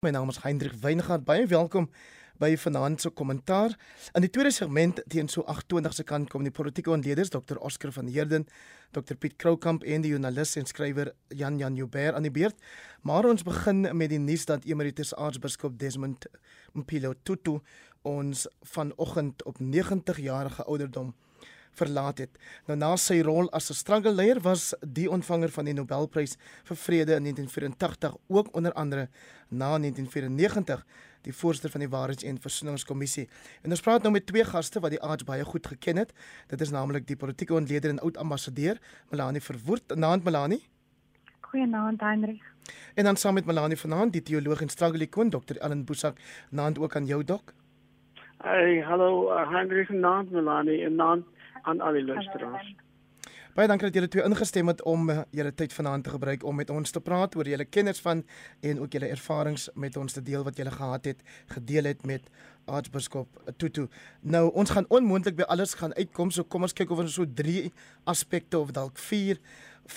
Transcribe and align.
My 0.00 0.10
naam 0.10 0.30
is 0.32 0.38
Hendrik 0.40 0.78
Weingart. 0.80 1.26
Baie 1.28 1.44
welkom 1.46 1.90
by 2.40 2.54
Vanaand 2.56 3.02
se 3.04 3.10
kommentaar. 3.12 3.74
In 4.16 4.24
die 4.24 4.30
tweede 4.32 4.50
segment 4.50 5.02
teen 5.12 5.28
so 5.28 5.42
8:20 5.44 5.92
se 5.92 6.04
kant 6.08 6.30
kom 6.32 6.42
die 6.42 6.50
politieke 6.50 6.90
ontleeders 6.90 7.28
Dr. 7.28 7.58
Oscar 7.60 7.92
van 7.92 8.06
Heerden, 8.06 8.46
Dr. 8.96 9.14
Piet 9.14 9.36
Kroukamp 9.36 9.84
en 9.84 10.00
die 10.00 10.14
joernalis 10.14 10.56
en 10.56 10.64
skrywer 10.64 11.12
Jan 11.28 11.58
Jan 11.58 11.76
Joubert 11.76 12.14
aan 12.14 12.22
die 12.22 12.30
beurt. 12.30 12.56
Maar 13.02 13.28
ons 13.28 13.44
begin 13.44 13.96
met 13.96 14.08
die 14.08 14.18
nuus 14.18 14.46
dat 14.48 14.64
Emeritus 14.64 15.14
Aartsbiskop 15.14 15.78
Desmond 15.78 16.24
Mpilo 16.72 17.12
Tutu 17.22 17.58
ons 18.02 18.46
vanoggend 18.72 19.44
op 19.44 19.60
90 19.60 20.16
jarige 20.16 20.64
ouderdom 20.64 21.12
verlaat 21.78 22.18
het. 22.18 22.38
Nou 22.66 22.78
na 22.78 22.96
sy 22.96 23.20
rol 23.20 23.50
as 23.50 23.70
'n 23.70 23.74
struggle 23.74 24.12
leier 24.12 24.40
was 24.40 24.74
die 24.80 25.10
ontvanger 25.10 25.48
van 25.48 25.64
die 25.64 25.74
Nobelprys 25.74 26.36
vir 26.64 26.76
vrede 26.76 27.14
in 27.14 27.22
1984 27.22 28.16
ook 28.28 28.54
onder 28.54 28.72
andere 28.72 29.08
na 29.48 29.78
1994 29.78 30.84
die 31.22 31.32
voorsitter 31.32 31.70
van 31.70 31.80
die 31.80 31.88
Waarheids- 31.88 32.24
en 32.24 32.40
Versoeningskommissie. 32.40 33.28
En 33.62 33.70
ons 33.70 33.80
praat 33.80 34.02
nou 34.02 34.12
met 34.12 34.26
twee 34.26 34.44
gaste 34.44 34.80
wat 34.80 34.90
die 34.90 35.02
aards 35.02 35.24
baie 35.24 35.44
goed 35.44 35.66
geken 35.66 35.96
het. 35.96 36.12
Dit 36.46 36.60
is 36.60 36.70
naamlik 36.70 37.06
die 37.06 37.16
politieke 37.16 37.54
ontleder 37.54 37.90
en 37.90 37.98
oud 37.98 38.16
ambassadeur 38.16 38.78
Melanie 39.10 39.42
Verwoerd. 39.42 39.96
Naand 39.96 40.24
Melanie. 40.24 40.62
Goeienaand 41.40 42.00
Heinrich. 42.00 42.44
En 42.94 43.04
dan 43.04 43.16
saam 43.16 43.34
met 43.34 43.44
Melanie 43.44 43.76
vanaand 43.76 44.12
die 44.12 44.22
teoloog 44.22 44.60
en 44.60 44.68
struggle 44.68 45.02
ikon 45.02 45.30
Dr. 45.30 45.56
Ellen 45.58 45.84
Boesak. 45.84 46.18
Naand 46.50 46.78
ook 46.78 46.96
aan 46.96 47.06
jou 47.06 47.24
dok. 47.24 47.52
Hey, 48.42 48.80
hallo 48.80 49.32
uh, 49.32 49.50
Heinrich 49.50 49.88
naand 49.88 50.30
Melanie 50.30 50.84
en 50.84 50.94
naand 50.94 51.24
aan 51.62 51.80
al 51.80 51.98
die 51.98 52.04
luisteraars. 52.04 52.74
Baie 53.50 53.66
dankie 53.66 53.88
dat 53.88 53.96
julle 53.98 54.08
twee 54.08 54.22
ingestem 54.22 54.68
het 54.70 54.82
om 54.86 55.08
uh, 55.10 55.22
julle 55.34 55.50
tyd 55.58 55.72
vanaand 55.74 56.04
te 56.06 56.12
gebruik 56.14 56.44
om 56.46 56.54
met 56.54 56.68
ons 56.70 56.92
te 56.94 57.00
praat 57.02 57.34
oor 57.34 57.48
julle 57.50 57.66
kennis 57.66 57.98
van 58.04 58.22
en 58.62 58.78
ook 58.80 58.94
julle 58.94 59.08
ervarings 59.10 59.64
met 59.74 59.96
ons 59.98 60.14
te 60.14 60.22
deel 60.22 60.44
wat 60.46 60.56
julle 60.56 60.70
gehad 60.70 61.08
het, 61.10 61.24
gedeel 61.50 61.90
het 61.90 62.06
met 62.06 62.28
Aartsbiskop 62.70 63.40
Tutu. 63.58 63.88
Nou 64.22 64.44
ons 64.54 64.70
gaan 64.70 64.86
onmoontlik 64.88 65.34
by 65.40 65.48
alles 65.50 65.74
gaan 65.74 65.94
uitkom, 65.98 66.30
so 66.30 66.46
kom 66.46 66.62
ons 66.62 66.76
kyk 66.78 66.94
of 66.94 67.02
ons 67.02 67.18
so 67.18 67.26
drie 67.26 67.72
aspekte 68.06 68.58
of 68.58 68.70
dalk 68.76 69.02
vier 69.10 69.42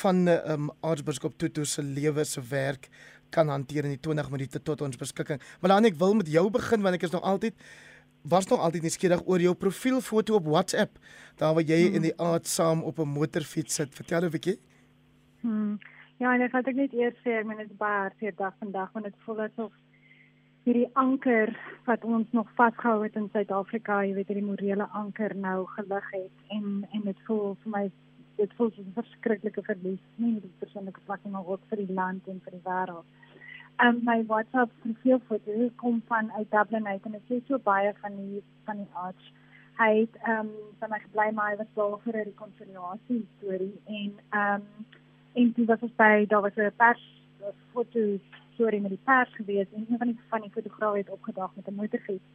van 0.02 0.26
um, 0.34 0.72
Aartsbiskop 0.82 1.38
Tutu 1.38 1.66
se 1.70 1.86
lewe 1.86 2.26
se 2.26 2.42
werk 2.50 2.90
kan 3.34 3.50
hanteer 3.50 3.86
in 3.86 3.96
die 3.96 4.02
20 4.02 4.34
minute 4.34 4.62
tot 4.66 4.82
ons 4.82 4.98
beskikking. 4.98 5.42
Maar 5.62 5.78
dan 5.78 5.90
ek 5.94 6.02
wil 6.02 6.18
met 6.18 6.30
jou 6.30 6.48
begin 6.54 6.82
want 6.82 6.98
ek 6.98 7.06
is 7.06 7.14
nog 7.14 7.22
altyd 7.22 7.54
was 8.24 8.48
nog 8.48 8.60
altyd 8.60 8.82
nuuskierig 8.82 9.22
oor 9.26 9.40
jou 9.40 9.56
profielfoto 9.56 10.36
op 10.36 10.46
WhatsApp. 10.46 10.98
Daar 11.36 11.54
waar 11.54 11.64
jy 11.64 11.86
hmm. 11.86 11.96
in 11.96 12.02
die 12.02 12.18
aard 12.18 12.48
saam 12.48 12.84
op 12.84 13.00
'n 13.00 13.08
motorfiets 13.08 13.76
sit. 13.76 13.96
Vertel 13.96 14.24
'n 14.24 14.30
bietjie. 14.30 14.60
Hmm. 15.42 15.78
Ja, 16.18 16.34
en 16.34 16.42
ek 16.42 16.52
het 16.52 16.76
net 16.76 16.94
eers 16.94 17.18
sê, 17.24 17.40
ek 17.40 17.46
meen 17.46 17.58
dit 17.58 17.70
is 17.70 17.78
baie 17.78 18.00
hartseer 18.00 18.36
dag 18.36 18.54
vandag 18.60 18.92
want 18.92 19.06
dit 19.06 19.16
voel 19.26 19.42
asof 19.42 19.72
hierdie 20.64 20.90
anker 20.94 21.52
wat 21.86 22.04
ons 22.04 22.28
nog 22.32 22.48
vasgehou 22.56 23.04
het 23.04 23.16
in 23.20 23.30
Suid-Afrika, 23.34 24.04
jy 24.06 24.14
weet 24.16 24.30
hierdie 24.32 24.46
morele 24.48 24.88
anker 24.96 25.36
nou 25.36 25.66
gelig 25.76 26.08
het 26.12 26.56
en 26.58 26.88
en 26.92 27.02
dit 27.10 27.20
voel 27.28 27.58
vir 27.64 27.72
my 27.76 27.84
dit 28.38 28.54
voel 28.58 28.72
soos 28.72 28.86
'n 28.86 28.96
verskriklike 28.96 29.64
verlies, 29.64 30.04
nie 30.16 30.32
net 30.34 30.60
persoonlike 30.60 31.02
vlak 31.06 31.20
nie, 31.24 31.32
maar 31.32 31.46
ook 31.46 31.60
vir 31.70 31.78
die 31.78 31.94
land 31.94 32.28
en 32.28 32.40
vir 32.46 32.56
die 32.56 32.66
wêreld 32.70 33.06
um, 33.80 34.02
my 34.04 34.24
WhatsApp 34.26 34.72
profielfoto 34.82 35.70
kom 35.76 36.02
van 36.08 36.32
uit 36.32 36.52
Dublin 36.52 36.88
uit 36.88 37.06
en 37.06 37.16
ek 37.16 37.26
sê 37.30 37.40
so 37.48 37.60
baie 37.60 37.94
van 38.02 38.16
die 38.18 38.44
van 38.66 38.78
die 38.78 38.92
arts. 38.94 39.32
Hy 39.80 39.92
het 40.00 40.20
ehm 40.24 40.40
um, 40.40 40.52
van 40.80 40.90
my 40.90 41.00
gebly 41.00 41.32
maar 41.32 41.50
hy 41.52 41.58
was 41.62 41.74
daar 41.76 41.98
vir 42.06 42.18
'n 42.18 42.28
rekonsiliasie 42.30 43.26
storie 43.38 43.82
en 43.86 44.12
ehm 44.30 44.54
um, 44.56 44.86
en 45.34 45.52
dit 45.58 45.68
was 45.68 45.96
by 45.98 46.26
daar 46.30 46.42
was 46.42 46.58
'n 46.58 46.72
pers 46.78 47.04
foto 47.74 48.20
storie 48.54 48.82
met 48.82 48.94
die 48.96 49.06
pers 49.06 49.36
gewees 49.36 49.68
en 49.74 49.86
een 49.90 49.98
van 49.98 50.08
die 50.08 50.20
van 50.30 50.42
die 50.42 50.52
fotograwe 50.52 50.98
het 50.98 51.10
opgedag 51.10 51.56
met 51.56 51.68
'n 51.68 51.76
motorfiets 51.76 52.30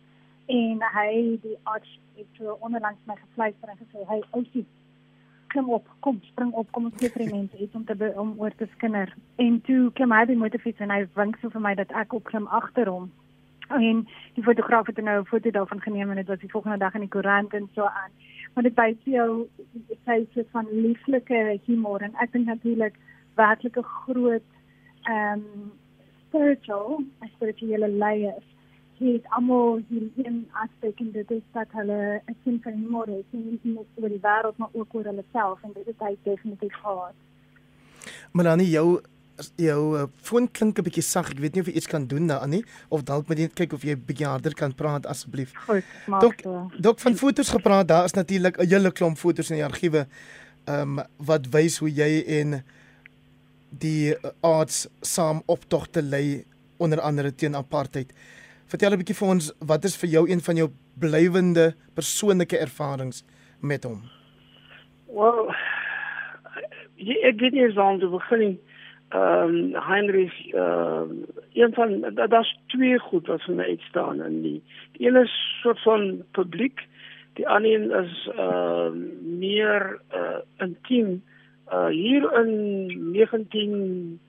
en 0.47 0.83
hy 0.97 1.39
die 1.43 1.59
arts 1.63 2.01
het 2.17 2.27
so 2.39 2.57
onderlangs 2.61 3.01
my 3.05 3.17
gefluister 3.17 3.69
en 3.69 3.77
gesê 3.77 4.05
hy 4.09 4.21
ousie 4.31 4.67
klim 5.53 5.71
op, 5.71 5.87
kom 6.01 6.21
spring 6.31 6.53
op, 6.53 6.71
kom 6.73 6.89
ons 6.89 6.99
gee 7.01 7.11
vir 7.15 7.25
die 7.25 7.35
mense 7.35 7.57
iets 7.63 7.75
om 7.75 7.85
te 7.85 7.95
be, 7.99 8.11
om 8.21 8.35
oor 8.41 8.55
te 8.57 8.69
skinder. 8.75 9.15
En 9.37 9.61
toe 9.69 9.93
klim 9.99 10.13
hy 10.13 10.21
by 10.25 10.33
die 10.33 10.43
motorfiets 10.43 10.85
en 10.85 10.93
hy 10.95 11.01
wink 11.19 11.39
so 11.41 11.51
vir 11.55 11.65
my 11.65 11.75
dat 11.79 11.95
ek 12.03 12.15
opklim 12.19 12.49
agter 12.61 12.91
hom. 12.91 13.09
En 13.69 14.05
die 14.37 14.45
fotograaf 14.45 14.87
het 14.87 15.01
nou 15.05 15.21
'n 15.21 15.31
foto 15.31 15.51
daarvan 15.51 15.81
geneem 15.81 16.11
en 16.11 16.17
dit 16.17 16.27
was 16.27 16.41
die 16.41 16.51
volgende 16.51 16.79
dag 16.79 16.95
in 16.95 17.05
die 17.07 17.15
koerant 17.17 17.55
en 17.55 17.69
so 17.75 17.85
aan. 17.85 18.13
Maar 18.55 18.65
dit 18.65 18.77
wys 18.77 19.01
jou 19.05 19.49
sy 20.05 20.27
sê 20.35 20.45
van 20.53 20.67
lieflike 20.71 21.61
humor 21.67 22.03
en 22.03 22.15
ek 22.15 22.33
dink 22.33 22.47
natuurlik 22.47 22.95
werklike 23.37 23.83
groot 23.83 24.49
ehm 25.03 25.33
um, 25.33 25.73
spiritual, 26.29 27.03
spirituele 27.35 27.89
leiers 27.89 28.45
het 28.99 29.27
almal 29.37 29.81
hierin 29.89 30.49
aspek 30.53 31.01
en 31.01 31.13
dit 31.13 31.31
is 31.31 31.47
dat 31.53 31.67
hulle 31.79 32.21
'n 32.27 32.37
sin 32.45 32.61
van 32.63 32.73
humor 32.73 33.07
het 33.07 33.31
nie 33.31 33.61
net 33.63 33.87
oor 33.95 34.09
die 34.09 34.25
wêreld 34.29 34.57
maar 34.57 34.73
ook 34.73 34.95
oor 34.95 35.05
hulle 35.05 35.25
self 35.33 35.63
en 35.63 35.73
dit 35.73 35.87
is 35.89 35.99
hy 35.99 36.17
definitief 36.23 36.75
gehad. 36.83 37.15
Melanie 38.33 38.71
jou 38.71 39.01
jou 39.57 39.99
uh, 39.99 40.07
foon 40.23 40.49
klink 40.51 40.79
'n 40.79 40.83
bietjie 40.83 41.03
sag. 41.03 41.31
Ek 41.31 41.39
weet 41.39 41.55
nie 41.55 41.61
of 41.61 41.69
jy 41.69 41.75
iets 41.75 41.87
kan 41.87 42.07
doen 42.07 42.27
daaraan 42.27 42.51
nie 42.51 42.65
of 42.89 43.03
dalk 43.03 43.29
moet 43.29 43.39
jy 43.39 43.45
net 43.45 43.55
kyk 43.55 43.73
of 43.73 43.83
jy 43.83 43.97
bietjie 43.97 44.27
harder 44.27 44.55
kan 44.55 44.75
praat 44.75 45.07
asseblief. 45.07 45.53
Goed, 45.67 45.85
maak 46.07 46.21
dok, 46.21 46.43
dok 46.79 46.99
van 46.99 47.17
fotos 47.17 47.49
gepraat. 47.49 47.89
Daar 47.89 48.05
is 48.05 48.13
natuurlik 48.13 48.59
'n 48.59 48.69
hele 48.69 48.91
klomp 48.91 49.19
fotos 49.19 49.51
in 49.51 49.57
die 49.57 49.65
argiewe 49.65 50.07
ehm 50.67 50.99
um, 50.99 51.05
wat 51.17 51.47
wys 51.47 51.79
hoe 51.79 51.91
jy 51.91 52.25
en 52.41 52.63
die 53.71 54.15
uh, 54.15 54.31
arts 54.41 54.87
saam 55.01 55.43
optogte 55.47 56.03
lei 56.03 56.45
onder 56.77 57.01
andere 57.01 57.35
teen 57.35 57.55
apartheid. 57.55 58.13
Vertel 58.69 58.93
'n 58.93 59.01
bietjie 59.01 59.17
vir 59.17 59.29
ons 59.33 59.47
wat 59.65 59.85
is 59.89 59.97
vir 59.97 60.11
jou 60.13 60.23
een 60.29 60.43
van 60.45 60.57
jou 60.61 60.69
blywende 61.01 61.73
persoonlike 61.97 62.59
ervarings 62.59 63.25
met 63.61 63.85
hom? 63.89 64.03
Wel, 65.09 65.55
ek 67.31 67.41
weet 67.41 67.53
nie 67.53 67.65
hoe 67.65 67.83
om 67.83 68.01
te 68.01 68.11
begin. 68.13 68.59
Ehm 69.09 69.55
um, 69.55 69.81
Heinrich 69.89 70.37
ehm 70.53 71.01
um, 71.01 71.25
een 71.55 71.73
van 71.73 72.15
daar's 72.29 72.53
twee 72.67 72.99
goed 72.99 73.27
wat 73.27 73.43
vir 73.43 73.55
my 73.55 73.65
uitstaan 73.65 74.21
in 74.23 74.43
die, 74.43 74.63
die 74.93 75.09
een 75.09 75.17
is 75.17 75.33
soort 75.63 75.81
van 75.83 76.23
publiek, 76.33 76.85
die 77.41 77.49
ander 77.49 77.73
een 77.73 77.91
is 78.05 78.29
ehm 78.37 78.45
uh, 78.45 78.93
meer 79.39 80.01
uh, 80.13 80.41
intiem. 80.59 81.23
Uh 81.73 81.87
hier 81.87 82.33
in 82.45 83.11
19 83.13 84.21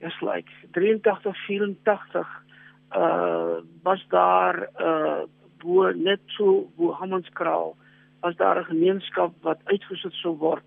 is 0.00 0.20
like 0.20 0.50
83 0.72 1.36
84 1.46 2.47
uh 2.96 3.60
was 3.82 4.04
daar 4.08 4.68
uh 4.80 5.22
bo 5.58 5.90
net 5.92 6.20
so 6.26 6.68
bo 6.76 6.92
Hammanskraal 6.92 7.76
was 8.20 8.36
daar 8.36 8.58
'n 8.60 8.64
gemeenskap 8.64 9.32
wat 9.42 9.58
uitgesit 9.64 10.12
sou 10.12 10.36
word 10.36 10.64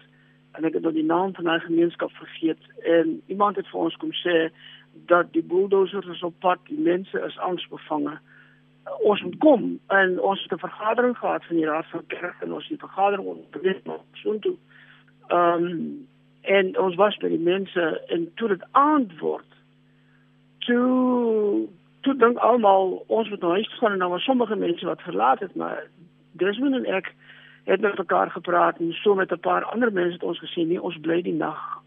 en 0.51 0.63
ek 0.63 0.73
het 0.73 0.83
nou 0.83 0.93
die 0.93 1.05
naam 1.05 1.33
van 1.33 1.43
daai 1.43 1.59
gemeenskap 1.59 2.11
vergeet 2.11 2.63
en 2.83 3.21
iemand 3.25 3.55
het 3.55 3.67
vir 3.67 3.79
ons 3.79 3.95
kom 3.95 4.11
sê 4.11 4.51
dat 5.05 5.33
die 5.33 5.43
bulldozers 5.43 6.07
is 6.07 6.23
op 6.23 6.39
pad 6.39 6.59
die 6.67 6.79
mense 6.79 7.19
is 7.19 7.37
angsbevange. 7.37 8.11
Uh, 8.11 8.19
ons 8.99 9.21
moet 9.21 9.37
kom 9.37 9.79
en 9.87 10.19
ons 10.19 10.43
het 10.43 10.51
'n 10.51 10.67
vergadering 10.67 11.17
gehad 11.17 11.45
van 11.45 11.55
die 11.55 11.65
raad 11.65 11.85
van 11.85 12.05
kerk 12.07 12.35
en 12.41 12.53
ons 12.53 12.67
het 12.67 12.79
die 12.79 12.87
vergadering 12.87 13.27
ontbreek 13.27 13.81
so 14.13 14.39
toe 14.39 14.55
ehm 15.27 15.63
um, 15.63 16.07
en 16.41 16.79
ons 16.79 16.95
was 16.95 17.17
by 17.17 17.27
die 17.27 17.39
mense 17.39 18.01
en 18.07 18.31
toe 18.35 18.47
dit 18.47 18.63
antwoord 18.71 19.51
toe 20.57 21.67
toe 22.01 22.15
dink 22.17 22.37
almal 22.37 23.03
ons 23.07 23.29
moet 23.29 23.41
nou 23.41 23.51
huis 23.51 23.73
gaan 23.79 23.99
dan 23.99 24.09
was 24.09 24.23
sommige 24.23 24.55
mense 24.55 24.85
wat 24.85 25.01
verlaat 25.01 25.39
het 25.39 25.55
maar 25.55 25.87
Desmond 26.31 26.75
en 26.75 26.85
ek. 26.85 27.13
Het 27.63 27.81
met 27.81 27.97
mekaar 27.97 28.31
gepraat 28.31 28.79
en 28.79 28.93
so 28.93 29.15
met 29.15 29.31
'n 29.31 29.39
paar 29.39 29.63
ander 29.63 29.93
mense 29.93 30.13
het 30.13 30.23
ons 30.23 30.39
gesê 30.39 30.65
nee 30.65 30.81
ons 30.81 30.97
bly 30.97 31.21
die 31.21 31.33
nag 31.33 31.81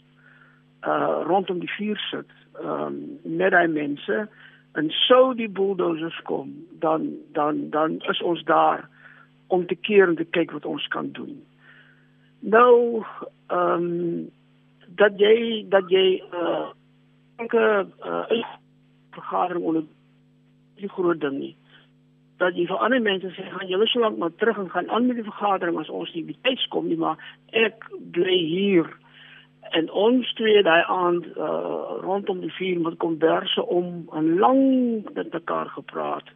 uh 0.86 1.22
rondom 1.26 1.58
die 1.58 1.70
vuur 1.70 1.98
sit 2.10 2.30
um 2.64 3.19
met 3.22 3.50
daai 3.50 3.69
mense 3.69 4.28
en 4.72 4.91
sou 4.91 5.34
die 5.34 5.48
bulldozers 5.48 6.20
kom 6.22 6.52
dan 6.78 7.11
dan 7.32 7.70
dan 7.70 8.00
is 8.00 8.22
ons 8.22 8.44
daar 8.44 8.88
om 9.46 9.66
te 9.66 9.75
keer 9.75 10.08
en 10.08 10.16
te 10.16 10.25
kyk 10.25 10.50
wat 10.50 10.64
ons 10.64 10.87
kan 10.88 11.11
doen. 11.12 11.43
Nou 12.38 13.05
um 13.49 14.31
dat 14.88 15.19
jy 15.19 15.66
dat 15.69 15.90
jy 15.90 16.22
uh 16.32 16.69
uh, 17.52 17.84
vergadering 19.11 19.64
onder 19.64 19.82
die 20.84 20.92
groot 20.92 21.20
ding 21.20 21.38
nie. 21.38 21.54
Dat 22.42 22.56
jy 22.58 22.66
vir 22.70 22.82
ander 22.82 23.02
mense 23.02 23.31
sê 23.34 23.46
gaan 23.50 23.70
julle 23.70 23.86
so 23.90 24.02
lank 24.02 24.19
maar 24.19 24.34
terug 24.40 24.58
en 24.58 24.70
gaan 24.70 24.90
aan 24.90 25.08
met 25.08 25.20
die 25.20 25.26
vergadering 25.31 25.78
as 25.81 25.90
ons 25.90 26.12
nie 26.14 26.26
betyds 26.28 26.69
kom 26.75 26.88
nie, 26.90 27.00
maar 27.00 27.19
ek 27.52 27.88
bly 28.16 28.38
hier 28.38 28.90
en 29.72 29.90
ons 29.90 30.32
twee 30.38 30.62
daai 30.62 30.84
aand 30.92 31.26
uh, 31.34 32.00
rondom 32.04 32.42
die 32.44 32.52
vuur 32.58 32.81
met 32.84 32.98
konverse 33.02 33.62
om 33.64 34.08
'n 34.12 34.38
lang 34.38 34.62
met 35.14 35.32
mekaar 35.32 35.70
gepraat 35.76 36.28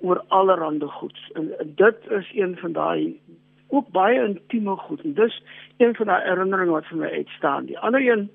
oor 0.00 0.22
allerlei 0.28 0.88
goed. 0.88 1.18
En 1.34 1.52
dit 1.64 1.98
is 2.10 2.30
een 2.34 2.56
van 2.56 2.72
daai 2.72 3.20
ook 3.68 3.88
baie 3.88 4.24
intieme 4.24 4.76
goed. 4.76 5.00
En 5.02 5.14
dis 5.14 5.42
een 5.76 5.94
van 5.94 6.06
daai 6.06 6.22
herinneringe 6.28 6.70
wat 6.70 6.86
vir 6.86 6.98
my 6.98 7.08
uitstaan. 7.10 7.66
Die 7.66 7.78
ander 7.78 8.00
een 8.00 8.30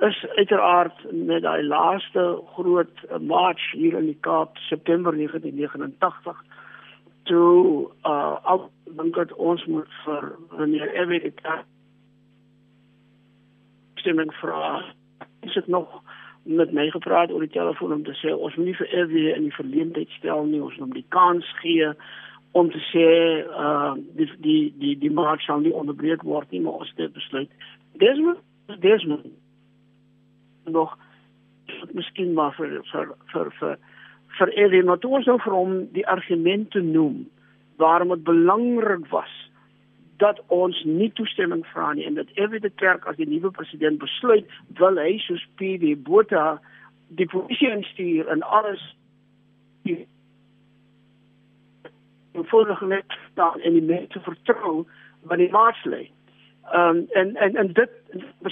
is 0.00 0.26
uiteraard 0.34 1.12
met 1.12 1.42
daai 1.42 1.62
laaste 1.64 2.42
groot 2.54 3.20
march 3.20 3.70
hier 3.72 3.96
in 3.96 4.10
die 4.10 4.18
Kaap 4.20 4.56
September 4.56 5.16
1989 5.16 6.42
toe 7.22 7.88
uh 8.02 8.36
al 8.42 8.70
dink 8.84 9.14
dat 9.14 9.32
ons 9.32 9.64
moet 9.66 9.88
vir 10.04 10.32
wanneer 10.50 10.92
Evie 10.94 11.32
stemming 13.94 14.32
vra. 14.34 14.84
Is 15.40 15.54
dit 15.54 15.66
nog 15.66 16.02
met 16.42 16.72
my 16.72 16.90
gepraat 16.90 17.32
oor 17.32 17.40
die 17.40 17.56
telefoon 17.56 17.92
om 17.92 18.04
te 18.04 18.14
sê 18.20 18.34
ons 18.34 18.54
moet 18.54 18.66
nie 18.66 18.78
vir 18.82 18.92
Evie 19.00 19.32
in 19.34 19.48
die 19.48 19.56
verleentheid 19.56 20.12
stel 20.18 20.44
nie. 20.44 20.62
Ons 20.62 20.76
moet 20.76 20.86
hom 20.86 20.94
die 20.94 21.08
kans 21.08 21.48
gee 21.62 21.88
om 22.52 22.70
te 22.70 22.82
sê 22.92 23.08
uh 23.48 23.94
die 24.16 24.28
die 24.44 24.74
die 24.78 24.94
die 24.98 25.10
march 25.10 25.42
sal 25.44 25.60
nie 25.64 25.74
onderbreek 25.74 26.22
word 26.22 26.50
nie 26.50 26.62
maar 26.64 26.84
ons 26.84 26.92
het 26.96 27.12
besluit 27.12 27.50
Desmond 28.02 28.40
Desmond 28.84 29.26
nog 30.70 30.98
miskien 31.92 32.32
maar 32.32 32.54
vir 32.54 32.80
vir 32.92 33.14
vir 33.32 33.50
vir 33.60 33.78
vir 34.38 34.84
maar 34.84 34.98
toe 34.98 35.16
ons 35.18 35.26
nou 35.26 35.38
vir 35.42 35.52
hom 35.52 35.76
die 35.92 36.06
argumente 36.06 36.80
noem 36.80 37.26
waarom 37.76 38.14
dit 38.14 38.24
belangrik 38.24 39.06
was 39.10 39.34
dat 40.16 40.40
ons 40.46 40.82
nie 40.84 41.10
toestemming 41.12 41.64
vra 41.72 41.92
nie 41.92 42.06
en 42.06 42.14
dat 42.14 42.32
Evie 42.34 42.60
de 42.60 42.70
Klerk 42.70 43.06
as 43.06 43.16
die 43.16 43.28
nuwe 43.28 43.50
president 43.50 43.98
besluit 43.98 44.48
wil 44.80 44.96
hy 45.00 45.18
soos 45.24 45.44
PB 45.60 45.96
Botha 46.08 46.60
die 47.08 47.28
polisie 47.28 47.70
instuur 47.70 48.28
en 48.32 48.42
alles 48.42 48.82
die 49.82 50.06
volgende 52.32 52.94
net 52.94 53.18
staan 53.32 53.60
en 53.60 53.72
die 53.72 53.82
mense 53.82 54.20
vertrou 54.20 54.86
wat 55.22 55.38
die 55.38 55.50
maats 55.50 55.84
lê. 55.84 56.06
Ehm 56.72 56.96
um, 56.96 57.06
en 57.08 57.36
en 57.36 57.56
en 57.56 57.72
dit 57.72 57.90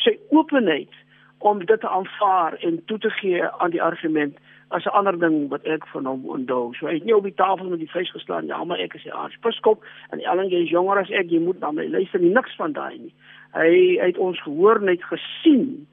sê 0.05 0.19
openheid 0.31 0.93
om 1.39 1.65
dit 1.65 1.81
te 1.81 1.89
aanvaar 1.89 2.55
en 2.55 2.83
toe 2.85 2.99
te 2.99 3.11
gee 3.11 3.45
aan 3.45 3.71
die 3.71 3.83
argument 3.83 4.39
as 4.69 4.85
'n 4.85 4.97
ander 4.99 5.19
ding 5.19 5.49
wat 5.49 5.63
ek 5.63 5.87
van 5.87 6.05
hom 6.05 6.29
onthou. 6.29 6.75
So 6.75 6.87
hy 6.87 6.95
het 6.95 7.05
nie 7.05 7.17
op 7.17 7.23
die 7.23 7.35
tafel 7.35 7.69
met 7.69 7.79
die 7.79 7.91
vuis 7.91 8.11
geslaan 8.11 8.47
ja, 8.47 8.65
maar 8.65 8.79
ek 8.79 8.95
is 8.95 9.03
die 9.03 9.15
aartsbiskop 9.15 9.85
en 10.11 10.21
Ellen 10.21 10.51
is 10.51 10.71
jonger 10.71 10.99
as 10.99 11.11
ek, 11.11 11.31
jy 11.31 11.39
moet 11.39 11.61
na 11.61 11.71
my 11.71 11.87
luister 11.87 12.21
nie 12.21 12.35
niks 12.35 12.57
van 12.57 12.73
daai 12.73 12.99
nie. 12.99 13.15
Hy, 13.53 13.99
hy 14.01 14.07
het 14.07 14.19
ons 14.19 14.43
gehoor 14.43 14.83
net 14.83 15.05
gesien. 15.05 15.87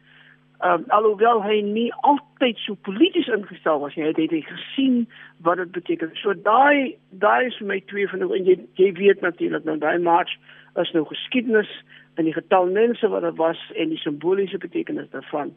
Ehm 0.62 0.74
um, 0.74 0.86
alhoewel 0.88 1.44
hy 1.44 1.62
nie 1.62 1.94
altyd 1.94 2.58
so 2.58 2.76
polities 2.76 3.28
ingestel 3.28 3.80
was 3.80 3.96
nie, 3.96 4.06
het, 4.06 4.18
hy 4.18 4.42
gesien 4.42 5.08
wat 5.42 5.58
dit 5.58 5.72
beteken. 5.72 6.10
So 6.14 6.34
daai 6.34 6.96
daai 7.10 7.46
is 7.46 7.58
vir 7.58 7.68
my 7.68 7.80
twee 7.86 8.08
van 8.08 8.22
en 8.22 8.46
jy 8.46 8.58
jy 8.76 8.92
weet 8.94 9.22
natuurlik 9.22 9.64
nou 9.64 9.78
daai 9.78 9.98
march 10.00 10.38
is 10.76 10.92
nou 10.92 11.06
geskiedenis 11.06 11.70
en 12.16 12.28
die 12.28 12.34
getal 12.34 12.70
mense 12.72 13.08
wat 13.08 13.22
dit 13.22 13.36
was 13.36 13.72
en 13.76 13.90
die 13.90 13.98
simboliese 13.98 14.58
betekenis 14.58 15.10
daarvan. 15.10 15.54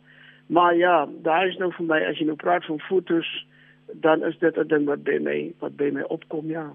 Maar 0.46 0.76
ja, 0.76 1.08
daar 1.22 1.48
is 1.48 1.56
nou 1.56 1.72
vir 1.72 1.86
my 1.86 2.00
as 2.04 2.18
jy 2.18 2.26
nou 2.28 2.36
praat 2.36 2.64
van 2.64 2.80
fotos, 2.88 3.28
dan 3.92 4.24
is 4.24 4.38
dit 4.38 4.56
'n 4.56 4.68
ding 4.68 4.86
wat 4.86 5.04
by 5.04 5.18
my 5.20 5.52
wat 5.58 5.76
by 5.76 5.90
my 5.92 6.02
opkom, 6.02 6.50
ja. 6.50 6.74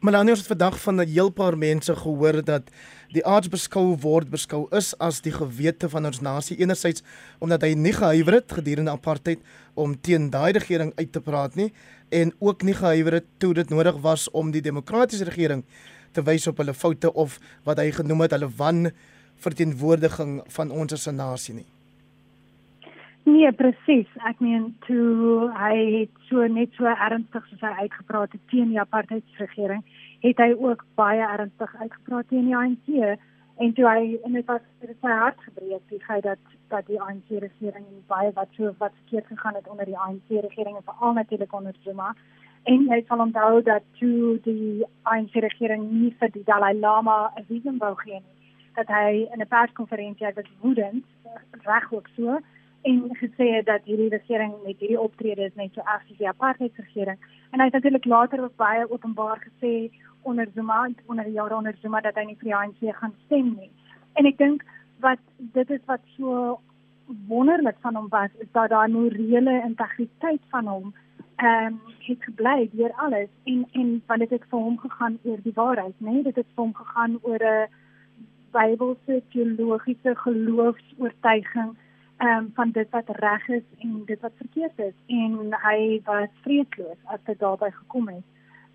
Melanie 0.00 0.34
het 0.34 0.46
vandag 0.46 0.80
van 0.80 1.00
'n 1.00 1.08
heel 1.08 1.30
paar 1.30 1.58
mense 1.58 1.96
gehoor 1.96 2.44
dat 2.44 2.62
die 3.08 3.24
aardsbeskou 3.26 3.96
word 4.00 4.30
beskou 4.30 4.66
is 4.70 4.98
as 4.98 5.20
die 5.20 5.32
gewete 5.32 5.88
van 5.88 6.06
ons 6.06 6.20
nasie 6.20 6.56
enerzijds 6.56 7.02
omdat 7.38 7.62
hy 7.62 7.72
nie 7.74 7.92
gehuiwer 7.92 8.32
het 8.32 8.52
gedurende 8.52 8.90
apartheid 8.90 9.38
om 9.74 10.00
teen 10.00 10.30
daai 10.30 10.52
regering 10.52 10.92
uit 10.96 11.12
te 11.12 11.20
praat 11.20 11.54
nie 11.54 11.72
en 12.08 12.32
ook 12.38 12.62
nie 12.62 12.74
gehuiwer 12.74 13.12
het 13.12 13.24
toe 13.38 13.54
dit 13.54 13.70
nodig 13.70 13.96
was 13.96 14.30
om 14.30 14.50
die 14.50 14.62
demokratiese 14.62 15.24
regering 15.24 15.64
te 16.16 16.24
wys 16.24 16.48
op 16.50 16.62
hulle 16.62 16.74
foute 16.74 17.12
of 17.12 17.38
wat 17.68 17.80
hy 17.82 17.90
genoem 17.94 18.24
het 18.24 18.36
hulle 18.36 18.50
wan 18.58 18.90
verteenwoordiging 19.44 20.40
van 20.58 20.70
ons 20.70 20.96
as 20.96 21.08
'n 21.08 21.16
nasie 21.16 21.54
nie. 21.54 21.68
Nee, 23.26 23.52
presies. 23.52 24.06
Ek 24.28 24.40
meen 24.40 24.74
toe 24.86 25.50
hy 25.50 25.76
het 26.00 26.14
so 26.28 26.46
net 26.46 26.70
so 26.78 26.84
ernstig 26.86 27.46
soos 27.48 27.60
hy 27.60 27.74
uitgepraat 27.82 28.32
het 28.32 28.44
teen 28.50 28.68
die 28.68 28.80
apartheidsregering, 28.80 29.82
het 30.22 30.38
hy 30.38 30.52
ook 30.54 30.84
baie 30.94 31.24
ernstig 31.26 31.74
uitgepraat 31.80 32.28
teen 32.28 32.46
die 32.46 32.56
ANC 32.56 33.18
en 33.56 33.72
toe 33.72 33.86
hy 33.88 34.18
en 34.24 34.32
dit 34.32 34.46
was 34.46 34.62
dit 34.80 34.88
het 34.92 35.00
sy 35.00 35.18
hart 35.22 35.42
gebreek 35.48 35.82
die 35.88 36.00
feit 36.04 36.22
dat 36.22 36.38
dat 36.68 36.86
die 36.86 37.00
ANC 37.00 37.30
regering 37.30 37.86
baie 38.10 38.32
wat 38.38 38.48
so 38.56 38.74
wat 38.78 38.92
verkeerd 39.02 39.26
gegaan 39.26 39.54
het 39.54 39.68
onder 39.68 39.88
die 39.88 39.98
ANC 39.98 40.28
regering 40.30 40.76
en 40.76 40.88
veral 40.90 41.12
natuurlik 41.18 41.54
onder 41.54 41.74
Zuma 41.84 42.14
en 42.72 42.88
hy 42.90 43.00
sal 43.08 43.22
onthou 43.22 43.62
dat 43.62 43.84
toe 43.98 44.38
die 44.44 44.84
ANC 45.02 45.38
regering 45.44 45.84
nie 45.90 46.14
vir 46.20 46.32
die 46.34 46.44
Dalai 46.44 46.74
Lama 46.74 47.32
'n 47.36 47.44
visum 47.48 47.78
wou 47.78 47.94
gee 48.02 48.20
nie 48.20 48.36
dat 48.76 48.88
hy 48.88 49.28
in 49.32 49.40
'n 49.40 49.48
perskonferensie 49.48 50.34
was 50.34 50.50
woedend 50.60 51.04
reg 51.64 51.92
ook 51.92 52.08
so 52.16 52.38
en 52.82 52.96
gesê 53.22 53.46
het 53.56 53.66
dat 53.66 53.84
hierdie 53.84 54.08
regering 54.08 54.52
met 54.64 54.78
hierdie 54.78 55.00
optrede 55.00 55.44
is 55.44 55.54
net 55.54 55.72
so 55.74 55.80
erg 55.80 56.04
as 56.10 56.18
die 56.18 56.28
apartheidsregering. 56.28 57.18
En 57.50 57.58
hy 57.58 57.64
het 57.64 57.72
natuurlik 57.72 58.04
later 58.04 58.42
ook 58.42 58.56
baie 58.56 58.90
openbaar 58.90 59.38
gesê 59.46 59.90
onder 60.22 60.46
Zuma 60.54 60.88
onder 61.06 61.28
jare 61.28 61.56
onder 61.56 61.74
Zuma 61.82 62.00
dat 62.00 62.14
hy 62.14 62.24
nie 62.24 62.36
vir 62.36 62.50
die 62.50 62.54
ANC 62.54 62.98
gaan 63.00 63.14
stem 63.24 63.56
nie. 63.58 63.70
En 64.12 64.26
ek 64.26 64.38
dink 64.38 64.64
wat 65.00 65.18
dit 65.36 65.70
is 65.70 65.84
wat 65.86 66.00
so 66.16 66.60
wonderlik 67.28 67.76
van 67.80 67.94
hom 67.94 68.08
was 68.08 68.30
is 68.38 68.50
dat 68.52 68.70
daai 68.70 68.88
morele 68.92 69.62
integriteit 69.64 70.42
van 70.50 70.66
hom 70.66 70.94
ehm 71.36 71.66
um, 71.66 71.80
het 71.98 72.22
gebly 72.24 72.68
deur 72.72 72.92
alles 72.92 73.28
en 73.44 73.66
en 73.72 74.02
want 74.06 74.20
dit 74.20 74.30
het 74.30 74.44
vir 74.50 74.58
hom 74.58 74.78
gegaan 74.78 75.18
oor 75.22 75.40
die 75.42 75.52
waarheid, 75.54 75.94
né? 75.98 76.10
Nee? 76.10 76.22
Dit 76.22 76.36
het 76.36 76.46
vir 76.54 76.64
hom 76.64 76.74
gegaan 76.74 77.18
oor 77.22 77.42
'n 77.44 77.68
Bybelse 78.50 79.22
teologiese 79.28 80.14
geloofs-oortuiging 80.14 81.76
ehm 82.16 82.38
um, 82.38 82.50
van 82.54 82.70
dit 82.70 82.90
wat 82.90 83.08
reg 83.08 83.48
is 83.48 83.62
en 83.78 84.02
dit 84.06 84.20
wat 84.20 84.32
verkeerd 84.36 84.78
is 84.78 84.94
en 85.06 85.52
hy 85.52 86.00
was 86.04 86.28
vreesloos 86.40 87.00
as 87.04 87.20
dit 87.24 87.38
daarby 87.38 87.70
gekom 87.70 88.08
het. 88.08 88.24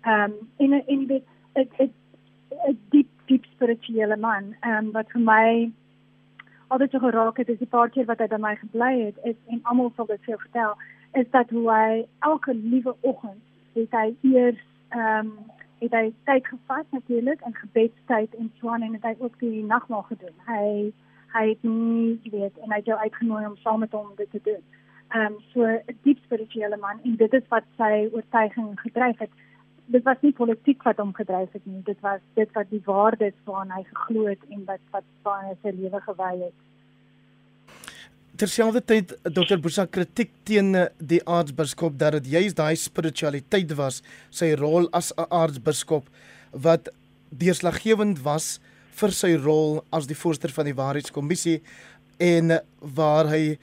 Ehm 0.02 0.30
um, 0.30 0.32
en 0.56 0.86
en 0.86 1.06
dit 1.06 1.24
'n 1.54 2.78
diep 2.88 3.08
diep 3.26 3.44
spirituele 3.44 4.16
man 4.16 4.54
ehm 4.60 4.84
um, 4.84 4.90
wat 4.92 5.10
vir 5.10 5.20
my 5.20 5.72
altyd 6.68 6.90
so 6.90 6.98
geraak 6.98 7.36
het 7.36 7.48
is 7.48 7.58
die 7.58 7.72
paar 7.74 7.90
keer 7.90 8.04
wat 8.04 8.18
hy 8.18 8.26
by 8.26 8.40
my 8.40 8.54
gebly 8.56 8.92
het 9.04 9.18
is 9.30 9.36
en 9.46 9.60
almal 9.62 9.92
sal 9.96 10.06
dit 10.06 10.24
vir 10.24 10.38
vertel 10.38 10.76
is 11.12 11.30
dat 11.30 11.50
hoe 11.50 11.70
hy 11.70 12.04
elke 12.18 12.54
liewe 12.54 12.94
oggend 13.00 13.42
het 13.72 13.90
hy 13.90 14.14
eers 14.20 14.62
ehm 14.88 15.26
um, 15.26 15.32
het 15.82 15.94
hy 15.98 16.12
tyd 16.28 16.46
gevat 16.46 16.86
natuurlik 16.94 17.40
in 17.46 17.54
gebedstyd 17.54 18.34
en 18.38 18.52
so 18.58 18.68
aan 18.70 18.84
en 18.86 18.92
het 18.92 19.02
hy 19.02 19.14
ook 19.18 19.38
die 19.40 19.64
nagmaal 19.66 20.04
gedoen. 20.10 20.34
Hy 20.46 20.92
hy 21.32 21.48
het 21.48 21.62
nie 21.62 22.30
weet 22.30 22.58
en 22.58 22.70
hy 22.70 22.78
het 22.78 22.90
jou 22.90 22.98
uitgenooi 22.98 23.46
om 23.46 23.56
saam 23.64 23.80
met 23.82 23.96
hom 23.96 24.12
dit 24.16 24.30
te 24.30 24.40
doen. 24.44 24.62
Ehm 25.08 25.32
um, 25.32 25.38
so 25.52 25.66
'n 25.66 25.98
diep 26.02 26.18
spirituele 26.24 26.76
man 26.76 27.00
en 27.04 27.16
dit 27.16 27.32
is 27.32 27.48
wat 27.48 27.64
sy 27.76 28.08
oortuiging 28.12 28.80
gedryf 28.80 29.18
het. 29.18 29.30
Dit 29.86 30.02
was 30.02 30.20
nie 30.20 30.32
politiek 30.32 30.82
wat 30.82 30.96
hom 30.96 31.14
gedryf 31.14 31.52
het 31.52 31.66
nie. 31.66 31.82
Dit 31.82 32.00
was 32.00 32.20
dit 32.34 32.52
wat 32.52 32.70
die 32.70 32.82
waardes 32.84 33.34
waaraan 33.44 33.76
hy 33.76 33.82
geglo 33.82 34.26
het 34.26 34.44
en 34.48 34.64
wat 34.64 34.84
wat 34.90 35.04
sy 35.24 35.56
sy 35.62 35.74
lewe 35.80 36.00
gewy 36.00 36.34
het. 36.44 36.58
Terselfdertyd 38.40 39.12
Dr. 39.28 39.58
Bosa 39.60 39.84
kritiek 39.84 40.30
teen 40.48 40.72
die 40.98 41.20
aartsbiskop 41.28 41.98
dat 42.00 42.14
dit 42.16 42.30
juist 42.32 42.56
daai 42.56 42.76
spiritualiteit 42.80 43.74
was, 43.76 44.00
sy 44.32 44.54
rol 44.56 44.88
as 44.96 45.12
'n 45.18 45.28
aartsbiskop 45.28 46.08
wat 46.52 46.88
deurslaggewend 47.28 48.22
was 48.24 48.58
vir 48.96 49.10
sy 49.10 49.34
rol 49.36 49.84
as 49.92 50.06
die 50.06 50.16
voorsteur 50.16 50.52
van 50.52 50.64
die 50.64 50.76
waarheidskommissie 50.76 51.60
en 52.20 52.60
waar 52.80 53.28
hy 53.28 53.58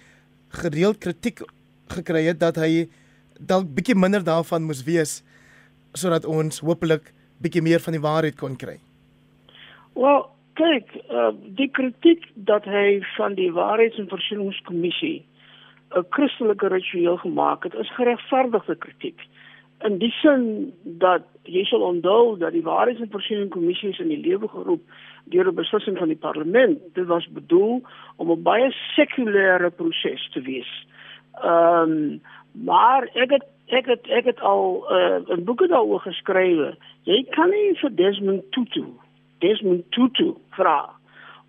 gereeld 0.62 1.00
kritiek 1.00 1.42
gekry 1.90 2.26
het 2.26 2.40
dat 2.40 2.58
hy 2.58 2.90
dalk 3.40 3.70
bietjie 3.74 3.96
minder 3.96 4.24
daarvan 4.24 4.64
moes 4.64 4.84
wees 4.84 5.24
sodat 5.94 6.26
ons 6.26 6.60
hopelik 6.60 7.14
bietjie 7.42 7.62
meer 7.62 7.80
van 7.80 7.94
die 7.94 8.04
waarheid 8.04 8.38
kon 8.38 8.56
kry. 8.56 8.80
Wel, 9.96 10.30
kyk, 10.60 10.94
uh, 11.10 11.32
die 11.58 11.70
kritiek 11.72 12.26
dat 12.36 12.68
hy 12.68 13.00
van 13.16 13.34
die 13.40 13.52
waarheids- 13.56 13.98
en 13.98 14.08
versoeningskommissie 14.12 15.26
'n 15.96 16.06
Christelike 16.10 16.68
ritueel 16.68 17.18
gemaak 17.18 17.64
het, 17.64 17.74
is 17.74 17.96
geregverdigde 17.96 18.76
kritiek. 18.76 19.22
In 19.82 19.98
die 19.98 20.12
sin 20.12 20.74
dat 20.84 21.24
jy 21.44 21.64
sal 21.64 21.82
onthou 21.82 22.38
dat 22.38 22.52
die 22.52 22.64
waarheids- 22.64 23.02
en 23.02 23.10
versoeningskommissie 23.10 23.96
in 23.98 24.08
die 24.08 24.22
lewe 24.28 24.48
geroep 24.48 24.82
deur 25.24 25.48
'n 25.48 25.56
beslissing 25.56 25.98
van 25.98 26.08
die 26.08 26.18
parlement. 26.18 26.80
Dit 26.94 27.06
was 27.06 27.28
bedoel 27.28 27.82
om 28.16 28.32
'n 28.32 28.44
baie 28.44 28.72
sekulêre 28.96 29.70
proses 29.76 30.30
te 30.32 30.42
wees. 30.42 30.86
Ehm 31.42 31.92
um, 31.92 32.22
maar 32.52 33.10
ek 33.14 33.30
het 33.30 33.46
ek 33.68 33.86
het 33.86 34.08
ek 34.08 34.26
het 34.26 34.40
al 34.42 34.86
uh, 34.92 35.36
'n 35.38 35.44
boek 35.44 35.68
daaroor 35.68 36.00
geskrywe. 36.00 36.76
Jy 37.04 37.26
kan 37.30 37.50
nie 37.50 37.78
vir 37.78 37.96
Desmond 37.96 38.52
Tutu, 38.52 38.86
Desmond 39.40 39.92
Tutu 39.92 40.34
vra 40.58 40.90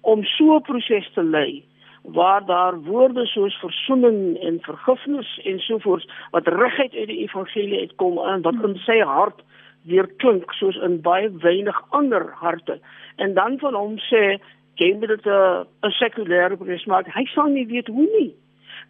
om 0.00 0.24
so 0.24 0.56
'n 0.56 0.62
proses 0.62 1.12
te 1.14 1.22
lei 1.22 1.64
waar 2.02 2.46
daar 2.46 2.80
woorde 2.82 3.26
soos 3.26 3.54
verzoening 3.60 4.38
en 4.38 4.60
vergifnis 4.60 5.40
en 5.44 5.58
sovoorts 5.58 6.08
wat 6.30 6.46
reguit 6.46 6.94
uit 6.94 7.06
die 7.06 7.22
evangelie 7.26 7.80
uitkom 7.80 8.18
en 8.18 8.42
wat 8.42 8.64
in 8.64 8.76
sy 8.86 8.98
hart 8.98 9.42
weer 9.84 10.08
klink 10.16 10.52
soos 10.52 10.76
in 10.76 11.00
baie 11.00 11.30
weinig 11.30 11.82
ander 11.90 12.32
harte 12.32 12.80
en 13.16 13.34
dan 13.34 13.58
van 13.58 13.74
hom 13.74 13.98
sê 13.98 14.40
moet 14.80 15.08
dit 15.08 15.26
'n 15.26 15.66
'n 15.82 15.90
sekulêre 16.00 16.56
proses 16.56 16.86
maak 16.86 17.06
hy 17.06 17.24
sal 17.24 17.48
nie 17.48 17.66
weet 17.66 17.86
hoe 17.86 18.08
nie 18.18 18.34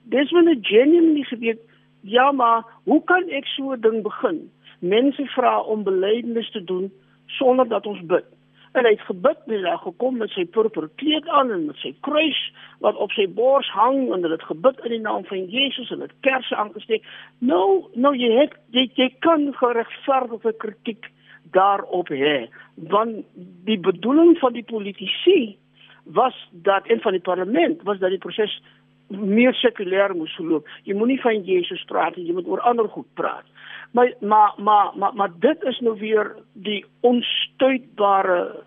Desmond 0.02 0.48
het 0.48 0.66
genuinely 0.66 1.22
geweet, 1.22 1.60
ja, 2.00 2.32
maar 2.32 2.64
hoe 2.84 3.04
kan 3.04 3.28
ek 3.28 3.46
so 3.46 3.72
'n 3.72 3.80
ding 3.80 4.02
begin? 4.02 4.50
Mense 4.78 5.26
vra 5.26 5.60
om 5.60 5.82
belydenis 5.82 6.50
te 6.50 6.64
doen 6.64 6.92
sonder 7.26 7.68
dat 7.68 7.86
ons 7.86 8.06
bid. 8.06 8.24
En 8.72 8.86
hy 8.86 8.92
het 8.94 9.06
gebid 9.08 9.38
en 9.46 9.64
hy 9.64 9.70
het 9.72 9.82
gekom 9.82 10.20
met 10.22 10.30
sy 10.30 10.44
purper 10.54 10.86
kleed 11.02 11.28
aan 11.28 11.50
en 11.50 11.64
met 11.66 11.78
sy 11.82 11.90
kruis 12.06 12.38
wat 12.84 12.98
op 13.02 13.10
sy 13.16 13.26
bors 13.34 13.68
hang 13.74 14.12
en 14.14 14.22
dit 14.22 14.44
gebid 14.46 14.84
in 14.86 14.94
die 14.94 15.02
naam 15.02 15.24
van 15.26 15.48
Jesus 15.50 15.90
en 15.90 16.04
dit 16.04 16.12
kersse 16.26 16.56
aangesteek. 16.56 17.06
Nou, 17.38 17.90
nou 17.94 18.14
jy 18.14 18.30
het 18.38 18.54
jy, 18.76 18.86
jy 18.94 19.08
kan 19.26 19.48
geregverdige 19.58 20.54
kritiek 20.62 21.10
daarop 21.56 22.12
hê. 22.14 22.46
Want 22.92 23.24
die 23.66 23.78
bedoeling 23.78 24.38
van 24.38 24.54
die 24.54 24.66
politici 24.66 25.56
was 26.04 26.36
dat 26.52 26.86
in 26.86 27.00
van 27.00 27.12
die 27.18 27.26
parlement 27.26 27.82
was 27.82 27.98
dat 27.98 28.14
die 28.14 28.22
proses 28.22 28.54
meer 29.10 29.54
sekulêr 29.58 30.14
moes 30.14 30.34
verloop. 30.38 30.68
Jy 30.86 30.94
moenie 30.94 31.18
van 31.20 31.42
Jesus 31.44 31.82
praat 31.90 32.16
nie, 32.16 32.28
jy 32.28 32.36
moet 32.38 32.48
oor 32.50 32.62
ander 32.70 32.88
goed 32.88 33.08
praat. 33.18 33.46
Maar 33.90 34.14
maar 34.20 34.52
maar 34.56 34.92
maar, 34.94 35.14
maar 35.14 35.30
dit 35.38 35.62
is 35.62 35.80
nou 35.80 35.98
weer 35.98 36.36
die 36.52 36.84
onstuitbare 37.00 38.62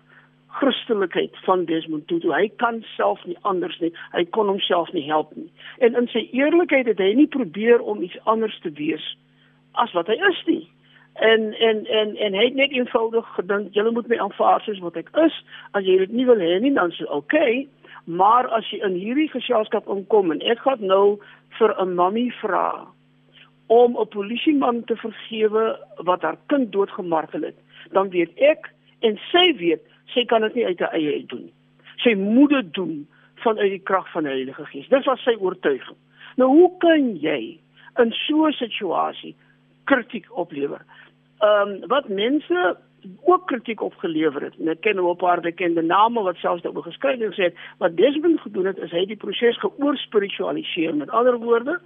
Christelikheid 0.46 1.36
van 1.42 1.64
Desmond 1.64 2.06
Tutu. 2.06 2.32
Hy 2.32 2.50
kan 2.56 2.82
self 2.82 3.24
nie 3.24 3.38
anders 3.40 3.78
nie. 3.78 3.92
Hy 4.12 4.24
kon 4.24 4.46
homself 4.46 4.92
nie 4.92 5.04
help 5.08 5.34
nie. 5.34 5.50
En 5.78 5.94
in 5.94 6.06
sy 6.08 6.28
eerlikheid 6.32 6.86
het 6.86 6.98
hy 7.02 7.12
nie 7.14 7.26
probeer 7.26 7.80
om 7.80 8.02
iets 8.02 8.18
anders 8.24 8.58
te 8.62 8.70
wees 8.78 9.16
as 9.72 9.92
wat 9.92 10.06
hy 10.06 10.18
is 10.30 10.42
nie. 10.46 10.62
En 11.14 11.52
en 11.54 11.86
en 11.86 12.16
en 12.16 12.34
hy 12.34 12.44
het 12.44 12.54
net 12.54 12.70
eenvoudig 12.70 13.26
gedink, 13.34 13.72
julle 13.74 13.90
moet 13.90 14.06
my 14.10 14.18
aanvaar 14.18 14.62
soos 14.62 14.78
wat 14.82 14.96
ek 14.96 15.10
is. 15.24 15.40
As 15.72 15.86
jy 15.86 15.98
dit 16.04 16.12
nie 16.12 16.26
wil 16.26 16.38
hê 16.42 16.60
nie, 16.60 16.74
dan 16.74 16.94
is 16.94 16.98
dit 16.98 17.08
oukei. 17.08 17.64
Okay. 17.64 17.84
Maar 18.04 18.48
as 18.52 18.68
jy 18.70 18.82
in 18.84 18.98
hierdie 19.00 19.30
geselskap 19.32 19.88
inkom 19.88 20.34
en 20.34 20.42
ek 20.44 20.60
gaan 20.66 20.84
nou 20.86 21.18
vir 21.58 21.74
'n 21.80 21.94
mammie 21.94 22.32
vra 22.42 22.84
om 23.66 23.96
'n 23.98 24.08
polisieman 24.08 24.84
te 24.84 24.96
vergewe 24.96 25.78
wat 25.96 26.22
haar 26.22 26.38
kind 26.46 26.72
doodgemartel 26.72 27.42
het, 27.42 27.58
dan 27.92 28.08
weet 28.08 28.32
ek 28.38 28.72
en 29.00 29.18
sy 29.32 29.56
weet 29.56 29.82
sy 30.06 30.24
kan 30.24 30.40
dit 30.40 30.54
nie 30.54 30.66
uit 30.66 30.80
haar 30.80 30.92
eie 30.92 31.12
uit 31.14 31.28
doen. 31.28 31.50
Sy 31.96 32.14
moet 32.14 32.50
dit 32.50 32.74
doen 32.74 33.08
vanuit 33.34 33.70
die 33.70 33.82
krag 33.82 34.10
van 34.12 34.22
die 34.22 34.32
Heilige 34.32 34.64
Gees. 34.64 34.88
Dis 34.88 35.04
wat 35.04 35.18
sy 35.18 35.36
oortuiging. 35.38 35.96
Nou 36.36 36.50
hoe 36.50 36.70
kan 36.78 37.16
jy 37.20 37.58
in 38.02 38.12
so 38.12 38.46
'n 38.46 38.52
situasie 38.52 39.36
kritiek 39.84 40.26
oplewer? 40.30 40.84
Ehm 41.40 41.68
um, 41.68 41.88
wat 41.88 42.08
mense 42.08 42.76
ook 43.24 43.46
kritiek 43.46 43.82
opgelewer 43.82 44.42
het. 44.42 44.54
En 44.58 44.68
ek 44.68 44.80
ken 44.80 44.96
nou 44.96 45.10
'n 45.10 45.16
paar 45.16 45.40
bekende 45.40 45.82
name 45.82 46.22
wat 46.22 46.36
selfs 46.36 46.62
daaroor 46.62 46.82
geskryf 46.82 47.18
het 47.18 47.22
en 47.22 47.32
gesê 47.32 47.54
wat 47.78 47.96
Desmond 47.96 48.40
gedoen 48.40 48.66
het 48.66 48.78
is 48.78 48.90
hy 48.90 49.06
die 49.06 49.16
proses 49.16 49.58
geoorspiritualiseer. 49.58 50.96
Met 50.96 51.10
ander 51.10 51.38
woorde, 51.38 51.80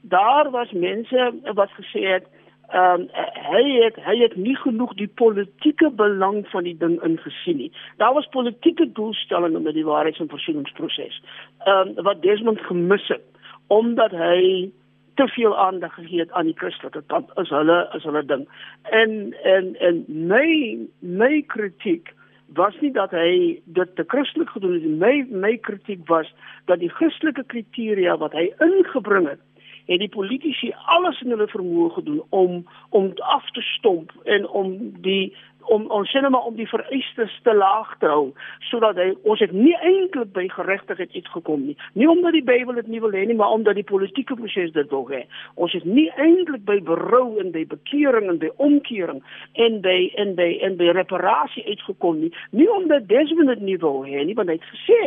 daar 0.00 0.50
was 0.50 0.72
mense 0.72 1.34
wat 1.54 1.70
gesê 1.70 2.02
het 2.06 2.26
ehm 2.68 3.00
um, 3.00 3.08
hy 3.52 3.62
het 3.82 3.96
hy 4.04 4.16
het 4.18 4.36
nie 4.36 4.56
genoeg 4.56 4.92
die 4.94 5.08
politieke 5.08 5.90
belang 5.90 6.42
van 6.48 6.62
die 6.62 6.76
ding 6.76 6.98
ingesien 7.02 7.56
nie. 7.56 7.72
Daar 7.96 8.12
was 8.12 8.28
politieke 8.28 8.92
doelstellings 8.92 9.62
met 9.62 9.74
die 9.74 9.84
waarheids- 9.84 10.20
en 10.20 10.28
versoeningsproses. 10.28 11.22
Ehm 11.64 11.88
um, 11.88 12.04
wat 12.04 12.22
Desmond 12.22 12.60
gemis 12.60 13.08
het 13.08 13.24
omdat 13.66 14.10
hy 14.10 14.70
te 15.14 15.28
veel 15.28 15.58
aandag 15.58 15.94
gegee 15.94 16.20
het 16.20 16.32
aan 16.32 16.44
die 16.44 16.56
Christelike 16.56 17.02
kant 17.06 17.30
is 17.34 17.48
hulle 17.48 17.78
is 17.96 18.04
hulle 18.04 18.24
ding. 18.24 18.48
En 18.82 19.34
en 19.42 19.74
en 19.88 20.04
my 20.06 20.78
my 21.00 21.42
kritiek 21.46 22.12
was 22.54 22.76
nie 22.80 22.92
dat 22.92 23.10
hy 23.10 23.60
dit 23.64 23.96
te 23.96 24.04
Christelik 24.06 24.48
gedoen 24.50 24.72
het. 24.72 24.84
My 24.84 25.26
my 25.30 25.56
kritiek 25.56 26.04
was 26.08 26.34
dat 26.64 26.78
die 26.78 26.92
Christelike 27.00 27.44
kriteria 27.46 28.16
wat 28.16 28.32
hy 28.32 28.50
ingebring 28.64 29.28
het 29.28 29.40
het 29.88 29.98
die 29.98 30.08
politici 30.08 30.72
alles 30.84 31.20
in 31.24 31.30
hulle 31.32 31.48
vermoë 31.48 31.90
gedoen 31.96 32.22
om 32.28 32.64
om 32.88 33.12
af 33.16 33.50
te 33.56 33.62
stomp 33.62 34.12
en 34.24 34.48
om 34.48 34.74
die 35.00 35.36
om 35.62 35.90
ons 35.90 36.12
maar 36.12 36.44
om 36.44 36.56
die 36.56 36.68
vereistes 36.68 37.40
te 37.42 37.54
laag 37.54 37.90
te 37.98 38.06
hou 38.06 38.32
sodat 38.70 38.96
hy 38.96 39.08
ons 39.22 39.40
het 39.40 39.52
nie 39.52 39.74
eintlik 39.76 40.32
by 40.32 40.46
geregtigheid 40.52 41.12
iets 41.12 41.30
gekom 41.32 41.66
nie. 41.66 41.76
Nie 41.92 42.08
omdat 42.08 42.32
die 42.32 42.44
Bybel 42.44 42.74
dit 42.74 42.86
nie 42.86 43.00
wil 43.00 43.12
hê 43.12 43.24
nie 43.26 43.36
maar 43.36 43.54
omdat 43.54 43.74
die 43.74 43.86
politieke 43.86 44.36
proses 44.38 44.72
dit 44.72 44.90
wil 44.90 45.06
hê. 45.10 45.24
Ons 45.54 45.72
het 45.76 45.84
nie 45.84 46.08
eintlik 46.16 46.64
by 46.68 46.78
berou 46.84 47.38
en 47.42 47.52
by 47.52 47.64
bekering 47.68 48.28
en 48.32 48.38
by 48.42 48.50
omkering 48.56 49.22
en 49.54 49.80
by 49.84 49.98
en 50.16 50.34
by 50.38 50.50
en 50.66 50.78
by 50.80 50.92
reparasie 50.96 51.66
uitgekom 51.66 52.22
nie. 52.24 52.32
Nie 52.50 52.70
omdat 52.72 53.08
Desmond 53.08 53.52
dit 53.54 53.66
nie 53.72 53.78
wil 53.82 54.04
hê 54.06 54.24
nie 54.24 54.36
want 54.38 54.52
hy 54.52 54.58
het 54.60 54.72
gesê 54.72 55.02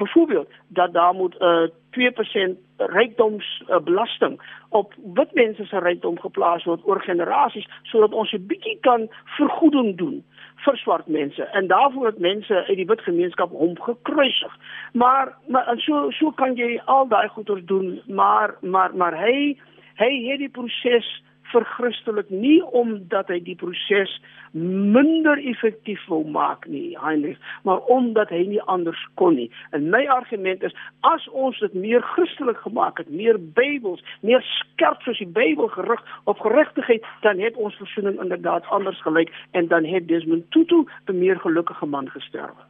byvoorbeeld 0.00 0.48
dat 0.68 0.92
daar 0.92 1.14
moet 1.14 1.34
uh, 1.40 1.68
2% 1.92 2.56
rykdomsbelasting 2.76 4.40
uh, 4.40 4.46
op 4.72 4.94
wit 5.14 5.34
mense 5.34 5.64
se 5.68 5.78
rykdom 5.78 6.18
geplaas 6.20 6.64
word 6.64 6.84
oor 6.88 7.00
generasies 7.04 7.68
sodat 7.90 8.12
ons 8.12 8.32
'n 8.32 8.46
bietjie 8.46 8.78
kan 8.80 9.08
vergoeding 9.36 9.96
doen 9.98 10.22
vir 10.64 10.76
swart 10.76 11.06
mense 11.06 11.44
en 11.44 11.66
daarvoor 11.66 12.06
het 12.06 12.18
mense 12.18 12.64
uit 12.68 12.76
die 12.76 12.86
wit 12.86 13.00
gemeenskap 13.00 13.50
hom 13.50 13.76
gekruisig. 13.80 14.56
Maar 14.92 15.34
maar 15.48 15.74
so 15.76 16.10
so 16.10 16.30
kan 16.30 16.56
jy 16.56 16.80
al 16.84 17.08
daai 17.08 17.28
goeders 17.28 17.64
doen, 17.64 18.00
maar 18.06 18.56
maar 18.60 18.96
maar 18.96 19.18
hy 19.18 19.58
hy 19.96 20.12
het 20.30 20.38
die 20.38 20.48
proses 20.48 21.22
verchristelik 21.52 22.30
nie 22.30 22.60
omdat 22.72 23.28
hy 23.32 23.38
die 23.44 23.56
proses 23.58 24.12
minder 24.52 25.38
effektief 25.48 26.00
wil 26.10 26.24
maak 26.28 26.66
nie, 26.68 26.92
Heinrich, 27.00 27.38
maar 27.64 27.80
omdat 27.92 28.28
hy 28.34 28.42
nie 28.50 28.60
anders 28.72 29.00
kon 29.20 29.38
nie. 29.40 29.48
En 29.72 29.88
my 29.94 30.02
argument 30.12 30.64
is 30.66 30.74
as 31.08 31.24
ons 31.32 31.58
dit 31.64 31.74
meer 31.74 32.04
Christelik 32.12 32.60
gemaak 32.64 33.00
het, 33.00 33.08
meer 33.10 33.40
Bybels, 33.56 34.04
meer 34.20 34.44
skerp 34.58 35.00
soos 35.06 35.22
die 35.22 35.28
Bybel 35.28 35.72
gerig 35.72 36.04
op 36.30 36.42
geregtigheid, 36.44 37.06
dan 37.24 37.40
het 37.40 37.56
ons 37.56 37.78
versoening 37.80 38.20
inderdaad 38.20 38.68
anders 38.68 39.00
gelyk 39.06 39.32
en 39.56 39.68
dan 39.72 39.88
het 39.88 40.08
Desmond 40.08 40.44
Tutu 40.50 40.84
'n 41.08 41.18
meer 41.18 41.40
gelukkige 41.40 41.86
man 41.86 42.10
gesterwe. 42.10 42.62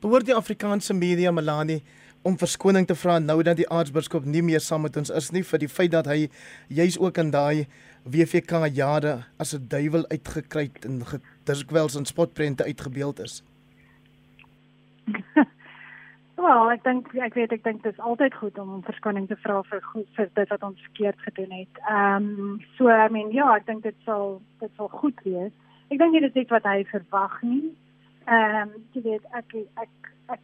Behoort 0.00 0.26
die 0.26 0.34
Afrikaanse 0.34 0.94
media 0.94 1.30
Melanie 1.30 1.82
om 2.22 2.38
verskoning 2.38 2.86
te 2.86 2.94
vra 2.94 3.18
nou 3.18 3.42
dat 3.42 3.58
die 3.58 3.68
aartsbiskop 3.68 4.24
nie 4.24 4.42
meer 4.42 4.62
saam 4.62 4.84
met 4.86 4.96
ons 4.96 5.10
is 5.10 5.30
nie 5.34 5.42
vir 5.46 5.58
die 5.58 5.68
feit 5.68 5.90
dat 5.90 6.06
hy 6.06 6.28
juis 6.68 6.98
ook 6.98 7.18
in 7.18 7.32
daai 7.34 7.66
WVK 8.04 8.66
jare 8.74 9.24
as 9.38 9.54
'n 9.54 9.68
duiwel 9.68 10.04
uitgekry 10.08 10.70
en 10.86 11.02
dikwels 11.44 11.94
in 11.94 12.04
spotprente 12.04 12.64
uitgebeeld 12.64 13.18
is. 13.18 13.42
Wel, 16.42 16.70
ek 16.74 16.82
dink 16.82 17.14
ek 17.14 17.34
weet 17.38 17.52
ek 17.54 17.62
dink 17.62 17.82
dit 17.84 17.92
is 17.92 18.00
altyd 18.02 18.34
goed 18.34 18.58
om 18.58 18.72
om 18.74 18.82
verskoning 18.82 19.28
te 19.30 19.36
vra 19.44 19.60
vir 19.62 19.82
goed 19.92 20.08
vir 20.16 20.30
dit 20.34 20.48
wat 20.48 20.62
ons 20.62 20.80
verkeerd 20.88 21.20
gedoen 21.26 21.52
het. 21.54 21.82
Ehm 21.86 22.26
um, 22.40 22.60
so 22.76 22.88
I 22.90 23.08
mean 23.14 23.30
ja, 23.30 23.54
ek 23.56 23.66
dink 23.66 23.82
dit 23.82 23.94
sal 24.04 24.40
dit 24.58 24.70
sal 24.76 24.88
goed 24.88 25.18
wees. 25.22 25.52
Ek 25.90 25.98
dink 25.98 26.12
dit 26.18 26.26
is 26.26 26.40
iets 26.42 26.50
wat 26.50 26.66
hy 26.66 26.82
verwag 26.90 27.38
nie. 27.46 27.70
Ehm 28.26 28.62
um, 28.62 28.74
jy 28.96 29.02
weet 29.06 29.24
ek 29.38 29.54
ek 29.84 30.10
ek 30.34 30.42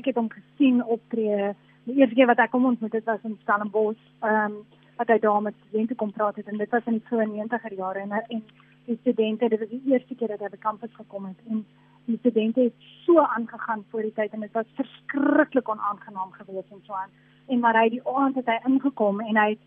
ek 0.00 0.10
het 0.10 0.18
hom 0.18 0.30
gesien 0.34 0.82
optree. 0.82 1.54
Die 1.86 2.00
eerste 2.00 2.18
keer 2.18 2.30
wat 2.30 2.42
ek 2.42 2.52
hom 2.56 2.66
ontmoet 2.72 2.98
het 2.98 3.06
was 3.06 3.22
in 3.22 3.38
Stellenbosch. 3.44 4.02
Ehm 4.26 4.58
um, 4.58 4.79
wat 5.00 5.08
hy 5.08 5.18
daar 5.18 5.42
met 5.42 5.54
studente 5.66 5.94
kom 5.94 6.12
praat 6.12 6.36
het 6.36 6.48
en 6.52 6.58
dit 6.60 6.70
was 6.70 6.88
in 6.90 6.98
die 6.98 7.06
vroeë 7.08 7.28
90er 7.28 7.76
jare 7.76 8.00
en 8.04 8.12
en 8.12 8.42
die 8.88 8.98
studente 9.00 9.48
dit 9.48 9.62
was 9.62 9.68
die 9.68 9.82
eerste 9.92 10.14
keer 10.14 10.28
dat 10.34 10.42
hy 10.44 10.50
by 10.52 10.60
kampus 10.64 10.92
gekom 10.96 11.28
het 11.30 11.40
en 11.48 11.64
die 12.10 12.18
studente 12.18 12.60
het 12.60 12.86
so 13.06 13.24
aangegaan 13.36 13.84
voor 13.90 14.02
die 14.02 14.12
tyd 14.12 14.36
en 14.36 14.44
dit 14.46 14.52
was 14.52 14.76
verskriklik 14.76 15.68
onaangenaam 15.68 16.32
geweest 16.32 16.70
en 16.70 16.82
so 16.86 16.92
aan. 16.92 17.12
En 17.46 17.60
maar 17.64 17.78
hy 17.80 17.88
die 17.96 18.06
aand 18.06 18.36
het 18.40 18.48
hy 18.52 18.58
ingekom 18.72 19.20
en 19.20 19.36
hy 19.42 19.48
het 19.54 19.66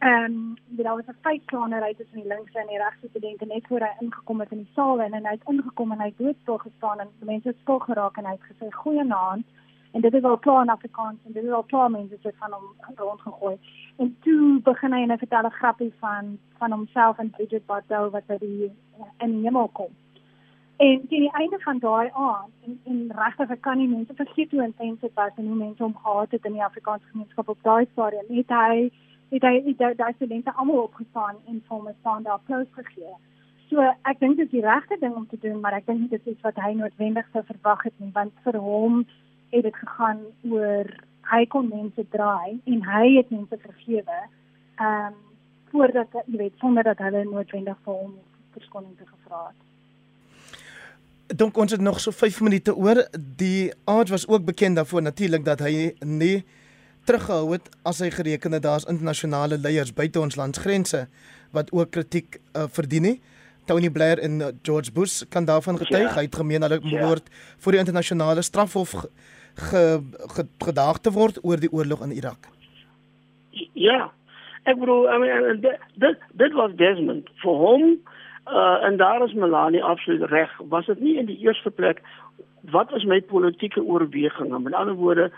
ehm 0.00 0.24
um, 0.24 0.56
daar 0.80 0.96
was 0.96 1.08
'n 1.12 1.22
feitklaner 1.26 1.96
tussen 1.96 2.20
die 2.20 2.32
linkse 2.32 2.58
en 2.58 2.72
die 2.72 2.82
regse 2.82 3.08
studente 3.08 3.46
net 3.46 3.66
voor 3.66 3.80
hy 3.80 3.94
ingekom 4.00 4.40
het 4.40 4.52
in 4.52 4.62
die 4.64 4.72
saal 4.74 5.00
en, 5.00 5.12
hy 5.12 5.36
het 5.36 5.48
ingekom 5.48 5.92
en 5.92 6.00
hy 6.00 6.06
het 6.12 6.18
doodstil 6.18 6.58
gestaan 6.58 7.00
en 7.00 7.08
mense 7.18 7.48
het 7.48 7.60
stil 7.62 7.78
geraak 7.78 8.16
en 8.16 8.24
hy 8.24 8.32
het 8.38 8.48
gesê 8.50 8.70
goeienaand 8.70 9.46
en 9.92 10.00
dit 10.00 10.14
is 10.14 10.22
al 10.22 10.38
klaar 10.38 10.62
in 10.62 10.68
Afrikaans 10.68 11.18
en 11.26 11.32
dit 11.32 11.44
is 11.44 11.50
al 11.50 11.62
klaar 11.62 11.90
mense 11.90 12.18
het 12.22 12.34
van 12.38 12.52
hom 12.52 12.96
rondgegooi. 12.96 13.56
En 13.96 14.16
toe 14.20 14.60
begin 14.62 14.92
hy 14.92 15.02
en 15.02 15.10
hy 15.10 15.16
vertel 15.16 15.46
'n 15.46 15.58
grappie 15.60 15.92
van 15.98 16.38
van 16.58 16.72
homself 16.72 17.18
en 17.18 17.30
Bridget 17.30 17.66
Bardot 17.66 18.12
wat 18.12 18.26
by 18.26 18.38
die 18.38 18.72
in 19.18 19.30
die 19.30 19.42
hemel 19.42 19.68
kom. 19.68 19.92
En 20.76 21.06
teen 21.08 21.20
die 21.20 21.32
einde 21.32 21.58
van 21.58 21.78
daai 21.78 22.10
aand 22.12 22.52
en, 22.66 22.80
en 22.84 23.12
regtig 23.16 23.50
ek 23.50 23.60
kan 23.60 23.78
nie 23.78 23.88
mense 23.88 24.14
vergeet 24.14 24.50
hoe 24.50 24.62
intens 24.64 25.00
dit 25.00 25.14
was 25.14 25.32
en 25.36 25.46
hoe 25.46 25.56
mense 25.56 25.82
hom 25.82 25.96
gehaat 25.96 26.30
het 26.30 26.44
in 26.44 26.52
die 26.52 26.64
Afrikaanse 26.64 27.06
gemeenskap 27.06 27.48
op 27.48 27.58
daai 27.62 27.86
stadium. 27.92 28.26
Het 28.28 28.48
hy 28.48 28.90
het 29.30 29.42
hy 29.42 29.54
het 29.76 29.98
daai 29.98 30.12
studente 30.14 30.52
almal 30.52 30.82
opgestaan 30.82 31.36
en 31.46 31.62
vir 31.66 31.76
hom 31.76 31.88
'n 31.88 31.96
staande 32.00 32.30
applous 32.30 32.68
gegee. 32.70 33.14
So 33.70 33.80
ek 34.02 34.18
dink 34.18 34.36
dit 34.36 34.46
is 34.46 34.50
die 34.50 34.66
regte 34.66 34.96
ding 35.00 35.14
om 35.14 35.26
te 35.28 35.38
doen, 35.38 35.60
maar 35.60 35.72
ek 35.72 35.86
dink 35.86 36.10
dit 36.10 36.20
is 36.26 36.32
iets 36.32 36.42
wat 36.42 36.56
hy 36.56 36.72
noodwendig 36.72 37.28
sou 37.32 37.42
verwag 37.44 37.82
het 37.82 37.94
nie, 37.98 38.10
want 38.12 38.32
vir 38.42 38.56
hom 38.56 39.04
het 39.50 39.62
dit 39.62 39.76
gegaan 39.76 40.20
oor 40.50 40.90
hy 41.30 41.46
kon 41.46 41.68
mense 41.68 42.04
draai 42.10 42.60
en 42.64 42.84
hy 42.86 43.16
het 43.16 43.30
mense 43.30 43.58
vergewe. 43.66 44.20
Ehm 44.80 45.10
um, 45.10 45.18
voordat 45.70 46.06
jy 46.26 46.38
weet 46.38 46.56
sonder 46.58 46.82
dat 46.82 46.98
hulle 46.98 47.24
noodwendig 47.24 47.76
vir 47.84 47.94
hom 47.94 48.14
verskoning 48.56 48.96
te 48.98 49.06
gevra 49.06 49.42
het. 49.50 51.36
Dink 51.38 51.56
ons 51.62 51.70
het 51.70 51.80
nog 51.80 52.00
so 52.02 52.10
5 52.10 52.40
minute 52.42 52.74
oor. 52.74 53.04
Die 53.38 53.70
aard 53.84 54.10
was 54.10 54.26
ook 54.28 54.44
bekend 54.44 54.76
daarvoor 54.76 55.02
natuurlik 55.02 55.44
dat 55.44 55.62
hy 55.62 55.94
nie 56.02 56.44
teruggehou 57.06 57.52
het 57.52 57.70
as 57.86 58.02
hy 58.02 58.10
gereken 58.10 58.52
het 58.52 58.62
daar's 58.66 58.88
internasionale 58.90 59.58
leiers 59.58 59.94
buite 59.94 60.20
ons 60.20 60.36
landsgrense 60.36 61.06
wat 61.54 61.70
ook 61.72 61.90
kritiek 61.90 62.40
uh, 62.56 62.66
verdien 62.68 63.02
nie. 63.02 63.20
Tony 63.64 63.90
Blair 63.90 64.18
en 64.18 64.40
uh, 64.40 64.50
George 64.62 64.92
Bush 64.92 65.22
kan 65.28 65.44
daarvan 65.44 65.78
getuig. 65.78 66.08
Ja. 66.08 66.14
Hy 66.18 66.26
het 66.26 66.34
gemeen 66.34 66.62
hulle 66.62 66.80
behoort 66.80 67.30
ja. 67.30 67.34
voor 67.58 67.72
die 67.72 67.80
internasionale 67.80 68.42
strafhof 68.42 69.06
ge, 69.54 70.00
ge, 70.10 70.28
ge, 70.34 70.46
gedaag 70.64 70.98
te 70.98 71.10
word 71.10 71.38
oor 71.44 71.60
die 71.60 71.72
oorlog 71.72 72.02
in 72.02 72.16
Irak. 72.16 72.48
Ja. 73.72 74.10
Ek 74.68 74.78
bedoel, 74.78 75.08
I 75.08 75.18
mean 75.18 75.60
dit 75.94 76.18
dit 76.36 76.52
was 76.52 76.74
Desmond 76.76 77.30
vir 77.42 77.62
hom 77.64 77.86
uh, 78.46 78.84
en 78.84 78.96
daar 78.96 79.24
is 79.24 79.32
Melanie 79.32 79.84
absoluut 79.84 80.28
reg. 80.30 80.50
Was 80.68 80.86
dit 80.86 81.00
nie 81.00 81.16
in 81.18 81.26
die 81.26 81.38
eerste 81.38 81.70
plek 81.70 82.02
wat 82.70 82.92
is 82.92 83.04
my 83.04 83.20
politieke 83.20 83.82
oorweging? 83.82 84.52
Met 84.62 84.74
ander 84.74 84.94
woorde, 84.94 85.30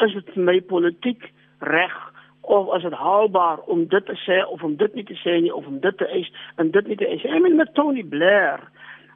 is 0.00 0.12
dit 0.12 0.30
vir 0.32 0.44
my 0.44 0.60
politiek 0.60 1.30
reg 1.58 1.96
of 2.40 2.68
as 2.76 2.82
dit 2.82 2.92
haalbaar 2.92 3.60
om 3.72 3.86
dit 3.88 4.06
te 4.06 4.16
sê 4.24 4.40
of 4.48 4.62
om 4.62 4.76
dit 4.76 4.94
nie 4.94 5.04
te 5.04 5.16
sê 5.20 5.38
nie 5.40 5.52
of 5.54 5.66
om 5.66 5.78
dit 5.80 5.96
te 5.96 6.08
eis 6.08 6.30
en 6.56 6.70
dit 6.70 6.88
nie 6.88 6.96
te 6.96 7.08
eis. 7.08 7.24
I 7.24 7.40
mean 7.40 7.56
met 7.56 7.74
Tony 7.74 8.04
Blair. 8.04 8.64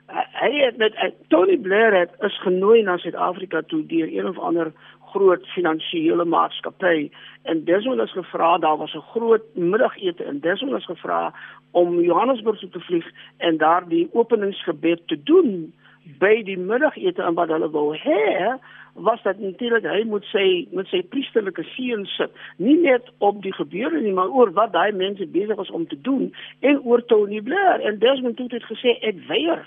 Hy 0.09 0.53
het 0.65 0.77
met 0.77 0.95
Tony 1.29 1.57
Blair 1.57 1.93
het 1.93 2.11
is 2.25 2.41
genooi 2.41 2.83
na 2.83 2.97
Suid-Afrika 2.97 3.61
toe 3.67 3.87
deur 3.87 4.09
een 4.09 4.29
of 4.29 4.39
ander 4.39 4.73
groot 5.13 5.47
finansiële 5.47 6.25
maatskappy. 6.25 7.11
En 7.43 7.65
Desmond 7.65 8.01
is 8.01 8.13
gevra 8.13 8.59
daar 8.59 8.77
was 8.77 8.95
'n 8.95 9.11
groot 9.13 9.45
middagete 9.55 10.25
en 10.25 10.41
Desmond 10.41 10.77
is 10.77 10.85
gevra 10.85 11.35
om 11.71 12.01
Johannesburg 12.01 12.59
toe 12.59 12.69
te 12.69 12.81
vlieg 12.81 13.07
en 13.37 13.57
daar 13.57 13.89
die 13.89 14.09
openingsgebed 14.13 15.01
te 15.07 15.23
doen 15.23 15.73
by 16.19 16.43
die 16.43 16.59
middagete. 16.59 17.23
En 17.23 17.35
wat 17.35 17.49
hulle 17.49 17.71
wou 17.71 17.97
hê 17.97 18.57
was 18.95 19.23
dat 19.23 19.39
natuurlik 19.39 19.85
hy 19.85 20.03
moet 20.05 20.25
sê 20.25 20.69
met 20.71 20.87
sy 20.87 21.03
priesterlike 21.03 21.63
seën 21.63 22.07
sit. 22.07 22.31
Nie 22.57 22.81
net 22.81 23.03
op 23.19 23.43
die 23.43 23.53
gebeure 23.53 24.01
nie 24.01 24.13
maar 24.13 24.29
oor 24.29 24.53
wat 24.53 24.73
daai 24.73 24.93
mense 24.93 25.27
besig 25.27 25.57
was 25.57 25.71
om 25.71 25.87
te 25.87 26.01
doen 26.01 26.35
en 26.61 26.81
oor 26.81 27.05
Tony 27.05 27.41
Blair. 27.41 27.81
En 27.81 27.99
Desmond 27.99 28.39
het 28.39 28.63
gesê 28.63 28.99
ek 29.01 29.27
weier 29.27 29.67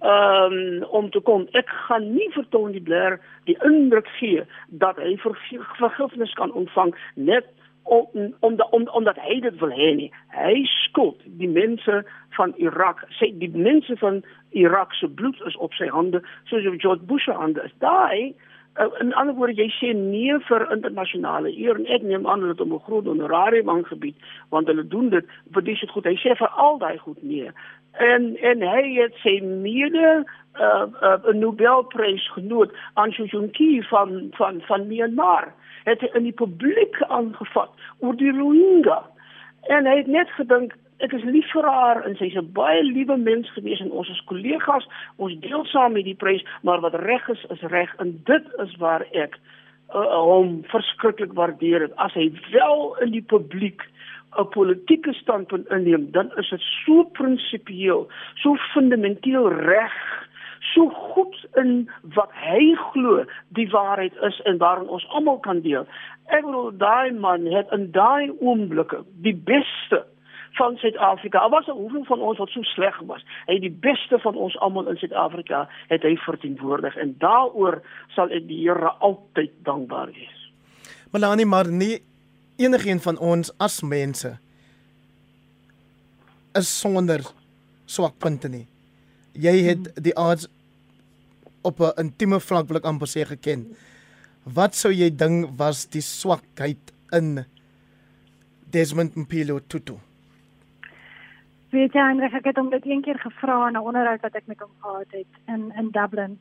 um, 0.00 0.84
om 0.90 1.10
te 1.10 1.20
kom 1.20 1.46
ek 1.58 1.68
gaan 1.88 2.12
nie 2.14 2.28
vir 2.34 2.46
Tony 2.50 2.80
Blair 2.80 3.18
die 3.44 3.56
indruk 3.66 4.08
gee 4.18 4.44
dat 4.84 4.96
hy 4.96 5.16
vir 5.22 5.38
vergifnis 5.78 6.32
kan 6.38 6.52
ontvang 6.52 6.94
net 7.14 7.50
om 7.82 8.06
om 8.40 8.56
om 8.70 8.88
omdat 8.88 9.18
hy 9.18 9.40
dit 9.40 9.58
wil 9.58 9.74
hê 9.74 9.90
nie. 9.94 10.10
Hy 10.36 10.62
skuld 10.86 11.18
die 11.40 11.48
mense 11.48 12.04
van 12.38 12.54
Irak. 12.56 13.02
Sê 13.18 13.32
die 13.38 13.50
mense 13.50 13.96
van 13.96 14.22
Irak 14.50 14.94
se 14.94 15.08
bloed 15.08 15.40
is 15.46 15.56
op 15.56 15.74
sy 15.74 15.90
hande 15.90 16.22
soos 16.44 16.66
George 16.76 17.02
Bush 17.10 17.24
se 17.24 17.36
hande 17.36 17.62
is. 17.64 17.74
Daai 17.78 18.34
Uh, 18.80 18.88
in 19.00 19.12
ander 19.20 19.34
woorde 19.36 19.52
jy 19.52 19.66
sê 19.76 19.90
nee 19.92 20.32
vir 20.48 20.62
internasionale 20.72 21.50
eer 21.52 21.76
en 21.76 21.90
ek 21.92 22.06
neem 22.08 22.24
aan 22.24 22.40
dat 22.40 22.60
om 22.64 22.72
'n 22.72 22.80
groot 22.86 23.04
honorarium 23.04 23.68
aangebied 23.68 24.16
want 24.48 24.66
hulle 24.66 24.86
doen 24.88 25.10
dit 25.10 25.26
vir 25.52 25.62
dis 25.62 25.82
goed. 25.92 26.08
Hy 26.08 26.16
sê 26.16 26.32
vir 26.38 26.48
al 26.48 26.78
daai 26.78 26.96
goed 26.98 27.20
nee 27.22 27.50
en 27.92 28.36
en 28.40 28.62
hy 28.62 28.94
het 29.00 29.14
sy 29.22 29.40
mede 29.40 30.24
'n 30.52 30.60
uh, 30.60 30.86
uh, 31.02 31.32
Nobelprys 31.34 32.32
genoot 32.32 32.72
aan 32.94 33.10
Xi 33.10 33.24
Jinping 33.24 33.84
van 33.84 34.28
van 34.30 34.60
van 34.60 34.86
Myanmar. 34.86 35.52
Het 35.84 36.00
hy 36.00 36.08
in 36.14 36.22
die 36.22 36.32
publiek 36.32 37.02
aangevat 37.02 37.70
oor 37.98 38.16
die 38.16 38.32
Rohingya. 38.32 39.02
En 39.62 39.86
hy 39.86 39.96
het 39.96 40.06
net 40.06 40.30
gedink 40.30 40.74
ek 41.02 41.12
is 41.12 41.24
lief 41.24 41.48
vir 41.50 41.66
haar 41.66 42.02
en 42.06 42.14
sy's 42.16 42.36
'n 42.36 42.52
baie 42.52 42.82
liewe 42.82 43.16
mens 43.16 43.50
gewees 43.52 43.80
en 43.80 43.90
ons 43.90 44.08
is 44.08 44.24
kollegas, 44.24 44.86
ons 45.16 45.40
deel 45.40 45.64
saam 45.64 45.92
met 45.92 46.04
die 46.04 46.14
prys, 46.14 46.44
maar 46.62 46.80
wat 46.80 46.94
reg 46.94 47.28
is 47.28 47.44
is 47.50 47.60
reg 47.60 47.94
en 47.98 48.20
dit 48.24 48.44
is 48.58 48.76
waar 48.76 49.06
ek 49.12 49.38
uh, 49.94 50.18
hom 50.20 50.62
verskriklik 50.64 51.32
waardeer 51.32 51.80
het. 51.80 51.96
As 51.96 52.14
hy 52.14 52.32
wel 52.52 52.96
in 53.00 53.10
die 53.10 53.24
publiek 53.34 53.82
'n 54.38 54.48
politieke 54.48 55.12
standpunt 55.12 55.68
inneem, 55.68 56.10
dan 56.10 56.32
is 56.36 56.48
dit 56.50 56.60
so 56.60 57.04
prinsipieel, 57.04 58.08
so 58.34 58.56
fundamenteel 58.74 59.48
reg 59.48 59.92
so 60.74 60.88
goed 60.88 61.36
in 61.54 61.90
wat 62.14 62.30
hy 62.32 62.74
glo 62.92 63.24
die 63.48 63.68
waarheid 63.70 64.14
is 64.28 64.40
en 64.44 64.58
waarin 64.58 64.88
ons 64.88 65.06
almal 65.08 65.40
kan 65.44 65.60
deel. 65.60 65.86
Ek 66.30 66.44
bedoel 66.46 66.70
daai 66.78 67.12
man 67.12 67.46
het 67.50 67.70
in 67.76 67.90
daai 67.92 68.30
oomblikke 68.40 69.02
die 69.26 69.34
beste 69.34 70.04
van 70.58 70.76
Suid-Afrika. 70.76 71.38
Al 71.38 71.50
was 71.50 71.68
er 71.68 71.74
hoeveel 71.74 72.04
van 72.04 72.20
ons 72.20 72.38
wat 72.38 72.52
so 72.52 72.62
sleg 72.74 72.98
was. 73.08 73.24
Hy 73.48 73.58
die 73.62 73.72
beste 73.72 74.18
van 74.22 74.36
ons 74.36 74.56
almal 74.64 74.88
in 74.92 75.00
Suid-Afrika 75.00 75.64
het 75.88 76.04
hy 76.06 76.14
verteenwoordig 76.24 76.96
en 77.00 77.16
daaroor 77.18 77.80
sal 78.16 78.32
ek 78.32 78.46
die 78.48 78.62
Here 78.62 78.94
altyd 79.00 79.52
dankbaar 79.66 80.12
wees. 80.14 80.38
Melanie 81.12 81.48
maar 81.48 81.68
nie 81.68 81.98
enigiemand 82.56 83.02
van 83.02 83.18
ons 83.18 83.52
as 83.58 83.80
mense 83.82 84.38
is 86.58 86.80
sonder 86.80 87.24
swakpunte 87.86 88.48
nie. 88.48 88.66
Jy 89.32 89.54
het 89.68 89.86
hmm. 89.86 90.04
die 90.04 90.16
aards 90.18 90.48
op 91.62 91.80
'n 91.80 91.92
intieme 91.96 92.40
vlak 92.40 92.68
wil 92.68 92.76
ek 92.76 92.84
amper 92.84 93.08
sê 93.08 93.24
geken. 93.26 93.66
Wat 94.44 94.74
sou 94.74 94.92
jy 94.92 95.10
dink 95.10 95.50
was 95.56 95.86
die 95.86 96.02
swakheid 96.02 96.92
in 97.12 97.44
Desmond 98.70 99.14
Mpilo 99.14 99.60
Tutu? 99.68 99.98
Weet 101.70 101.92
jy, 101.92 102.00
Heinrich, 102.00 102.34
ek 102.34 102.44
het 102.44 102.56
hom 102.56 102.70
dit 102.70 102.84
een 102.86 103.02
keer 103.02 103.18
gevra 103.18 103.68
in 103.68 103.76
'n 103.76 103.86
onderhoud 103.86 104.20
wat 104.20 104.34
ek 104.34 104.46
met 104.46 104.60
hom 104.60 104.70
gehad 104.80 105.10
het 105.10 105.32
in 105.46 105.72
in 105.76 105.90
Dublin. 105.90 106.38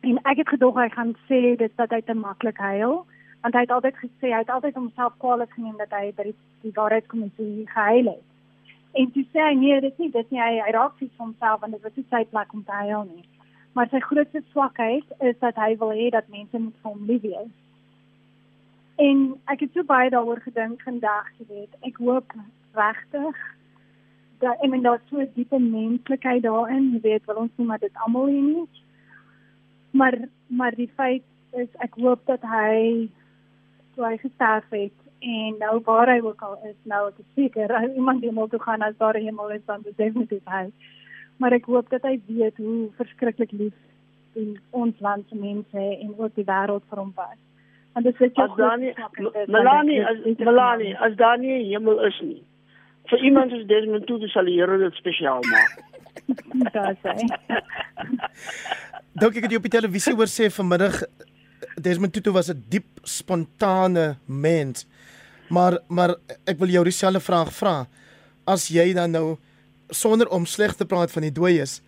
En 0.00 0.18
ek 0.24 0.36
het 0.36 0.48
gedog 0.48 0.74
hy 0.74 0.88
gaan 0.88 1.16
sê 1.28 1.56
dit 1.56 1.72
dat 1.76 1.90
hy 1.90 2.00
te 2.00 2.14
maklik 2.14 2.56
huil, 2.56 3.06
want 3.42 3.54
hy 3.54 3.60
het 3.60 3.70
altyd 3.70 3.96
gesê 3.96 4.32
hy 4.32 4.42
het 4.42 4.50
altyd 4.50 4.74
homself 4.74 5.14
kwaadlik 5.22 5.52
geneem 5.56 5.76
dat 5.80 5.92
hy 5.96 6.12
by 6.16 6.28
die, 6.28 6.36
die 6.64 6.74
waarheidskommissie 6.76 7.66
gehuil 7.72 8.12
het. 8.12 8.26
En 9.00 9.10
toe 9.14 9.24
sê 9.30 9.44
hy 9.46 9.54
nee, 9.54 9.80
dit 9.80 9.92
is 9.92 9.98
nie 10.02 10.10
dit 10.10 10.30
nie, 10.34 10.40
hy, 10.42 10.58
hy 10.66 10.72
raak 10.76 10.96
vir 10.98 11.08
homself 11.16 11.62
en 11.62 11.76
dit 11.76 11.82
was 11.86 11.96
nie 11.96 12.06
sy 12.10 12.24
plek 12.32 12.54
om 12.54 12.64
te 12.64 12.82
huil 12.82 13.04
nie. 13.08 13.26
Maar 13.78 13.88
sy 13.92 14.00
grootste 14.02 14.42
swakheid 14.50 15.12
is 15.30 15.38
dat 15.40 15.58
hy 15.62 15.76
wil 15.78 15.94
hê 15.94 16.10
dat 16.10 16.28
mense 16.28 16.58
moet 16.58 16.76
vir 16.82 16.90
hom 16.90 17.04
lief 17.06 17.22
wees. 17.22 17.52
En 19.00 19.22
ek 19.52 19.62
het 19.64 19.72
so 19.76 19.86
baie 19.86 20.10
daaroor 20.12 20.42
gedink 20.44 20.82
vandag, 20.84 21.30
jy 21.38 21.46
weet. 21.48 21.78
Ek 21.86 22.02
hoop 22.02 22.34
regtig 22.76 23.38
daar 24.40 24.56
ek 24.64 24.70
meen 24.72 24.84
daar's 24.84 25.06
so 25.08 25.20
'n 25.20 25.32
diepe 25.34 25.58
menslikheid 25.58 26.42
daarin, 26.42 26.92
jy 26.92 27.00
weet, 27.00 27.26
wil 27.26 27.42
ons 27.44 27.56
nie 27.56 27.66
maar 27.66 27.78
dit 27.78 27.96
almal 28.04 28.26
hê 28.26 28.40
nie. 28.40 28.68
Maar 29.90 30.18
maar 30.48 30.74
die 30.74 30.90
feit 30.96 31.24
is 31.52 31.68
ek 31.78 31.94
hoop 31.94 32.26
dat 32.26 32.42
hy 32.42 33.08
so 33.94 34.06
hy 34.06 34.16
gesterf 34.22 34.64
het 34.74 34.96
en 35.20 35.58
nou 35.60 35.80
waar 35.84 36.08
hy 36.08 36.20
ook 36.24 36.42
al 36.42 36.56
is, 36.70 36.76
nou 36.88 37.02
ek 37.10 37.20
is 37.20 37.28
seker 37.36 37.72
as 37.76 37.92
iemand 37.92 38.24
hom 38.24 38.40
toe 38.48 38.62
gaan 38.62 38.82
as 38.82 38.96
daar 38.98 39.18
hemel 39.20 39.52
is 39.56 39.64
dan 39.66 39.84
definitief 39.84 40.44
hy. 40.48 40.66
Maar 41.40 41.56
ek 41.58 41.68
hoop 41.72 41.90
dat 41.92 42.04
hy 42.08 42.18
weet 42.26 42.56
hoe 42.56 42.88
verskriklik 42.96 43.52
lief 43.52 43.76
in 44.38 44.58
ons 44.70 45.00
land 45.00 45.28
se 45.28 45.36
mense 45.36 45.86
en 46.04 46.14
ook 46.16 46.34
die 46.36 46.46
wêreld 46.48 46.84
vir 46.88 47.02
hom 47.02 47.12
was. 47.16 47.38
En 47.98 48.06
dit 48.06 48.20
is 48.20 48.38
as 48.38 48.54
Dani 48.56 48.94
Melanie 49.46 50.00
as 50.06 50.22
Melanie 50.38 50.94
as 50.96 51.16
Dani 51.18 51.58
hemel 51.72 52.04
is 52.06 52.20
nie 52.22 52.42
vir 53.10 53.24
iemand 53.26 53.50
soos 53.52 53.66
Desmond 53.70 54.06
Tutu 54.06 54.28
sal 54.30 54.48
die 54.48 54.58
Here 54.58 54.78
dit 54.78 54.98
spesiaal 55.00 55.42
maak. 55.50 55.72
Daar 56.74 56.94
sê. 57.02 57.14
Ek 59.20 59.40
het 59.42 59.50
jy 59.50 59.58
op 59.58 59.66
die 59.66 59.74
televisie 59.74 60.14
hoor 60.18 60.30
sê 60.30 60.50
vanmiddag 60.54 61.02
Desmond 61.80 62.12
Tutu 62.12 62.32
was 62.32 62.50
'n 62.50 62.64
diep 62.68 62.86
spontane 63.02 64.16
mens. 64.26 64.86
Maar 65.48 65.78
maar 65.88 66.14
ek 66.44 66.58
wil 66.58 66.68
jou 66.68 66.84
dieselfde 66.84 67.20
vraag 67.20 67.52
vra. 67.52 67.86
As 68.46 68.68
jy 68.68 68.92
dan 68.92 69.10
nou 69.10 69.36
sonder 69.88 70.28
om 70.28 70.46
sleg 70.46 70.74
te 70.74 70.86
praat 70.86 71.12
van 71.12 71.22
die 71.22 71.32
dooies 71.32 71.82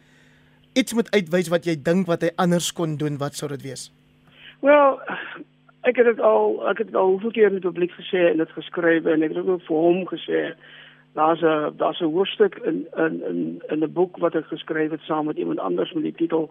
iets 0.73 0.95
moet 0.95 1.11
uitwys 1.15 1.51
wat 1.53 1.67
jy 1.69 1.77
dink 1.85 2.09
wat 2.11 2.25
hy 2.25 2.31
anders 2.41 2.71
kon 2.77 2.97
doen, 3.01 3.19
wat 3.21 3.37
sou 3.39 3.49
dit 3.53 3.65
wees? 3.65 3.89
Well, 4.65 5.01
ek 5.89 5.99
het 6.01 6.09
dit 6.09 6.21
al 6.25 6.61
ek 6.71 6.85
het 6.85 6.93
dit 6.93 6.99
al 6.99 7.17
hoeveel 7.17 7.35
keer 7.37 7.51
in 7.51 7.59
die 7.59 7.67
publiek 7.67 7.93
gesê 7.99 8.29
en 8.31 8.41
dit 8.43 8.57
geskryf 8.57 9.09
en 9.11 9.27
ek 9.27 9.35
het 9.35 9.43
ook 9.43 9.65
vir 9.67 9.83
hom 9.87 10.05
gesê 10.11 10.43
daar's 11.19 11.43
'n 11.43 11.77
daar's 11.77 12.01
'n 12.01 12.13
hoofstuk 12.15 12.57
in 12.65 12.87
in 12.97 13.15
in 13.31 13.41
in 13.69 13.85
'n 13.85 13.93
boek 13.93 14.17
wat 14.19 14.35
ek 14.35 14.47
geskryf 14.47 14.91
het 14.91 15.03
saam 15.03 15.27
met 15.27 15.37
iemand 15.37 15.59
anders 15.59 15.93
met 15.93 16.05
die 16.05 16.19
titel 16.21 16.51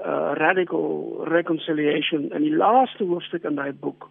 uh 0.00 0.32
Radical 0.34 1.24
Reconciliation 1.28 2.30
en 2.32 2.42
die 2.42 2.56
laaste 2.56 3.04
hoofstuk 3.04 3.44
in 3.44 3.60
daai 3.60 3.72
boek 3.72 4.08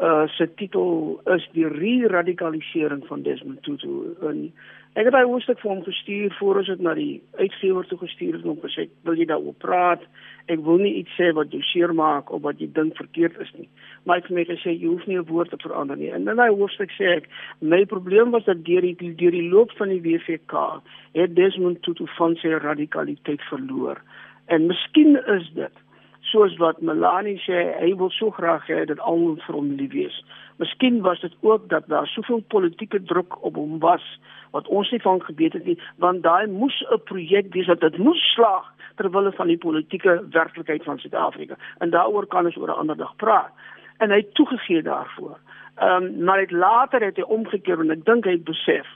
uh 0.00 0.26
se 0.36 0.48
titel 0.56 1.20
is 1.34 1.48
die 1.52 1.68
re-radikalisering 1.68 3.04
van 3.06 3.22
Desmond 3.22 3.62
Tutu 3.62 4.14
en 4.28 4.52
Ek 4.98 5.06
het 5.06 5.14
daai 5.14 5.28
hoofstuk 5.30 5.60
vir 5.62 5.70
hom 5.70 5.82
gestuur 5.86 6.32
voor 6.34 6.58
ons 6.58 6.68
dit 6.72 6.80
na 6.82 6.92
die 6.98 7.20
uitgewer 7.38 7.86
toe 7.86 7.98
gestuur 8.00 8.34
het 8.34 8.44
om 8.44 8.56
gesê, 8.58 8.88
"Wil 9.06 9.14
jy 9.14 9.24
daaroor 9.24 9.54
praat? 9.62 10.02
Ek 10.48 10.58
wil 10.66 10.78
nie 10.78 10.94
iets 10.94 11.14
sê 11.14 11.30
wat 11.32 11.52
jou 11.52 11.62
seermaak 11.62 12.32
of 12.32 12.42
wat 12.42 12.58
jy 12.58 12.66
dink 12.72 12.96
verkeerd 12.96 13.38
is 13.40 13.52
nie." 13.54 13.68
Maar 14.04 14.16
ek 14.16 14.22
het 14.22 14.32
my 14.32 14.44
gesê, 14.44 14.70
"Jy 14.74 14.86
hoef 14.86 15.06
nie 15.06 15.16
'n 15.16 15.30
woord 15.30 15.50
te 15.50 15.56
verander 15.56 15.96
nie." 15.96 16.10
En 16.10 16.28
in 16.28 16.36
daai 16.36 16.50
hoofstuk 16.50 16.90
sê 16.90 17.06
ek, 17.16 17.28
"My 17.60 17.84
probleem 17.84 18.30
was 18.30 18.44
dat 18.44 18.64
deur 18.64 18.80
die 18.80 19.14
deur 19.14 19.30
die 19.30 19.48
loop 19.48 19.70
van 19.78 19.88
die 19.88 20.02
WVK 20.02 20.82
het 21.12 21.36
Desmond 21.36 21.82
Tutu 21.82 22.06
van 22.06 22.36
sy 22.36 22.48
radikaliteit 22.48 23.42
verloor. 23.42 24.02
En 24.50 24.66
miskien 24.66 25.14
is 25.26 25.46
dit 25.54 25.76
soos 26.30 26.56
wat 26.58 26.80
Melanie 26.82 27.38
sê, 27.44 27.60
hy 27.78 27.92
wil 27.98 28.10
so 28.14 28.32
graag 28.34 28.66
hê 28.70 28.82
dat 28.90 28.98
almal 29.06 29.36
vir 29.44 29.56
hom 29.56 29.70
lief 29.78 29.94
is. 29.94 30.16
Miskien 30.62 31.00
was 31.06 31.22
dit 31.22 31.34
ook 31.46 31.68
dat 31.70 31.86
daar 31.92 32.10
soveel 32.10 32.42
politieke 32.54 32.98
druk 33.12 33.38
op 33.46 33.54
hom 33.54 33.78
was 33.84 34.04
wat 34.50 34.66
ons 34.66 34.90
nie 34.90 35.00
van 35.02 35.22
geweet 35.22 35.54
het 35.54 35.64
nie, 35.70 35.78
want 36.02 36.22
daai 36.26 36.50
moes 36.50 36.82
'n 36.90 36.98
projek 37.10 37.52
wees 37.54 37.70
wat 37.70 37.80
dit 37.80 37.98
moes 37.98 38.22
slaag 38.34 38.66
ter 38.96 39.10
wille 39.10 39.32
van 39.32 39.46
die 39.46 39.58
politieke 39.58 40.18
werklikheid 40.30 40.82
van 40.84 40.98
Suid-Afrika. 40.98 41.54
En 41.78 41.90
daaroor 41.90 42.26
kan 42.26 42.44
ons 42.44 42.56
oor 42.56 42.68
'n 42.74 42.80
ander 42.82 42.96
dag 42.96 43.16
praat. 43.16 43.52
En 43.98 44.10
hy 44.10 44.22
toegegee 44.32 44.82
daarvoor. 44.82 45.38
Ehm 45.78 46.04
um, 46.04 46.24
maar 46.24 46.40
het 46.40 46.50
later 46.50 47.00
het 47.02 47.16
hy 47.16 47.22
omgekeer 47.22 47.80
en 47.80 47.90
ek 47.90 48.04
dink 48.04 48.24
hy 48.24 48.36
besef 48.42 48.86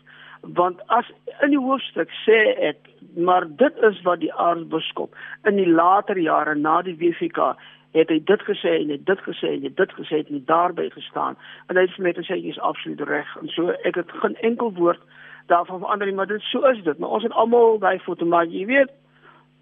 want 0.46 0.80
as 0.86 1.04
in 1.42 1.50
die 1.50 1.60
hoofstuk 1.60 2.10
sê 2.24 2.40
ek 2.70 2.90
maar 3.16 3.46
dit 3.48 3.76
is 3.88 4.00
wat 4.02 4.20
die 4.20 4.32
aartsbiskop 4.32 5.14
in 5.48 5.56
die 5.56 5.70
later 5.70 6.18
jare 6.18 6.54
na 6.54 6.82
die 6.82 6.96
WVK 7.00 7.54
het 7.94 8.10
hy 8.10 8.18
dit 8.26 8.42
gesê 8.42 8.72
en 8.80 8.90
hy 8.90 8.98
dit 9.06 9.20
gesê 9.26 9.52
en 9.54 9.66
hy 9.66 9.70
dit 9.80 9.92
gesê 9.98 10.20
en 10.24 10.40
daarby 10.48 10.88
gestaan. 10.90 11.36
En 11.70 11.78
hy 11.78 11.84
het 11.86 11.98
my 12.02 12.12
gesê 12.16 12.40
jy 12.40 12.50
is 12.50 12.58
absoluut 12.58 13.04
reg. 13.06 13.36
En 13.38 13.50
so 13.54 13.70
ek 13.86 14.00
het 14.00 14.14
geen 14.22 14.34
enkel 14.42 14.72
woord 14.74 15.02
daarvan 15.52 15.78
verander 15.84 16.10
nie 16.10 16.16
maar 16.18 16.30
dit 16.30 16.42
so 16.50 16.66
is 16.66 16.82
dit. 16.82 16.98
Maar 16.98 17.14
ons 17.18 17.22
het 17.22 17.36
almal 17.38 17.78
daai 17.78 17.98
foto 18.02 18.26
maar 18.26 18.50
jy 18.50 18.66
weet 18.70 18.90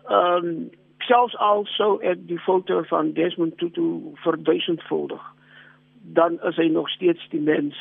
ehm 0.08 0.48
um, 0.48 0.70
selfs 1.02 1.34
al 1.42 1.64
sou 1.66 1.96
ek 2.06 2.20
die 2.28 2.38
foto 2.38 2.82
van 2.86 3.12
Desmond 3.12 3.56
Tutu 3.58 4.14
verduisendvoudig 4.22 5.22
dan 6.14 6.38
is 6.48 6.56
hy 6.56 6.68
nog 6.70 6.90
steeds 6.90 7.26
die 7.34 7.40
mens 7.40 7.78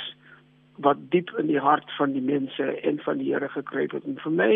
wat 0.81 0.97
diep 1.13 1.29
in 1.39 1.47
die 1.47 1.59
hart 1.59 1.89
van 1.97 2.13
die 2.13 2.23
mense 2.23 2.63
en 2.87 2.99
van 3.05 3.17
die 3.17 3.33
Here 3.33 3.49
gekruip 3.49 3.91
het. 3.91 4.05
En 4.05 4.17
vir 4.23 4.31
my 4.31 4.53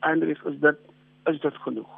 Andries 0.00 0.42
is 0.46 0.60
dit 0.60 0.78
is 1.28 1.40
dit 1.40 1.56
genoeg. 1.64 1.90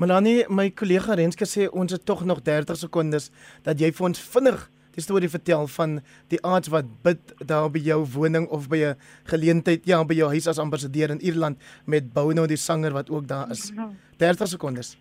Melanie, 0.00 0.44
my 0.48 0.70
kollega 0.72 1.14
Renske 1.16 1.44
sê 1.44 1.68
ons 1.68 1.92
het 1.92 2.04
tog 2.08 2.24
nog 2.24 2.42
30 2.44 2.76
sekondes 2.76 3.30
dat 3.66 3.80
jy 3.80 3.90
vir 3.92 4.06
ons 4.10 4.22
vinnig 4.32 4.62
die 4.96 5.04
storie 5.04 5.28
vertel 5.30 5.68
van 5.70 5.98
die 6.32 6.40
arts 6.46 6.70
wat 6.72 6.88
bid 7.04 7.34
daar 7.46 7.68
by 7.72 7.82
jou 7.84 8.00
woning 8.14 8.48
of 8.48 8.68
by 8.68 8.80
'n 8.90 8.96
geleentheid, 9.24 9.86
ja, 9.86 10.04
by 10.04 10.14
jou 10.14 10.28
huis 10.28 10.46
as 10.46 10.58
ambassadeur 10.58 11.10
in 11.10 11.20
Ierland 11.20 11.58
met 11.86 12.12
Bono 12.12 12.46
die 12.46 12.56
sanger 12.56 12.92
wat 12.92 13.10
ook 13.10 13.26
daar 13.28 13.50
is. 13.50 13.72
30 14.18 14.48
sekondes. 14.48 14.96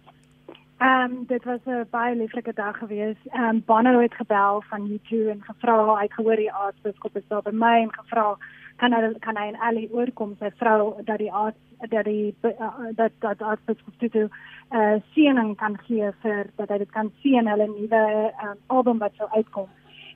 Ehm 0.79 1.11
um, 1.11 1.25
dit 1.27 1.43
was 1.43 1.59
'n 1.65 1.87
baie 1.89 2.15
lieflike 2.15 2.53
dag 2.53 2.77
geweest. 2.77 3.25
Ehm 3.25 3.43
um, 3.43 3.63
Bono 3.65 3.99
het 3.99 4.13
gebel 4.13 4.61
van 4.61 4.87
U2 4.89 5.29
en 5.29 5.41
gevra, 5.43 5.95
hy 5.95 6.03
het 6.03 6.13
gehoor 6.13 6.35
die 6.35 6.53
aartsbiskop 6.53 7.15
is 7.15 7.27
daar 7.27 7.41
by 7.41 7.51
my 7.51 7.81
en 7.81 7.93
gevra 7.93 8.37
kan 8.77 8.93
hy 8.93 9.13
kan 9.19 9.37
hy 9.37 9.47
in 9.47 9.59
Ali 9.59 9.89
oorkom 9.91 10.35
sy 10.39 10.51
vrou 10.55 11.03
dat 11.03 11.17
die 11.17 11.31
arts 11.31 11.89
dat 11.89 12.05
die 12.05 12.35
uh, 12.41 12.69
dat 12.95 13.11
dat 13.19 13.41
aartsbiskop 13.41 13.93
toe 13.99 14.09
toe 14.09 14.29
uh, 14.71 14.95
siening 15.13 15.55
kan 15.57 15.77
gee 15.87 16.11
vir 16.21 16.47
dat 16.55 16.69
hy 16.69 16.77
dit 16.77 16.91
kan 16.91 17.11
sien 17.21 17.47
hulle 17.47 17.67
nuwe 17.67 18.31
um, 18.43 18.57
album 18.67 18.97
wat 18.97 19.11
sou 19.17 19.27
uitkom. 19.35 19.67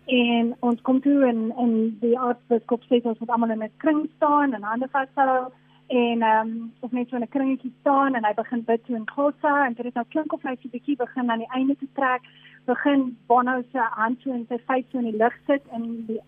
En 0.06 0.56
ons 0.60 0.82
kom 0.82 1.02
toe 1.02 1.26
en 1.28 1.52
en 1.58 1.98
die 2.00 2.20
aartsbiskop 2.20 2.88
sê 2.88 3.02
ons 3.04 3.20
moet 3.20 3.30
almal 3.30 3.56
in 3.58 3.64
'n 3.64 3.72
kring 3.78 4.10
staan 4.16 4.54
en 4.54 4.64
hande 4.64 4.88
vashou 4.88 5.52
en 5.94 6.22
ehm 6.22 6.48
um, 6.48 6.74
of 6.80 6.92
net 6.92 7.10
so 7.10 7.18
'n 7.18 7.28
kringetjie 7.30 7.74
staan 7.80 8.16
en 8.16 8.26
hy 8.26 8.34
begin 8.34 8.64
bid 8.70 8.84
toe 8.86 8.96
in 8.96 9.12
Khosa 9.14 9.66
en 9.66 9.74
dit 9.74 9.86
is 9.86 9.94
nou 9.94 10.06
klink 10.14 10.34
of 10.34 10.44
hy 10.44 10.56
so 10.56 10.68
'n 10.68 10.76
bietjie 10.76 10.96
begin 11.06 11.32
aan 11.32 11.44
die 11.44 11.54
einde 11.58 11.76
te 11.78 11.88
trek 11.94 12.22
begin 12.66 13.18
Bono 13.28 13.62
se 13.72 13.82
hand 14.00 14.22
so 14.22 14.32
in 14.32 14.46
sy 14.50 14.58
face 14.68 14.90
so 14.92 14.98
in 14.98 15.10
die 15.12 15.18
lug 15.24 15.36
sit 15.48 15.64
en 15.72 16.06
die 16.08 16.22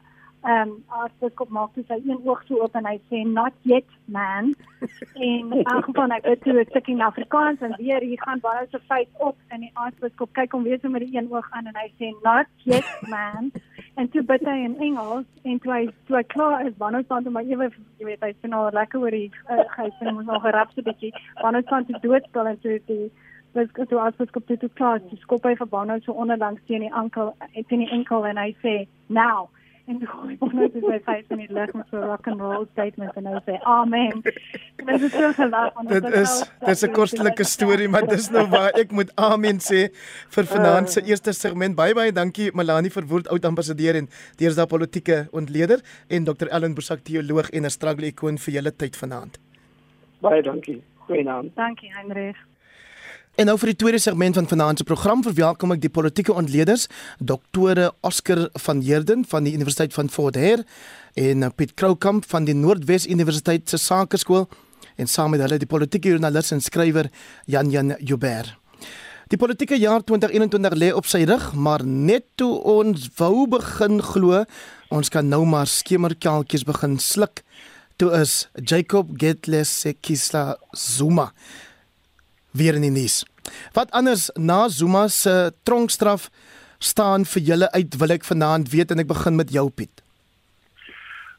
ehm 0.45 0.69
um, 0.69 0.73
aartsbiskop 0.87 1.49
maak 1.49 1.71
toe 1.73 1.83
sy 1.89 1.95
een 2.05 2.19
oog 2.29 2.41
so 2.47 2.59
oop 2.61 2.75
en 2.77 2.85
hy 2.85 2.95
sê 3.09 3.21
not 3.27 3.55
yet 3.71 3.87
man. 4.17 4.51
En 5.27 5.53
in 5.57 5.83
geval 5.87 6.11
hy 6.13 6.19
bid 6.25 6.41
toe 6.43 6.53
'n 6.53 6.65
stukkie 6.69 7.03
Afrikaans 7.05 7.63
en 7.67 7.73
weer 7.77 8.05
hier 8.09 8.21
gaan 8.21 8.43
Bono 8.43 8.65
se 8.71 8.79
face 8.91 9.23
op 9.29 9.37
en 9.47 9.65
die 9.65 9.71
aartsbiskop 9.73 10.33
kyk 10.37 10.53
hom 10.53 10.67
weer 10.69 10.79
so 10.81 10.89
met 10.89 11.01
die 11.05 11.17
een 11.17 11.31
oog 11.33 11.47
aan. 11.49 11.71
En 11.71 11.81
hy 11.81 11.87
sê 11.97 12.11
not 12.27 12.47
yet 12.69 12.91
man. 13.15 13.51
En 13.99 14.09
toe 14.09 14.23
bid 14.29 14.45
hy 14.45 14.57
in 14.67 14.77
Engels 14.89 15.25
en 15.43 15.59
toe 15.59 15.73
hy 15.73 15.83
toe 16.07 16.17
hy 16.17 16.23
klaar 16.35 16.65
is 16.67 16.77
wanneer 16.77 17.03
staan 17.03 17.23
toe 17.23 17.31
maar 17.31 17.49
ewe 17.55 17.71
jy 17.97 18.05
weet 18.05 18.23
hy 18.27 18.31
sê 18.33 18.53
nou 18.53 18.63
lekker 18.79 18.99
oor 18.99 19.17
die 19.17 19.31
uh, 19.49 19.63
hy 19.77 19.89
sê 19.97 20.09
ons 20.13 20.25
nog 20.25 20.41
gerap 20.45 20.71
so 20.75 20.81
bietjie. 20.81 21.13
Wanneer 21.41 21.63
staan 21.63 21.85
toe 21.85 22.01
doodspel 22.05 22.53
en 22.53 22.59
toe 22.59 22.79
die 22.85 23.11
was 23.55 23.67
toe 23.89 23.99
as 23.99 24.17
wat 24.19 24.27
skop 24.27 24.47
toe 24.47 24.69
klaar 24.77 25.01
skop 25.25 25.45
hy 25.47 25.55
vir 25.55 25.69
Bono 25.73 25.99
so 26.03 26.11
onderlangs 26.11 26.61
teen 26.67 26.83
die 26.85 26.93
ankel 26.93 27.33
teen 27.53 27.85
die 27.85 27.93
enkel 27.97 28.25
en 28.29 28.37
hy 28.37 28.51
sê 28.61 28.73
now 29.07 29.47
en 29.87 29.99
die 30.01 30.07
goeie 30.09 30.35
bonus 30.41 30.73
is 30.79 30.85
hy 30.89 30.97
vyf 31.07 31.33
in 31.35 31.41
die 31.43 31.51
lig 31.57 31.73
met 31.77 31.91
so 31.91 32.01
rock 32.01 32.27
and 32.31 32.41
roll 32.41 32.65
statement 32.71 33.17
en 33.19 33.27
hy 33.29 33.41
sê 33.47 33.57
amen. 33.73 34.23
En 34.81 34.89
dit 34.91 35.05
is 35.07 35.13
so 35.13 35.31
gelag 35.37 35.73
want 35.77 35.93
dit 35.93 36.07
is 36.21 36.33
dit 36.61 36.73
is 36.73 36.83
'n 36.87 36.93
kostelike 36.95 37.45
storie 37.51 37.89
maar 37.89 38.07
dis 38.07 38.29
nou 38.31 38.45
waar 38.55 38.71
ek 38.81 38.91
moet 38.91 39.11
amen 39.15 39.61
sê 39.67 39.89
vir 40.37 40.49
vanaand 40.53 40.89
se 40.89 41.01
eerste 41.05 41.33
segment. 41.33 41.75
Baie 41.75 41.93
baie 41.93 42.11
dankie 42.11 42.51
Melanie 42.53 42.91
Verwoerd 42.97 43.27
oud 43.27 43.45
ambassadeur 43.45 43.95
en 43.95 44.09
deursa 44.37 44.65
politieke 44.65 45.27
ontleder 45.31 45.79
en 46.09 46.23
Dr 46.23 46.47
Ellen 46.49 46.75
Bosak 46.75 47.03
teoloog 47.03 47.49
en 47.49 47.65
'n 47.65 47.69
struggle 47.69 48.07
ikoon 48.07 48.37
vir 48.37 48.53
julle 48.53 48.71
tyd 48.71 48.95
vanaand. 48.95 49.39
Baie 50.21 50.41
dankie. 50.41 50.81
Goeienaand. 51.07 51.55
Dankie 51.55 51.91
Heinrich. 51.93 52.54
En 53.35 53.49
nou 53.49 53.57
vir 53.59 53.73
die 53.73 53.75
tweede 53.75 53.99
segment 53.99 54.37
van 54.37 54.45
vanaand 54.47 54.79
se 54.79 54.85
program 54.87 55.19
verwelkom 55.19 55.73
ek 55.75 55.81
die 55.83 55.91
politieke 55.91 56.31
ontleeders, 56.31 56.85
doktore 57.19 57.89
Oscar 58.07 58.45
van 58.63 58.79
Heerden 58.79 59.25
van 59.27 59.43
die 59.43 59.51
Universiteit 59.57 59.91
van 59.91 60.07
Fort 60.07 60.39
Hare 60.39 60.63
en 61.19 61.43
Piet 61.51 61.73
Kroukamp 61.75 62.23
van 62.31 62.47
die 62.47 62.55
Noordwes 62.55 63.09
Universiteit 63.11 63.67
se 63.67 63.81
Sakeskool 63.83 64.47
en 64.95 65.11
saam 65.11 65.35
met 65.35 65.43
hulle 65.43 65.59
die 65.59 65.67
politieke 65.67 66.13
joernalis 66.13 66.53
en 66.55 66.63
skrywer 66.63 67.11
Jan 67.51 67.73
Jan 67.75 67.97
Joubert. 67.99 68.55
Die 69.27 69.41
politieke 69.41 69.75
jaar 69.83 70.05
2021 70.07 70.79
lê 70.79 70.93
op 70.95 71.11
sy 71.11 71.25
rug, 71.27 71.51
maar 71.59 71.83
net 71.83 72.29
toe 72.39 72.53
ons 72.63 73.09
wou 73.19 73.49
begin 73.51 73.99
glo, 74.13 74.45
ons 74.95 75.11
kan 75.11 75.27
nou 75.27 75.43
maar 75.43 75.67
skemerkelkies 75.67 76.63
begin 76.63 76.95
sluk, 77.03 77.43
toe 77.99 78.15
is 78.15 78.45
Jacob 78.63 79.11
Getles 79.19 79.75
Sekisla 79.83 80.53
Zuma 80.71 81.33
weer 82.57 82.77
in 82.77 82.87
die 82.87 82.93
nuus. 82.93 83.23
Wat 83.73 83.91
anders 83.91 84.29
na 84.35 84.67
Zuma 84.69 85.07
se 85.07 85.53
tronkstraf 85.63 86.29
staan 86.79 87.25
vir 87.25 87.41
julle 87.51 87.71
uit 87.71 87.97
wil 88.01 88.15
ek 88.15 88.25
vanaand 88.27 88.71
weet 88.73 88.91
en 88.91 89.03
ek 89.03 89.11
begin 89.11 89.35
met 89.35 89.53
jou 89.53 89.69
Piet. 89.69 90.03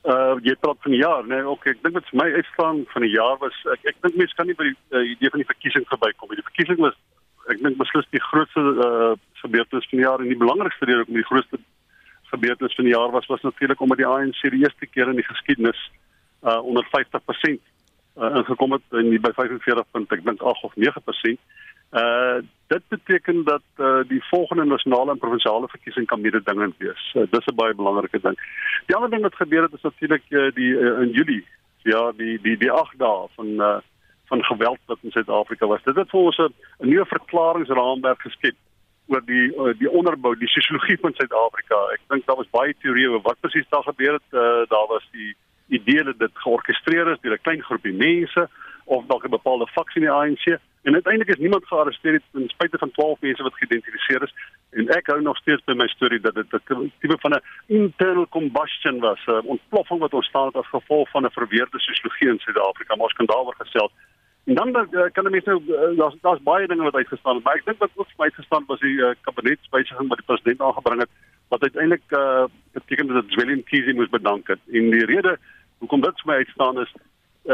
Uh 0.07 0.38
jy 0.46 0.55
praat 0.62 0.79
van 0.85 0.94
die 0.94 1.02
jaar, 1.02 1.24
nee, 1.26 1.42
okay, 1.50 1.74
ek 1.74 1.83
dink 1.83 1.98
dit 1.98 2.11
vir 2.12 2.20
my 2.20 2.26
uitstaan 2.38 2.85
van 2.92 3.02
die 3.02 3.14
jaar 3.14 3.38
was 3.42 3.57
ek 3.74 3.88
ek 3.90 4.02
dink 4.07 4.18
mense 4.20 4.38
kan 4.38 4.46
nie 4.46 4.59
by 4.59 4.68
die 4.68 4.76
uh, 4.94 5.02
idee 5.02 5.33
van 5.35 5.42
die 5.42 5.50
verkiesing 5.50 5.87
verbykom. 5.90 6.35
Die 6.35 6.46
verkiesing 6.46 6.83
was 6.85 6.94
ek 7.50 7.62
dink 7.62 7.79
beslis 7.81 8.07
die 8.14 8.22
grootste 8.31 8.62
uh 8.62 9.14
gebeurtenis 9.42 9.87
van 9.90 10.00
die 10.00 10.07
jaar 10.07 10.22
en 10.22 10.31
die 10.31 10.38
belangrikste 10.38 10.87
rede 10.88 11.05
om 11.07 11.18
die 11.18 11.26
grootste 11.26 11.59
gebeurtenis 12.31 12.74
van 12.79 12.87
die 12.88 12.94
jaar 12.94 13.12
was 13.14 13.26
was 13.31 13.42
natuurlik 13.46 13.83
omdat 13.85 14.00
die 14.00 14.09
ANC 14.09 14.40
die 14.55 14.62
eerste 14.62 14.87
keer 14.87 15.11
in 15.11 15.18
die 15.20 15.26
geskiedenis 15.26 15.83
uh 16.42 16.59
onder 16.62 16.87
50% 16.94 17.61
uh, 18.16 18.37
ingekom 18.40 18.72
het 18.72 18.83
en 18.90 19.11
by 19.20 19.33
45 19.35 19.90
punt 19.90 20.12
ek 20.12 20.24
dink 20.24 20.42
8 20.42 20.62
of 20.62 20.76
9%. 20.76 21.40
Uh 21.92 22.38
dit 22.66 22.83
beteken 22.88 23.44
dat 23.44 23.62
uh, 23.79 24.00
die 24.09 24.24
volgende 24.26 24.64
nasionale 24.64 25.11
en 25.11 25.18
provinsiale 25.22 25.68
verkiesing 25.68 26.07
kan 26.07 26.20
meer 26.20 26.40
dingend 26.44 26.74
wees. 26.79 27.02
Uh, 27.14 27.22
dis 27.31 27.46
'n 27.46 27.55
baie 27.55 27.74
belangrike 27.74 28.20
ding. 28.20 28.38
Die 28.87 28.96
ander 28.96 29.11
ding 29.11 29.22
wat 29.22 29.35
gebeur 29.35 29.62
het 29.62 29.72
is 29.72 29.87
natuurlik 29.87 30.24
uh, 30.31 30.50
die 30.55 30.72
uh, 30.74 31.00
in 31.00 31.11
Julie 31.11 31.44
ja 31.83 32.12
die 32.12 32.38
die 32.42 32.57
die 32.57 32.70
8 32.70 32.98
dae 32.98 33.29
van 33.37 33.46
uh, 33.46 33.79
van 34.26 34.44
geweld 34.44 34.79
wat 34.87 34.98
in 35.02 35.11
Suid-Afrika 35.11 35.66
was. 35.66 35.83
Dit 35.83 35.96
het 35.96 36.11
vir 36.11 36.20
ons 36.20 36.38
'n 36.38 36.55
nuwe 36.79 37.07
verklaringsraamwerk 37.07 38.20
geskep 38.20 38.57
oor 39.07 39.22
die 39.24 39.46
uh, 39.55 39.74
die 39.79 39.90
onderbou, 39.90 40.35
die 40.38 40.48
sosiologie 40.48 40.98
van 41.00 41.14
Suid-Afrika. 41.14 41.79
Ek 41.94 42.00
dink 42.09 42.26
daar 42.26 42.37
was 42.37 42.50
baie 42.50 42.74
teorieë 42.83 43.11
oor 43.12 43.22
wat 43.22 43.40
presies 43.40 43.68
daar 43.68 43.87
gebeur 43.87 44.18
het. 44.18 44.29
Uh, 44.31 44.66
daar 44.74 44.88
was 44.88 45.07
die 45.12 45.37
idee 45.68 46.05
dat 46.05 46.18
dit 46.18 46.31
georkestreer 46.35 47.11
is 47.11 47.20
deur 47.20 47.33
'n 47.33 47.42
klein 47.42 47.62
groepie 47.62 47.92
mense 47.92 48.48
of 48.85 49.07
dalk 49.07 49.24
'n 49.24 49.31
bepaalde 49.38 49.66
faksie 49.66 50.02
in 50.02 50.09
die 50.09 50.16
ANC 50.16 50.59
en 50.83 50.94
uiteindelik 50.94 51.35
is 51.35 51.42
niemand 51.42 51.66
gearresteer 51.66 52.20
ten 52.33 52.48
spyte 52.48 52.79
van 52.79 52.90
12 52.90 53.20
mense 53.20 53.42
wat 53.42 53.55
geïdentifiseer 53.55 54.22
is. 54.22 54.35
En 54.70 54.88
ek 54.88 55.07
hou 55.07 55.22
nog 55.22 55.37
steeds 55.37 55.64
by 55.64 55.72
my 55.72 55.88
storie 55.88 56.20
dat 56.20 56.35
dit 56.35 56.52
'n 56.52 56.92
tipe 57.00 57.16
van 57.18 57.33
'n 57.35 57.42
internal 57.66 58.29
combustion 58.29 58.98
was 58.98 59.22
'n 59.26 59.46
ontploffing 59.55 60.00
wat 60.00 60.14
ontstaan 60.14 60.46
het 60.46 60.57
as 60.57 60.68
gevolg 60.68 61.11
van 61.11 61.24
'n 61.24 61.31
verweerde 61.38 61.81
sosiologie 61.81 62.29
in 62.29 62.38
Suid-Afrika. 62.38 62.94
Maar 62.94 63.05
ons 63.05 63.18
kan 63.18 63.26
daaroor 63.26 63.55
gesels. 63.59 63.92
En 64.44 64.55
dan 64.55 64.68
uh, 64.68 65.02
kan 65.12 65.31
mense 65.31 65.50
nou 65.50 65.62
uh, 65.66 65.98
daar's 65.98 66.14
daar's 66.20 66.42
baie 66.42 66.66
dinge 66.66 66.83
wat 66.83 66.94
uitgestaan 66.94 67.35
het 67.35 67.44
maar 67.44 67.55
ek 67.55 67.64
dink 67.64 67.79
wat 67.79 67.90
ook 67.94 68.07
vir 68.07 68.18
my 68.18 68.24
uitgestaan 68.24 68.64
was 68.66 68.81
die 68.81 68.98
uh, 68.98 69.14
kabinetswysiging 69.20 70.09
wat 70.09 70.18
die 70.18 70.26
president 70.26 70.61
aangebring 70.61 71.00
het 71.00 71.11
wat 71.48 71.62
uiteindelik 71.62 72.02
uh, 72.09 72.44
beteken 72.72 73.07
dat 73.07 73.24
Zwelin 73.29 73.64
Kiesi 73.64 73.92
moes 73.92 74.09
bedank 74.09 74.46
het. 74.46 74.59
En 74.72 74.90
die 74.90 75.05
rede 75.05 75.38
hoekom 75.78 76.00
dit 76.00 76.22
vir 76.22 76.32
my 76.32 76.38
uitstaan 76.44 76.80
is 76.84 76.94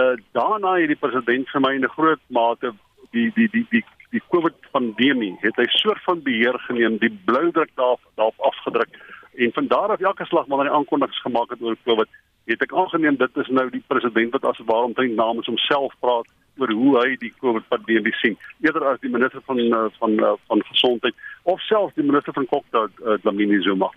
uh 0.03 0.15
daarna 0.39 0.77
het 0.81 0.89
die 0.89 1.03
president 1.05 1.51
vir 1.53 1.61
my 1.61 1.75
in 1.75 1.85
'n 1.85 1.97
groot 1.97 2.23
mate 2.29 2.73
die 3.11 3.31
die 3.37 3.49
die 3.53 3.67
die 3.71 3.85
die 4.11 4.23
COVID 4.29 4.55
pandemie 4.73 5.37
het 5.41 5.57
hy 5.57 5.67
soort 5.69 6.03
van 6.05 6.23
beheer 6.23 6.59
geneem 6.69 6.99
die 6.99 7.13
blou 7.25 7.51
druk 7.51 7.73
daar 7.75 7.99
daarop 8.17 8.41
afgedruk 8.41 8.93
en 9.37 9.53
van 9.53 9.67
daar 9.67 9.93
af 9.93 10.01
elke 10.01 10.25
slag 10.25 10.47
maar 10.47 10.65
hy 10.65 10.71
aankondigings 10.71 11.23
gemaak 11.23 11.51
het 11.51 11.63
oor 11.63 11.77
COVID 11.85 12.09
het 12.45 12.63
ek 12.63 12.73
aangeneem 12.73 13.17
dit 13.17 13.37
is 13.37 13.49
nou 13.49 13.71
die 13.71 13.85
president 13.87 14.33
wat 14.33 14.45
as 14.45 14.65
ware 14.67 14.91
omtrent 14.91 15.15
namens 15.17 15.47
homself 15.47 15.95
praat 16.01 16.29
oor 16.61 16.73
hoe 16.77 16.95
hy 17.01 17.17
die 17.21 17.33
COVID 17.41 17.69
pandemie 17.73 18.15
sien, 18.21 18.37
eerder 18.65 18.85
as 18.93 19.01
die 19.05 19.11
minister 19.13 19.43
van 19.49 19.61
uh, 19.63 19.85
van 19.99 20.19
uh, 20.21 20.35
van 20.51 20.65
gesondheid 20.69 21.15
of 21.49 21.61
selfs 21.69 21.97
die 21.97 22.07
minister 22.07 22.35
van 22.37 22.49
Kokta 22.51 22.87
uh, 22.89 23.17
Dlamini 23.25 23.63
Zuma. 23.65 23.89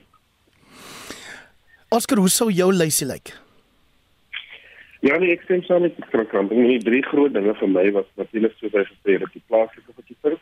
Oscar, 1.89 2.19
hoe 2.19 2.31
sou 2.31 2.49
jou 2.51 2.71
lysie 2.73 3.07
lyk? 3.07 3.35
Ja, 4.99 5.17
nee, 5.17 5.31
ek 5.31 5.41
stem 5.43 5.63
saam 5.63 5.81
met 5.81 5.95
die 5.95 6.05
krokant. 6.09 6.51
En 6.51 6.67
die 6.67 6.79
drie 6.79 7.03
groot 7.03 7.33
dinge 7.33 7.53
vir 7.53 7.69
my 7.69 7.91
was 7.91 8.07
natuurlik 8.15 8.55
soos 8.59 8.71
hy 8.71 8.85
gesê 8.87 9.19
het, 9.19 9.33
die 9.33 9.43
plaaslike 9.47 9.95
verkiesing, 9.95 10.39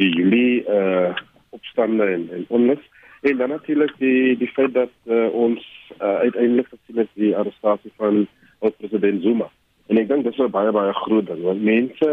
die 0.00 0.10
Julie 0.16 0.64
uh 0.68 1.12
opstande 1.52 2.06
en 2.08 2.28
en 2.32 2.44
onlus 2.48 2.80
en 3.22 3.36
dan 3.36 3.48
natuurlik 3.48 3.92
die 3.98 4.36
die 4.36 4.48
feit 4.48 4.74
dat 4.74 4.90
uh, 5.04 5.28
ons 5.32 5.60
uh, 6.02 6.14
uiteindelik 6.14 6.68
gesien 6.68 6.98
het 6.98 7.10
die 7.14 7.36
arrestasie 7.36 7.92
van 7.96 8.26
oud 8.58 8.76
president 8.76 9.22
Zuma. 9.22 9.50
En 9.86 10.00
ek 10.00 10.08
dink 10.08 10.24
dit 10.24 10.32
is 10.32 10.40
'n 10.40 10.50
baie 10.50 10.72
baie 10.72 10.94
groot 11.04 11.26
ding 11.26 11.42
want 11.42 11.62
mense 11.62 12.10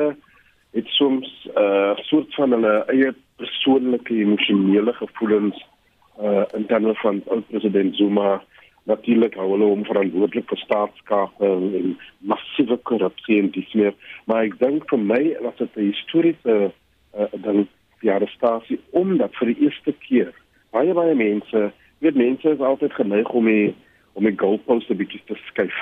het 0.78 0.88
soms 1.00 1.30
'n 1.48 1.62
uh, 1.62 1.96
soort 2.12 2.36
van 2.36 2.52
hulle 2.52 2.76
eie 2.94 3.13
persoonlike 3.36 4.13
emosionele 4.13 4.94
gevoelens 4.94 5.58
uh 6.22 6.44
in 6.54 6.65
terme 6.65 6.94
van 6.96 7.22
oud 7.28 7.48
president 7.48 7.96
Zuma 7.96 8.44
natuurlik 8.89 9.36
hou 9.39 9.47
hulle 9.54 9.69
hom 9.71 9.86
verantwoordelik 9.88 10.49
vir 10.52 10.62
staatskaping 10.63 11.65
en 11.80 11.91
massiewe 12.32 12.78
korrupsie 12.89 13.39
en 13.41 13.52
dis 13.56 13.73
meer 13.78 13.95
maar 14.25 14.47
ek 14.47 14.58
dink 14.62 14.88
vir 14.91 15.04
my 15.12 15.21
was 15.45 15.58
dit 15.62 15.78
'n 15.78 15.89
historiese 15.91 16.56
uh, 16.69 17.30
dan 17.45 17.67
die 18.02 18.12
arrestasie 18.12 18.80
omdat 19.04 19.36
vir 19.39 19.54
die 19.54 19.60
eerste 19.67 19.93
keer 20.08 20.34
baie 20.75 20.93
baie 21.02 21.15
mense 21.15 21.71
weet 22.06 22.15
mense 22.15 22.56
is 22.56 22.67
altyd 22.71 22.93
geneig 23.02 23.30
om 23.41 23.45
die 23.45 23.75
om 24.13 24.25
die 24.25 24.38
goalposts 24.43 24.89
'n 24.89 25.02
bietjie 25.02 25.21
te 25.25 25.38
skuif 25.49 25.80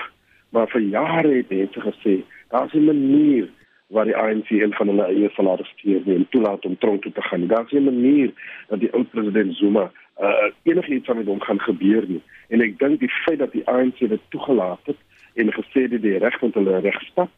maar 0.52 0.68
vir 0.74 0.82
jare 0.82 1.32
het 1.40 1.50
mense 1.50 1.80
gesê 1.90 2.24
daar's 2.52 2.74
'n 2.74 2.86
manier 2.92 3.48
waar 3.88 4.06
die 4.06 4.18
ANC 4.18 4.50
een 4.50 4.74
van 4.74 4.88
hulle 4.88 5.06
eie 5.08 5.30
sal 5.36 5.50
arresteer 5.52 6.02
en 6.16 6.28
toelaat 6.30 6.66
om 6.66 6.78
tronk 6.78 7.02
toe 7.02 7.12
te 7.12 7.22
gaan. 7.22 7.48
Daar's 7.48 7.72
'n 7.72 7.84
manier 7.84 8.32
dat 8.68 8.80
die 8.80 8.92
oud 8.92 9.10
president 9.10 9.56
Zuma 9.56 9.92
uh, 10.22 10.50
enigiets 10.64 11.10
aan 11.10 11.18
met 11.18 11.26
hom 11.26 11.42
gaan 11.42 11.60
gebeur 11.60 12.06
nie. 12.08 12.22
En 12.50 12.62
ek 12.62 12.80
dink 12.80 13.00
die 13.00 13.12
feit 13.26 13.40
dat 13.40 13.52
die 13.52 13.66
ANC 13.68 14.00
dit 14.00 14.22
toegelaat 14.30 14.80
het 14.90 14.98
en 15.38 15.54
gesê 15.54 15.86
dit 15.88 16.02
die 16.02 16.18
reg 16.18 16.40
van 16.40 16.52
hulle 16.54 16.80
regstap, 16.86 17.30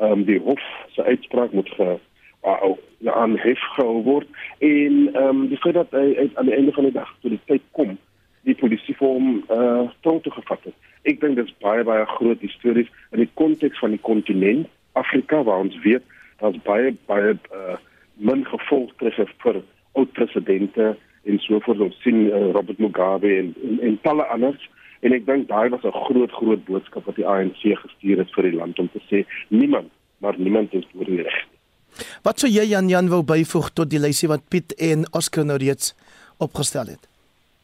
ehm 0.00 0.12
um, 0.12 0.24
die 0.24 0.40
hof 0.40 0.62
se 0.94 1.04
uitspraak 1.04 1.52
moet 1.52 1.68
ge 1.76 1.98
uh, 2.44 2.70
ja 2.98 3.12
aan 3.12 3.36
hef 3.38 3.60
gehou 3.76 4.02
word 4.02 4.28
en 4.58 5.10
ehm 5.12 5.28
um, 5.28 5.48
die 5.48 5.60
feit 5.60 5.74
dat 5.74 5.90
hy 5.90 6.14
uit 6.16 6.36
aan 6.36 6.48
die 6.48 6.54
einde 6.54 6.72
van 6.72 6.88
die 6.88 6.96
dag 6.96 7.10
toe 7.20 7.30
die 7.30 7.44
tyd 7.44 7.62
kom 7.70 7.98
die 8.48 8.54
polisie 8.58 8.94
vir 8.98 9.08
hom 9.08 9.28
uh, 9.54 9.84
tronk 10.02 10.24
toe 10.24 10.32
gevat 10.34 10.64
het. 10.66 10.74
Ek 11.06 11.20
dink 11.22 11.36
dit 11.38 11.46
is 11.46 11.58
baie 11.62 11.84
baie 11.86 12.06
groot 12.16 12.40
histories 12.42 12.90
in 13.14 13.22
die 13.22 13.30
konteks 13.38 13.78
van 13.78 13.94
die 13.94 14.02
kontinent 14.02 14.66
Afrika 14.98 15.42
waar 15.46 15.62
ons 15.66 15.78
weet 15.84 16.02
daar's 16.42 16.58
baie 16.66 16.94
baie 17.06 17.36
uh, 17.54 17.76
min 18.18 18.44
gevolgtrekke 18.48 19.28
vir 19.44 19.62
oud 19.98 20.12
presidente 20.18 20.94
en 21.24 21.38
so 21.38 21.60
voort 21.60 21.80
ons 21.80 22.02
sien 22.02 22.26
uh, 22.26 22.50
Robert 22.52 22.78
Mugabe 22.78 23.30
en 23.38 23.54
en, 23.62 23.80
en 23.80 23.98
talle 24.02 24.26
anders 24.34 24.68
en 25.02 25.12
ek 25.12 25.26
dink 25.26 25.48
daai 25.48 25.68
was 25.70 25.84
'n 25.84 26.04
groot 26.06 26.32
groot 26.32 26.64
boodskap 26.64 27.06
wat 27.06 27.16
die 27.16 27.26
ANC 27.26 27.62
gestuur 27.62 28.18
het 28.18 28.34
vir 28.34 28.50
die 28.50 28.58
land 28.58 28.78
om 28.78 28.88
te 28.92 29.02
sê 29.10 29.24
niemand 29.48 29.90
maar 30.18 30.38
niemand 30.38 30.74
is 30.74 30.86
oor 30.94 31.04
die 31.04 31.22
reg 31.22 31.42
Wat 32.22 32.40
sou 32.40 32.50
jy 32.50 32.64
Jan 32.70 32.88
Jan 32.88 33.10
wou 33.12 33.22
byvoeg 33.22 33.72
tot 33.76 33.90
die 33.92 34.00
lysie 34.00 34.28
wat 34.30 34.48
Piet 34.48 34.72
en 34.80 35.04
Oscar 35.12 35.44
nou 35.44 35.58
reeds 35.60 35.92
opgestel 36.38 36.94
het? 36.94 37.08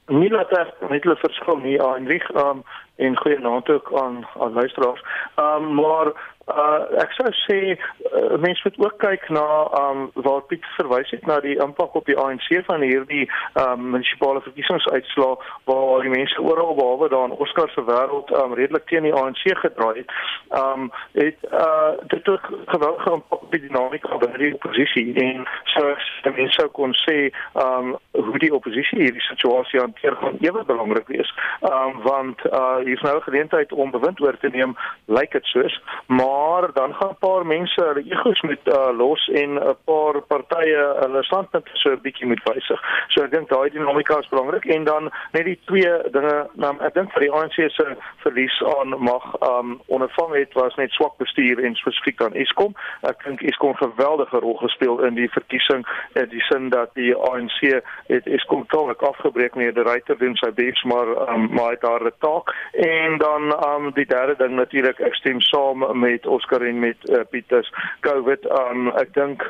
Nie 0.08 0.30
laat 0.32 0.52
ek 0.56 0.88
net 0.88 1.04
hulle 1.04 1.16
verskil 1.20 1.58
nie 1.64 1.76
aan 1.80 2.04
Heinrich 2.04 2.28
um, 2.42 2.62
en 2.96 3.16
goeie 3.20 3.38
naam 3.44 3.62
ook 3.64 3.90
aan 4.02 4.22
aan 4.40 4.56
luisteraars. 4.60 5.02
Ehm 5.36 5.68
um, 5.68 5.74
maar 5.80 6.12
Uh 6.48 7.00
ek 7.02 7.12
sou 7.12 7.28
sê 7.44 7.58
uh, 7.76 8.36
mense 8.40 8.62
moet 8.64 8.78
ook 8.80 8.96
kyk 9.02 9.26
na 9.36 9.44
um 9.80 9.98
waar 10.14 10.40
Piet 10.48 10.64
verwys 10.78 11.10
het 11.12 11.26
na 11.28 11.36
die 11.44 11.58
impak 11.60 11.96
op 11.98 12.06
die 12.08 12.16
ANC 12.16 12.46
van 12.64 12.80
hierdie 12.80 13.26
um 13.60 13.90
munisipale 13.92 14.40
verkiesingsuitslae 14.46 15.36
waar 15.68 16.06
die 16.06 16.12
mense 16.14 16.40
oral 16.40 16.72
behalwe 16.78 17.08
daar 17.12 17.26
in 17.28 17.36
Oscar 17.44 17.68
se 17.74 17.84
wêreld 17.84 18.32
um 18.40 18.54
redelik 18.56 18.86
teen 18.88 19.04
die 19.04 19.12
ANC 19.12 19.42
gedraai 19.60 19.98
het. 19.98 20.14
Um 20.60 20.88
het 21.18 21.44
uh 21.52 21.92
dit 22.14 22.28
ook 22.28 22.48
geweldige 22.66 23.12
impak 23.18 23.42
op 23.42 23.52
die 23.52 23.60
dinamika 23.66 24.16
binne 24.24 24.40
die 24.40 24.54
oppositie 24.54 25.12
en 25.26 25.44
so 25.74 25.92
die 26.24 26.34
mense 26.40 26.56
sou 26.56 26.68
kon 26.80 26.96
sê 27.04 27.18
um 27.66 27.92
hoe 28.16 28.40
die 28.40 28.54
oppositie 28.54 29.02
hierdie 29.02 29.26
situasie 29.28 29.84
hanteer 29.84 30.16
gaan 30.22 30.40
ewe 30.40 30.64
belangrik 30.64 31.12
wees. 31.12 31.34
Um 31.60 32.00
want 32.08 32.40
uh 32.52 32.80
hier's 32.88 33.04
nou 33.04 33.16
'n 33.20 33.28
geleentheid 33.28 33.72
om 33.72 33.90
bewind 33.90 34.20
oor 34.20 34.40
te 34.40 34.48
neem, 34.48 34.76
lyk 35.04 35.32
dit 35.36 35.44
soos, 35.44 35.80
maar 36.06 36.37
maar 36.38 36.72
dan 36.72 36.94
gaan 36.94 37.08
'n 37.08 37.18
paar 37.18 37.46
mense 37.46 37.80
hulle 37.84 38.04
egos 38.14 38.40
met 38.40 38.58
uh, 38.64 38.96
los 38.96 39.28
en 39.28 39.50
'n 39.54 39.76
paar 39.84 40.20
partye 40.32 40.80
hulle 41.00 41.22
standpunte 41.22 41.70
so 41.72 41.90
'n 41.90 42.00
bietjie 42.02 42.26
moet 42.26 42.42
wysig. 42.44 42.80
So 43.08 43.24
ek 43.24 43.30
dink 43.30 43.48
daai 43.48 43.70
dinamika 43.70 44.18
is 44.18 44.28
belangrik 44.28 44.64
en 44.64 44.84
dan 44.84 45.12
net 45.32 45.44
die 45.44 45.60
twee 45.64 45.92
dinge 46.10 46.36
nou 46.52 46.74
ek 46.80 46.94
dink 46.94 47.12
vir 47.12 47.20
die 47.20 47.32
ANC 47.32 47.56
se 47.70 47.96
verlies 48.16 48.62
aan 48.76 48.88
mag 49.10 49.24
um 49.52 49.80
ondervang 49.86 50.34
het 50.34 50.52
was 50.52 50.74
net 50.74 50.90
swak 50.90 51.16
bestuur 51.16 51.64
en 51.64 51.74
spesifiek 51.74 52.22
aan 52.22 52.34
Eskom. 52.34 52.74
Ek 53.02 53.24
dink 53.24 53.42
Eskom 53.42 53.74
geweldige 53.74 54.38
rol 54.38 54.56
gespeel 54.56 55.04
in 55.04 55.14
die 55.14 55.30
verkiesing 55.30 55.86
in 56.12 56.28
die 56.28 56.44
sin 56.50 56.68
dat 56.68 56.90
die 56.94 57.14
ANC 57.16 57.82
het 58.06 58.26
Eskom 58.26 58.66
totalik 58.66 59.02
afgebreek 59.02 59.54
met 59.54 59.74
die 59.74 59.84
ryter 59.90 60.18
doen 60.18 60.36
sy 60.36 60.50
bes 60.50 60.82
maar 60.82 61.08
um, 61.28 61.48
maar 61.52 61.70
het 61.70 61.80
daar 61.80 62.04
'n 62.04 62.12
taak 62.18 62.54
en 62.72 63.18
dan 63.18 63.42
um 63.68 63.92
die 63.92 64.06
derde 64.06 64.36
ding 64.36 64.54
natuurlik 64.54 65.00
ek 65.00 65.14
stem 65.14 65.40
saam 65.40 65.98
met 65.98 66.26
Oscar 66.28 66.62
en 66.62 66.78
met 66.78 66.96
uh, 67.08 67.20
Pieters 67.30 67.72
COVID 68.00 68.46
um 68.50 68.88
ek 68.96 69.14
dink 69.14 69.44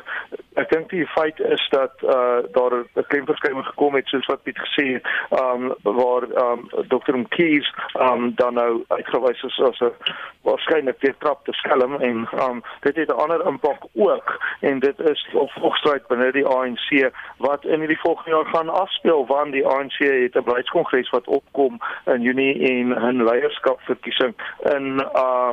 ek 0.59 0.69
dink 0.73 0.89
die 0.89 1.05
feit 1.07 1.39
is 1.39 1.67
dat 1.69 1.93
uh 2.03 2.39
daar 2.55 2.73
'n 2.79 3.07
klemverskuiving 3.07 3.65
gekom 3.65 3.95
het 3.95 4.07
soos 4.07 4.25
wat 4.25 4.43
Piet 4.43 4.59
gesê 4.59 4.85
het 4.93 5.05
um 5.41 5.73
waar 5.83 6.23
um 6.43 6.69
Dr. 6.87 7.15
Mkees 7.17 7.73
um 7.93 8.31
dan 8.35 8.53
nou 8.53 8.83
uitgewys 8.87 9.43
is 9.43 9.59
as 9.59 9.79
'n 9.79 9.93
waarskynlik 10.41 10.99
weer 10.99 11.15
trap 11.17 11.45
te 11.45 11.53
skelm 11.53 11.95
en 12.01 12.27
um 12.47 12.63
dit 12.81 12.95
het 12.95 13.09
'n 13.09 13.21
ander 13.23 13.45
impak 13.45 13.83
ook 13.93 14.39
en 14.59 14.79
dit 14.79 14.99
is 14.99 15.27
op 15.33 15.51
volksstryd 15.51 16.07
binne 16.07 16.31
die 16.31 16.45
ANC 16.45 17.11
wat 17.37 17.65
in 17.65 17.79
hierdie 17.79 17.99
volgende 17.99 18.29
jaar 18.29 18.45
gaan 18.45 18.69
afspeel 18.69 19.25
want 19.25 19.51
die 19.51 19.67
ANC 19.67 19.97
het 19.97 20.35
'n 20.35 20.43
beleidskongres 20.43 21.09
wat 21.09 21.27
opkom 21.27 21.79
in 22.05 22.21
Junie 22.21 22.69
en 22.69 22.87
'n 22.87 23.23
leierskapverkiesing 23.23 24.33
in 24.75 24.99
uh 25.15 25.51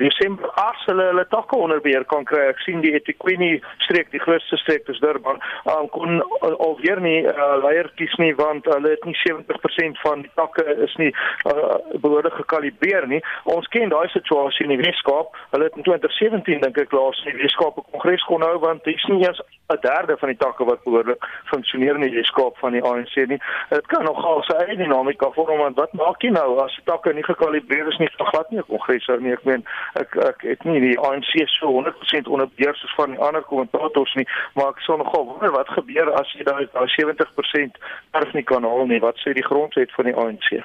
Desember 0.00 0.48
as 0.56 0.80
hulle 0.86 1.04
hulle 1.10 1.26
takke 1.28 1.56
onder 1.56 1.80
beheer 1.84 2.06
kan 2.08 2.24
kry. 2.24 2.46
Ek 2.48 2.62
sien 2.64 2.80
die 2.84 2.94
eThekwini 2.96 3.50
streek, 3.84 4.08
die 4.14 4.22
grootste 4.22 4.56
streek 4.62 4.88
is 4.88 5.00
Durban, 5.04 5.40
um, 5.68 5.88
kon 5.92 6.22
alweer 6.40 7.02
nie 7.04 7.18
uh, 7.28 7.58
leier 7.60 7.90
kies 8.00 8.14
nie 8.22 8.32
want 8.38 8.68
hulle 8.72 8.94
het 8.94 9.04
nie 9.08 9.16
70% 9.20 10.00
van 10.04 10.24
die 10.24 10.32
takke 10.40 10.64
is 10.86 10.96
nie 11.02 11.10
uh, 11.12 11.76
behoorlik 12.00 12.38
gekalibreer 12.40 13.08
nie. 13.12 13.20
Ons 13.52 13.68
ken 13.74 13.92
daai 13.92 14.08
situasie 14.14 14.64
in 14.66 14.74
die 14.76 14.80
Weskaap. 14.80 15.36
Hulle 15.52 15.68
het 15.68 15.76
in 15.76 15.88
2017 15.88 16.64
dink 16.64 16.80
ek 16.80 16.96
laas 16.96 17.20
in 17.26 17.34
die 17.34 17.44
Weskaap 17.44 17.76
'n 17.76 17.90
kongres 17.92 18.24
kon 18.30 18.46
hou 18.46 18.56
want 18.64 18.84
dit 18.88 18.96
is 18.96 19.08
nie 19.12 19.26
eens 19.26 19.44
'n 19.70 19.80
derde 19.80 20.16
van 20.16 20.28
die 20.28 20.38
takke 20.38 20.64
wat 20.64 20.82
behoorlik 20.84 21.24
funksioneer 21.44 21.94
in 21.94 22.06
die 22.06 22.16
Weskaap 22.16 22.58
van 22.58 22.72
die 22.72 22.82
ANC 22.82 23.14
nie. 23.16 23.40
Dit 23.68 23.86
kan 23.86 24.04
nogal 24.04 24.42
sy 24.42 24.56
eie 24.64 24.76
dinamika 24.76 25.30
vorm 25.36 25.58
want 25.58 25.76
wat 25.76 25.92
maak 25.92 26.22
jy 26.22 26.30
nou 26.30 26.58
as 26.64 26.74
die 26.74 26.84
takke 26.84 27.12
nie 27.14 27.26
gekalibreer 27.26 27.88
is 27.88 27.98
nie? 27.98 28.08
Glad 28.16 28.50
nie 28.50 28.58
'n 28.58 28.68
kongres 28.68 29.06
hou 29.06 29.20
nie. 29.20 29.32
Ek 29.32 29.44
meen 29.44 29.64
ek 29.94 30.16
ek 30.16 30.42
het 30.42 30.64
nie 30.64 30.80
die 30.80 30.98
ANC 30.98 31.32
so 31.46 31.66
100% 31.66 32.28
onder 32.28 32.48
beheer 32.56 32.74
soos 32.74 32.94
van 32.94 33.10
die 33.10 33.20
ander 33.20 33.42
kommentators 33.42 34.14
nie, 34.14 34.26
maar 34.54 34.68
ek 34.68 34.80
sal 34.80 34.96
nogal 34.96 35.24
wonder 35.26 35.50
wat 35.50 35.68
gebeur 35.68 36.12
as 36.12 36.32
jy 36.32 36.44
daai 36.44 36.68
daai 36.72 36.88
70% 36.88 37.78
erf 38.10 38.32
nie 38.32 38.42
kan 38.42 38.62
haal 38.62 38.86
nie. 38.86 39.00
Wat 39.00 39.16
sê 39.18 39.32
die 39.32 39.48
grondwet 39.50 39.92
van 39.92 40.04
die 40.04 40.16
ANC? 40.16 40.64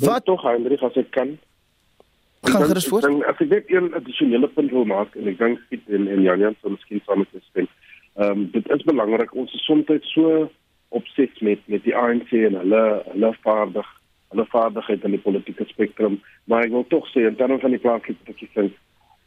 Wat 0.00 0.24
tog 0.24 0.42
Hendrik 0.42 0.82
as 0.82 0.96
ek 0.96 1.10
kan 1.10 1.38
gaan 2.50 2.64
gerus 2.64 2.86
voort. 2.86 3.02
Dan 3.02 3.24
as 3.24 3.38
ek 3.38 3.48
net 3.48 3.70
een 3.70 3.94
addisionele 3.94 4.48
punt 4.48 4.70
wil 4.70 4.84
maak 4.84 5.14
en 5.14 5.28
ek 5.30 5.38
dink 5.38 5.62
Piet 5.70 5.82
en 5.88 6.08
en 6.12 6.22
Jan 6.22 6.42
Jan 6.44 6.56
sou 6.60 6.72
miskien 6.74 7.02
saam 7.06 7.24
met 7.24 7.42
stem. 7.50 7.68
Ehm 8.16 8.30
um, 8.30 8.50
dit 8.50 8.68
is 8.72 8.82
belangrik 8.88 9.34
ons 9.34 9.52
is 9.52 9.64
soms 9.64 9.90
so 10.12 10.50
opset 10.88 11.40
met 11.40 11.60
met 11.66 11.82
die 11.84 11.96
ANC 11.96 12.30
en 12.32 12.54
hulle 12.62 12.82
hulle 13.12 13.32
vaardig 13.42 13.88
hulle 14.32 14.46
vaardigheid 14.52 15.04
in 15.04 15.14
die 15.14 15.22
politieke 15.22 15.64
spektrum, 15.68 16.20
maar 16.44 16.64
ek 16.64 16.72
wil 16.74 16.86
tog 16.90 17.06
sê 17.12 17.26
in 17.28 17.36
terme 17.36 17.58
van 17.62 17.74
die 17.74 17.80
plaaslike 17.82 18.16
verkiesing, 18.28 18.70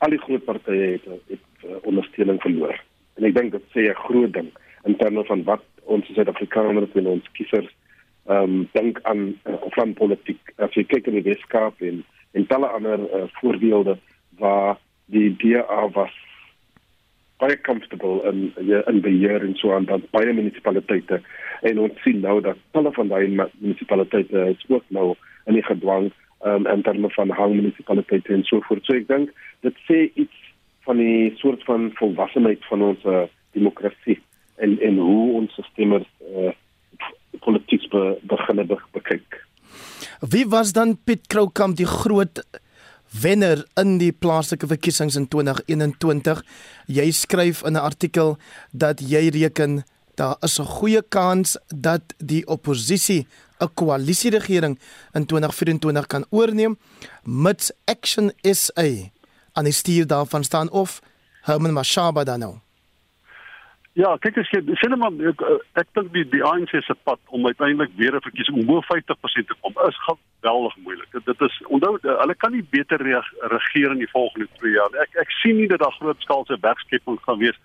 al 0.04 0.15
die 0.15 0.21
groot 0.23 0.45
partye 0.47 0.95
het 0.95 1.06
het 1.32 1.67
uh, 1.67 1.78
ondersteuning 1.91 2.41
verloor. 2.43 2.75
En 3.17 3.28
ek 3.30 3.36
dink 3.38 3.54
dit 3.56 3.67
sê 3.75 3.86
'n 3.89 4.02
groot 4.08 4.34
ding 4.34 4.49
in 4.89 4.97
terme 4.97 5.23
van 5.25 5.43
wat 5.43 5.65
ons 5.86 6.10
Suid-Afrikaners 6.13 6.95
en 6.95 7.08
ons 7.13 7.32
kiesers 7.38 7.69
ehm 8.30 8.43
um, 8.43 8.69
dink 8.73 8.99
aan 9.04 9.21
uh, 9.45 9.60
van 9.78 9.93
politiek. 9.93 10.41
As 10.58 10.73
jy 10.73 10.84
kyk 10.84 11.08
in 11.08 11.19
die 11.21 11.28
Weskaap 11.30 11.82
en 11.82 12.04
en 12.34 12.45
talle 12.45 12.67
ander 12.67 12.99
uh, 12.99 13.25
voorbeelde 13.41 13.97
waar 14.41 14.78
die 15.06 15.30
DA 15.38 15.89
was 15.93 16.13
baie 17.39 17.58
comfortable 17.63 18.21
in 18.30 18.52
in 18.91 19.02
beheer 19.02 19.43
en 19.45 19.56
so 19.56 19.73
aan 19.73 19.86
dan 19.86 20.04
baie 20.12 20.34
munisipaliteite 20.34 21.21
en 21.62 21.80
ons 21.80 22.02
sien 22.04 22.19
nou 22.23 22.39
dat 22.43 22.58
talle 22.75 22.91
van 22.95 23.12
daai 23.12 23.28
munisipaliteite 23.36 24.45
is 24.54 24.65
ook 24.67 24.84
nou 24.88 25.13
in 25.45 25.58
die 25.58 25.65
gedwang 25.65 26.12
um, 26.45 26.67
in 26.67 26.84
terme 26.84 27.10
van 27.15 27.30
hang 27.30 27.56
munisipaliteite 27.56 28.34
en 28.34 28.43
so 28.43 28.62
voort. 28.67 28.86
So 28.86 28.95
ek 28.95 29.08
dink 29.08 29.34
dit 29.65 29.84
sê 29.88 30.06
iets 30.13 30.47
van 30.88 30.99
die 31.02 31.34
soort 31.41 31.63
van 31.67 31.91
volwassenheid 31.99 32.63
van 32.71 32.86
ons 32.91 33.06
uh, 33.06 33.25
demokrasie 33.58 34.19
en 34.63 34.78
en 34.84 34.97
hoe 34.97 35.25
ons 35.41 35.60
stemmers 35.71 36.08
uh, 36.32 36.56
politiek 37.45 37.86
be, 37.91 38.17
begin 38.32 38.65
be, 38.67 38.78
bekyk. 38.95 39.43
Wie 40.19 40.47
was 40.52 40.73
dan 40.75 40.97
Piet 41.06 41.28
Kroukamp 41.32 41.78
die 41.80 41.88
groot 41.88 42.43
wenner 43.12 43.65
in 43.74 43.98
die 43.98 44.12
plaaslike 44.12 44.67
verkiesings 44.67 45.15
in 45.15 45.28
2021? 45.28 46.43
Jy 46.88 47.12
skryf 47.12 47.63
in 47.63 47.74
'n 47.74 47.82
artikel 47.82 48.38
dat 48.72 49.00
jy 49.00 49.30
reken 49.30 49.84
daar 50.15 50.38
is 50.41 50.60
'n 50.60 50.65
goeie 50.65 51.02
kans 51.10 51.58
dat 51.67 52.02
die 52.17 52.48
oppositie 52.48 53.28
'n 53.60 53.74
koalisieregering 53.74 54.80
in 55.13 55.26
2024 55.26 56.08
kan 56.08 56.26
oorneem 56.30 56.78
mits 57.24 57.72
Action 57.86 58.32
SA 58.41 58.88
aan 59.54 59.63
die 59.63 59.74
stuur 59.74 60.08
daarvan 60.08 60.43
staan 60.43 60.69
of 60.69 61.02
Herman 61.41 61.74
Mashaba 61.74 62.24
dan 62.24 62.39
nou. 62.39 62.56
Ja, 63.97 64.12
kyk 64.21 64.38
as 64.38 64.49
jy 64.54 64.60
sê 64.78 64.88
maar 64.93 65.15
ek, 65.32 65.41
ek 65.82 65.88
dink 65.97 66.12
die 66.13 66.23
die 66.30 66.43
ANC 66.45 66.75
se 66.86 66.93
pad 67.04 67.19
om 67.34 67.47
uiteindelik 67.47 67.95
weer 67.97 68.15
'n 68.15 68.21
verkiesing 68.21 68.60
om 68.62 68.65
bo 68.65 68.82
50% 68.86 69.47
te 69.47 69.56
kom 69.62 69.73
is 69.88 69.97
geweldig 70.06 70.75
moeilik. 70.86 71.12
Dit, 71.12 71.25
dit 71.25 71.41
is 71.41 71.56
onthou 71.67 71.97
hulle 72.02 72.36
kan 72.36 72.52
nie 72.52 72.65
beter 72.69 73.02
regeer 73.02 73.91
in 73.91 73.97
die 73.97 74.13
volgende 74.13 74.47
2 74.60 74.71
jaar. 74.71 74.93
Ek 75.02 75.10
ek 75.25 75.32
sien 75.41 75.58
nie 75.58 75.67
dat 75.67 75.80
daar 75.80 75.97
groot 75.99 76.21
skaalse 76.21 76.58
werkskepping 76.62 77.17
gaan 77.25 77.39
wees 77.39 77.58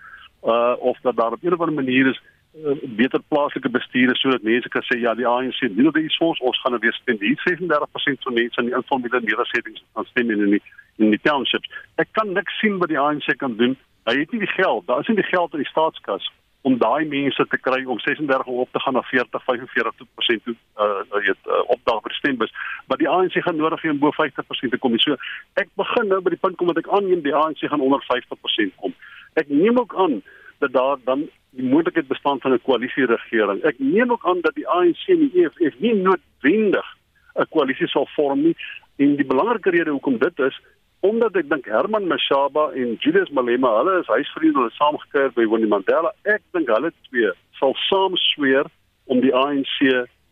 uh 0.44 0.74
of 0.78 0.98
dat 1.02 1.16
daar 1.16 1.32
op 1.32 1.42
'n 1.42 1.52
of 1.52 1.60
ander 1.60 1.82
manier 1.84 2.06
is 2.06 2.20
uh, 2.64 2.76
beter 2.96 3.20
plaaslike 3.28 3.68
bestuur 3.68 4.16
sodat 4.16 4.42
mense 4.42 4.68
kan 4.68 4.82
sê 4.82 4.98
ja, 4.98 5.14
die 5.14 5.26
ANC 5.26 5.60
doen 5.60 5.92
dit 5.92 6.04
iets 6.04 6.18
ons 6.18 6.40
ons 6.40 6.60
gaan 6.60 6.72
nou 6.72 6.80
weer 6.80 6.92
stem. 6.92 7.16
Hier 7.20 7.40
36% 7.44 8.22
van 8.24 8.34
mense 8.34 8.60
in 8.60 8.66
die 8.66 8.76
informele 8.76 9.20
nedersettings 9.20 9.84
gaan 9.94 10.04
stem 10.04 10.30
in 10.30 10.50
die 10.50 10.62
in 10.96 11.10
die 11.10 11.20
townships. 11.22 11.68
Ek 11.94 12.08
kan 12.12 12.32
niks 12.32 12.58
sien 12.58 12.78
wat 12.78 12.88
die 12.88 12.98
ANC 12.98 13.36
kan 13.36 13.56
doen 13.56 13.76
Hy 14.04 14.18
het 14.18 14.32
nie 14.32 14.40
die 14.40 14.54
geld, 14.54 14.86
daar 14.86 15.00
is 15.00 15.08
nie 15.08 15.16
die 15.16 15.30
geld 15.32 15.52
in 15.52 15.62
die 15.64 15.70
staatskas 15.70 16.26
om 16.64 16.78
daai 16.80 17.04
mense 17.08 17.44
te 17.52 17.58
kry 17.60 17.82
om 17.84 17.98
36 18.00 18.46
op 18.46 18.70
te 18.72 18.80
gaan 18.80 18.96
na 18.96 19.02
40 19.02 19.42
45% 19.48 20.44
toe 20.44 20.54
uh 20.80 21.02
weet 21.12 21.48
uh, 21.48 21.60
opdaag 21.74 22.00
vir 22.06 22.14
stembus. 22.18 22.52
Maar 22.88 23.00
die 23.02 23.08
ANC 23.08 23.36
gaan 23.44 23.60
nodig 23.60 23.82
hê 23.84 23.90
om 23.92 24.00
bo 24.00 24.12
50% 24.16 24.72
te 24.72 24.80
kom. 24.80 24.96
So 24.98 25.18
ek 25.60 25.68
begin 25.80 26.08
nou 26.08 26.22
by 26.24 26.32
die 26.32 26.40
punt 26.40 26.56
kom 26.56 26.72
dat 26.72 26.80
ek 26.80 26.88
aanneem 26.88 27.20
die 27.26 27.36
ANC 27.36 27.66
gaan 27.68 27.84
onder 27.84 28.00
50% 28.08 28.76
kom. 28.80 28.96
Ek 29.40 29.52
neem 29.52 29.80
ook 29.82 29.92
aan 30.06 30.22
dat 30.64 30.72
daar 30.72 30.96
dan 31.04 31.26
die 31.52 31.68
moontlikheid 31.68 32.08
bestaan 32.08 32.40
van 32.40 32.56
'n 32.56 32.64
koalisie 32.64 33.06
regering 33.12 33.60
ek 33.64 33.78
neem 33.78 34.10
ook 34.10 34.24
aan 34.24 34.40
dat 34.40 34.54
die 34.54 34.68
ANC 34.68 35.04
en 35.08 35.28
die 35.28 35.44
EFF 35.44 35.76
nie 35.84 35.94
noodwendig 35.94 36.88
'n 37.36 37.48
koalisie 37.50 37.88
sal 37.88 38.08
vorm 38.16 38.40
nie. 38.42 38.56
En 38.96 39.16
die 39.16 39.26
belangrike 39.26 39.70
rede 39.70 39.90
hoekom 39.90 40.18
dit 40.18 40.38
is 40.38 40.60
omdat 41.04 41.36
ek 41.36 41.50
dink 41.50 41.66
Herman 41.68 42.06
Mashaba 42.08 42.70
en 42.72 42.96
Julius 43.04 43.28
Malema, 43.36 43.74
hulle 43.80 43.98
is 44.00 44.08
huisvriende, 44.08 44.62
hulle 44.62 44.72
saamgekeer 44.78 45.34
by 45.36 45.44
Winnie 45.52 45.68
Mandela. 45.68 46.14
Ek 46.24 46.40
dink 46.56 46.70
hulle 46.72 46.92
twee 47.10 47.32
sal 47.58 47.76
saam 47.88 48.16
sweer 48.30 48.70
om 49.12 49.20
die 49.20 49.34
ANC 49.36 49.76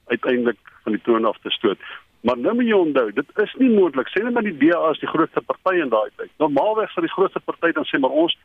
uiteindelik 0.09 0.73
van 0.85 0.97
die 0.97 1.03
troon 1.05 1.29
af 1.29 1.37
te 1.43 1.53
stoot. 1.53 1.79
Maar 2.23 2.39
nou 2.39 2.55
moet 2.55 2.71
jy 2.71 2.79
onthou, 2.79 3.07
dit 3.13 3.39
is 3.45 3.55
nie 3.59 3.71
moontlik. 3.75 4.09
Sê 4.13 4.23
net 4.23 4.35
maar 4.37 4.47
die 4.47 4.57
DA 4.63 4.81
is 4.95 5.01
die 5.03 5.11
grootste 5.11 5.43
party 5.45 5.77
in 5.83 5.93
daai 5.93 6.11
tyd. 6.17 6.31
Normaalweg 6.43 6.93
sal 6.95 7.05
die 7.05 7.13
grootste 7.13 7.43
party 7.45 7.73
dan 7.77 7.89
sê 7.91 8.01
maar 8.01 8.15
ons 8.25 8.37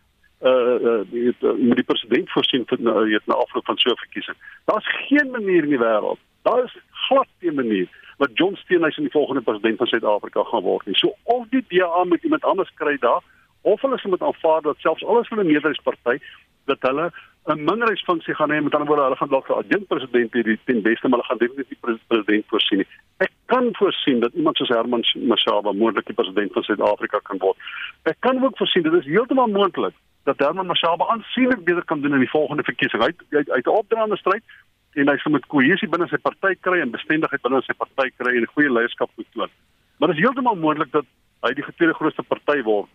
uh 0.46 0.52
uh 0.78 1.02
die 1.10 1.32
die 1.80 1.86
president 1.88 2.30
voorsien 2.34 2.66
vir 2.70 2.82
nou 2.86 3.06
uh, 3.06 3.22
na 3.26 3.40
afloop 3.42 3.66
van 3.70 3.80
so 3.82 3.94
'n 3.94 4.04
verkiesing. 4.04 4.38
Daar's 4.66 4.90
geen 5.08 5.32
manier 5.32 5.64
in 5.64 5.74
die 5.76 5.84
wêreld. 5.86 6.20
Daar 6.48 6.64
is 6.64 6.78
glad 6.92 7.28
nie 7.40 7.52
'n 7.52 7.56
manier 7.56 7.88
wat 8.18 8.30
John 8.34 8.56
Steenhuisen 8.56 9.04
die 9.04 9.12
volgende 9.12 9.42
president 9.42 9.78
van 9.78 9.88
Suid-Afrika 9.88 10.44
gaan 10.44 10.62
word 10.62 10.86
nie. 10.86 10.96
So 10.96 11.16
of 11.24 11.48
die 11.50 11.66
DA 11.68 12.04
met 12.04 12.24
iemand 12.24 12.44
anders 12.44 12.74
kry 12.74 12.98
daar 13.00 13.22
of 13.62 13.82
hulle 13.82 14.00
moet 14.04 14.22
aanvaar 14.22 14.62
dat 14.62 14.76
selfs 14.78 15.06
alles 15.06 15.28
van 15.28 15.40
'n 15.40 15.46
meerderheidsparty 15.46 16.18
dat 16.66 16.78
hulle 16.82 17.12
'n 17.46 17.64
minderheidsfunksie 17.64 18.36
gaan 18.36 18.52
hê 18.52 18.62
met 18.64 18.74
ander 18.74 18.88
woorde 18.88 19.04
hulle 19.04 19.16
gaan 19.16 19.30
dalk 19.30 19.50
'n 19.50 19.62
adjunkt 19.62 19.88
president 19.88 20.34
hierdie 20.34 20.60
ten 20.64 20.82
beste 20.82 21.08
maar 21.08 21.20
hulle 21.20 21.30
gaan 21.30 21.38
definitief 21.38 21.80
die 21.80 22.00
president 22.08 22.46
voorsien. 22.48 22.86
Ek 23.18 23.32
kan 23.46 23.70
voorsien 23.72 24.20
dat 24.20 24.34
iemand 24.34 24.58
soos 24.58 24.70
Herman 24.70 25.04
Mashaba 25.14 25.72
moontlik 25.72 26.06
die 26.06 26.16
president 26.16 26.54
van 26.54 26.64
Suid-Afrika 26.64 27.20
kan 27.24 27.38
word. 27.38 27.58
Ek 28.04 28.18
kan 28.20 28.44
ook 28.44 28.58
voorsien 28.58 28.84
dit 28.84 28.94
is 28.94 29.06
heeltemal 29.06 29.48
moontlik 29.48 29.94
dat 30.24 30.40
Herman 30.40 30.66
Mashaba 30.66 31.06
aansienlik 31.08 31.64
beter 31.64 31.86
kan 31.86 32.02
doen 32.02 32.14
in 32.14 32.20
die 32.20 32.36
volgende 32.38 32.64
verkiesing. 32.64 33.04
Hy 33.04 33.14
uit 33.30 33.66
'n 33.66 33.80
opdraande 33.82 34.18
stryd 34.18 34.44
en 34.98 35.10
hy 35.12 35.18
sal 35.22 35.34
met 35.36 35.46
kohesie 35.54 35.90
binne 35.94 36.08
sy 36.10 36.18
party 36.18 36.56
kry 36.66 36.82
en 36.82 36.94
bestendigheid 36.94 37.44
binne 37.46 37.62
sy 37.66 37.76
party 37.78 38.10
kry 38.18 38.36
en 38.38 38.48
goeie 38.54 38.72
leierskap 38.74 39.12
moet 39.16 39.30
toon. 39.34 39.52
Maar 39.98 40.14
dit 40.14 40.18
is 40.18 40.24
heeltemal 40.26 40.58
moontlik 40.58 40.92
dat 40.94 41.06
hy 41.46 41.54
die 41.58 41.66
tweede 41.70 41.98
grootste 41.98 42.26
party 42.26 42.62
word 42.66 42.90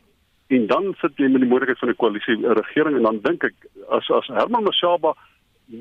en 0.53 0.67
dan 0.67 0.91
sit 1.01 1.21
jy 1.21 1.31
met 1.33 1.45
die 1.45 1.51
moontlikheid 1.51 1.79
van 1.79 1.93
'n 1.93 2.01
koalisie 2.03 2.37
regering 2.61 2.97
en 2.97 3.07
dan 3.09 3.21
dink 3.23 3.45
ek 3.45 3.55
as 3.89 4.11
as 4.11 4.27
Herman 4.27 4.65
Mashaba 4.65 5.15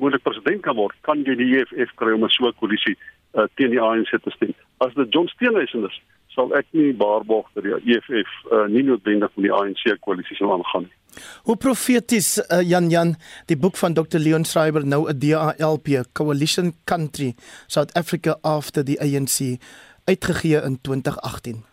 moontlik 0.00 0.22
president 0.22 0.62
kan 0.62 0.76
word, 0.76 0.94
kan 1.02 1.24
jy 1.24 1.34
die 1.36 1.50
EFF 1.58 1.94
kry 1.96 2.12
om 2.14 2.24
'n 2.24 2.30
so 2.30 2.46
'n 2.46 2.58
koalisie 2.60 2.96
uh, 3.34 3.46
teen 3.56 3.70
die 3.70 3.80
ANC 3.80 4.10
te 4.22 4.30
stem. 4.30 4.54
As 4.80 4.94
dit 4.94 5.12
John 5.12 5.28
Steenhuisen 5.28 5.84
is, 5.84 6.00
sal 6.34 6.52
ek 6.58 6.66
nie 6.76 6.92
waarborg 6.98 7.48
dat 7.54 7.64
die 7.66 7.74
EFF 7.94 8.32
uh, 8.50 8.66
nie 8.72 8.84
noodwendig 8.86 9.32
met 9.36 9.44
die 9.48 9.52
ANC 9.52 9.84
koalisie 10.00 10.36
sal 10.36 10.52
aangaan 10.56 10.88
nie. 10.88 10.96
Hoe 11.44 11.56
profeties 11.56 12.38
uh, 12.40 12.62
Jan 12.64 12.88
Jan 12.90 13.16
die 13.50 13.56
boek 13.56 13.76
van 13.76 13.94
Dr 13.94 14.18
Leon 14.18 14.44
Schreiber 14.44 14.86
nou 14.86 15.08
'n 15.08 15.18
DALP 15.18 15.88
Coalition 16.12 16.72
Country 16.84 17.34
South 17.66 17.92
Africa 17.94 18.38
after 18.42 18.84
the 18.84 18.98
ANC 19.00 19.60
uitgegee 20.04 20.62
in 20.62 20.80
2018. 20.80 21.64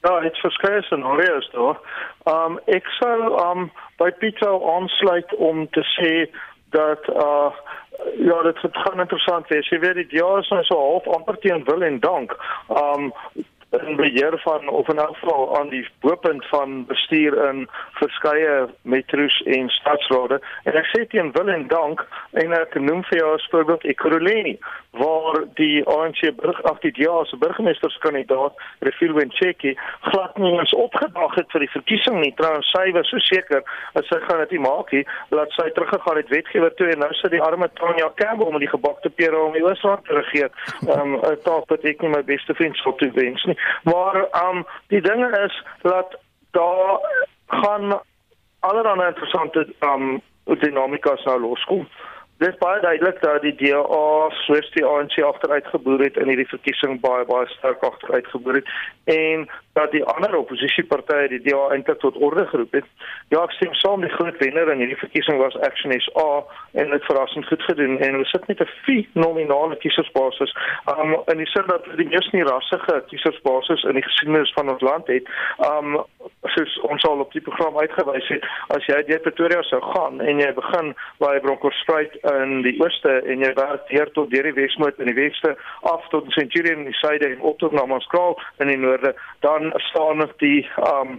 Ja, 0.00 0.20
dit 0.20 0.36
verskeie 0.36 0.82
scenario's 0.82 1.50
daar. 1.50 1.78
Um 2.24 2.58
ek 2.66 2.86
sou 2.98 3.34
um 3.42 3.70
by 3.98 4.10
Pieter 4.10 4.62
aansluit 4.74 5.34
om 5.36 5.66
te 5.70 5.82
sê 5.96 6.12
dat 6.70 7.08
uh 7.08 7.50
ja, 8.18 8.42
dit 8.42 8.58
gaan 8.72 9.00
interessant 9.00 9.48
wees. 9.48 9.68
Jy 9.68 9.78
weet 9.78 9.94
die 9.94 10.18
jaar 10.18 10.38
is 10.38 10.48
nou 10.48 10.62
so 10.64 10.78
half 10.78 11.06
amper 11.16 11.38
teen 11.38 11.64
wil 11.64 11.82
en 11.82 12.00
dank. 12.00 12.36
Um 12.68 13.12
in 13.70 13.96
beheer 13.96 14.38
van 14.38 14.68
of 14.68 14.88
in 14.88 14.98
elk 14.98 15.16
geval 15.16 15.58
aan 15.58 15.68
die 15.68 15.88
boepunt 16.00 16.46
van 16.46 16.86
bestuur 16.86 17.48
in 17.48 17.68
verskeie 17.90 18.68
metro's 18.82 19.42
en 19.44 19.68
stadsrade. 19.68 20.40
En 20.64 20.72
ek 20.72 20.88
sê 20.92 21.04
teen 21.06 21.32
wil 21.32 21.48
en 21.52 21.66
dank 21.68 22.04
en 22.32 22.54
ek 22.56 22.78
noem 22.80 23.02
vir 23.10 23.20
jou 23.20 23.34
as 23.34 23.48
voorbeeld 23.52 23.84
Ekurhuleni 23.84 24.56
waar 24.96 25.44
die 25.60 25.84
ANC 25.86 26.22
burg 26.36 26.62
af 26.62 26.80
die 26.80 26.92
jaar 26.96 27.26
se 27.26 27.36
burgemeesterskandidaat 27.36 28.56
Refil 28.88 29.12
Wencheki 29.12 29.76
glad 30.00 30.38
nie 30.38 30.54
eens 30.58 30.72
opgedag 30.74 31.34
het 31.36 31.52
vir 31.52 31.66
die 31.66 31.70
verkiesing 31.74 32.20
nie. 32.22 32.32
Trouens 32.40 32.72
sy 32.72 32.88
was 32.96 33.12
so 33.12 33.20
seker 33.28 33.62
dat 33.92 34.08
sy 34.08 34.20
gaan 34.24 34.40
dit 34.46 34.56
maak 34.64 34.92
nie 34.96 35.04
laat 35.28 35.52
sy 35.58 35.68
teruggegaan 35.76 36.22
het 36.22 36.32
wetgewer 36.32 36.72
toe 36.80 36.88
en 36.94 37.04
nou 37.04 37.12
sit 37.20 37.36
die 37.36 37.44
arme 37.44 37.68
Tanya 37.76 38.08
Campbell 38.16 38.52
met 38.56 38.64
die 38.64 38.72
gebakte 38.72 39.12
pere 39.12 39.44
om 39.44 39.52
die 39.52 39.64
Oos-Rand 39.66 40.08
te 40.08 40.16
regeer. 40.16 40.50
Um, 40.88 41.20
'n 41.20 41.36
taak 41.44 41.68
wat 41.68 41.84
ek 41.84 42.00
nie 42.00 42.14
my 42.16 42.24
beste 42.24 42.54
vriend 42.54 42.76
sou 42.80 42.96
toewens 42.96 43.44
nie 43.44 43.57
Maar 43.82 44.26
ehm 44.30 44.56
um, 44.56 44.66
die 44.86 45.00
dinge 45.00 45.40
is 45.46 45.64
dat 45.82 46.18
daar 46.50 46.98
gaan 47.46 48.00
allerlei 48.60 49.08
interessante 49.08 49.74
ehm 49.78 50.02
um, 50.02 50.20
dinamikas 50.58 51.24
nou 51.24 51.40
loskom. 51.40 51.88
Dit 52.38 52.58
baie 52.58 52.80
duidelik 52.80 53.22
dat 53.22 53.42
die 53.42 53.54
DA 53.58 54.28
swes 54.44 54.68
die 54.76 54.84
ANC 54.86 55.16
agteruit 55.26 55.66
geboer 55.66 56.04
het 56.06 56.16
in 56.22 56.28
hierdie 56.30 56.46
verkiesing 56.46 57.00
baie 57.02 57.24
baie 57.26 57.48
sterk 57.50 57.82
agteruit 57.82 58.26
geboer 58.30 58.60
het 58.60 58.68
en 59.10 59.48
dat 59.78 59.90
die 59.90 60.04
ander 60.04 60.36
oppositiepartye 60.38 61.28
die 61.32 61.40
DA 61.42 61.64
eintlik 61.74 61.98
tot 61.98 62.16
orde 62.16 62.44
geroep 62.46 62.76
het. 62.78 62.86
Ja, 63.34 63.42
ek 63.42 63.56
stem 63.56 63.74
saam 63.80 64.06
die 64.06 64.12
groot 64.14 64.38
wenner 64.42 64.70
in 64.70 64.84
hierdie 64.84 65.00
verkiesing 65.00 65.40
was 65.42 65.58
Action 65.66 65.94
SA 66.04 66.28
en 66.78 66.94
dit 66.94 67.08
verrassend 67.10 67.46
goed 67.50 67.66
gedoen 67.66 67.98
en 67.98 68.18
hulle 68.18 68.30
sit 68.30 68.46
met 68.46 68.62
'n 68.62 68.70
fenominale 68.86 69.76
kiesersbasis. 69.82 70.54
Um 70.94 71.16
in 71.34 71.42
die 71.42 71.50
sin 71.54 71.66
dat 71.66 71.90
die 71.96 72.08
meeste 72.08 72.36
nie 72.36 72.46
rassige 72.46 73.02
kiesersbasis 73.10 73.82
in 73.82 73.98
die 73.98 74.06
geskiedenis 74.06 74.52
van 74.52 74.70
ons 74.70 74.86
land 74.90 75.06
het. 75.06 75.26
Um 75.72 76.04
soos 76.54 76.76
ons 76.88 77.04
al 77.08 77.22
op 77.24 77.32
die 77.32 77.42
program 77.44 77.78
uitgewys 77.78 78.28
het, 78.32 78.46
as 78.74 78.86
jy 78.90 79.00
deur 79.08 79.22
Pretoria 79.24 79.62
sou 79.68 79.80
gaan 79.84 80.20
en 80.24 80.42
jy 80.42 80.50
begin 80.56 80.92
by 81.22 81.34
Bronkhorstspruit 81.44 82.18
in 82.34 82.62
die 82.66 82.76
ooste 82.82 83.18
en 83.26 83.44
jy 83.44 83.52
werk 83.58 83.86
deur 83.92 84.12
tot 84.16 84.32
deur 84.34 84.48
die 84.48 84.56
Wesmoed 84.56 84.98
in 85.02 85.10
die 85.10 85.18
weste 85.18 85.54
af 85.92 86.08
tot 86.14 86.30
Centurion 86.36 86.84
in 86.84 86.90
die 86.92 86.98
suide 87.00 87.26
en 87.26 87.40
op 87.40 87.58
tot 87.62 87.76
Namaskral 87.76 88.38
in 88.62 88.72
die 88.72 88.80
noorde, 88.80 89.14
dan 89.46 89.72
staan 89.90 90.26
die 90.42 90.66
um 90.92 91.18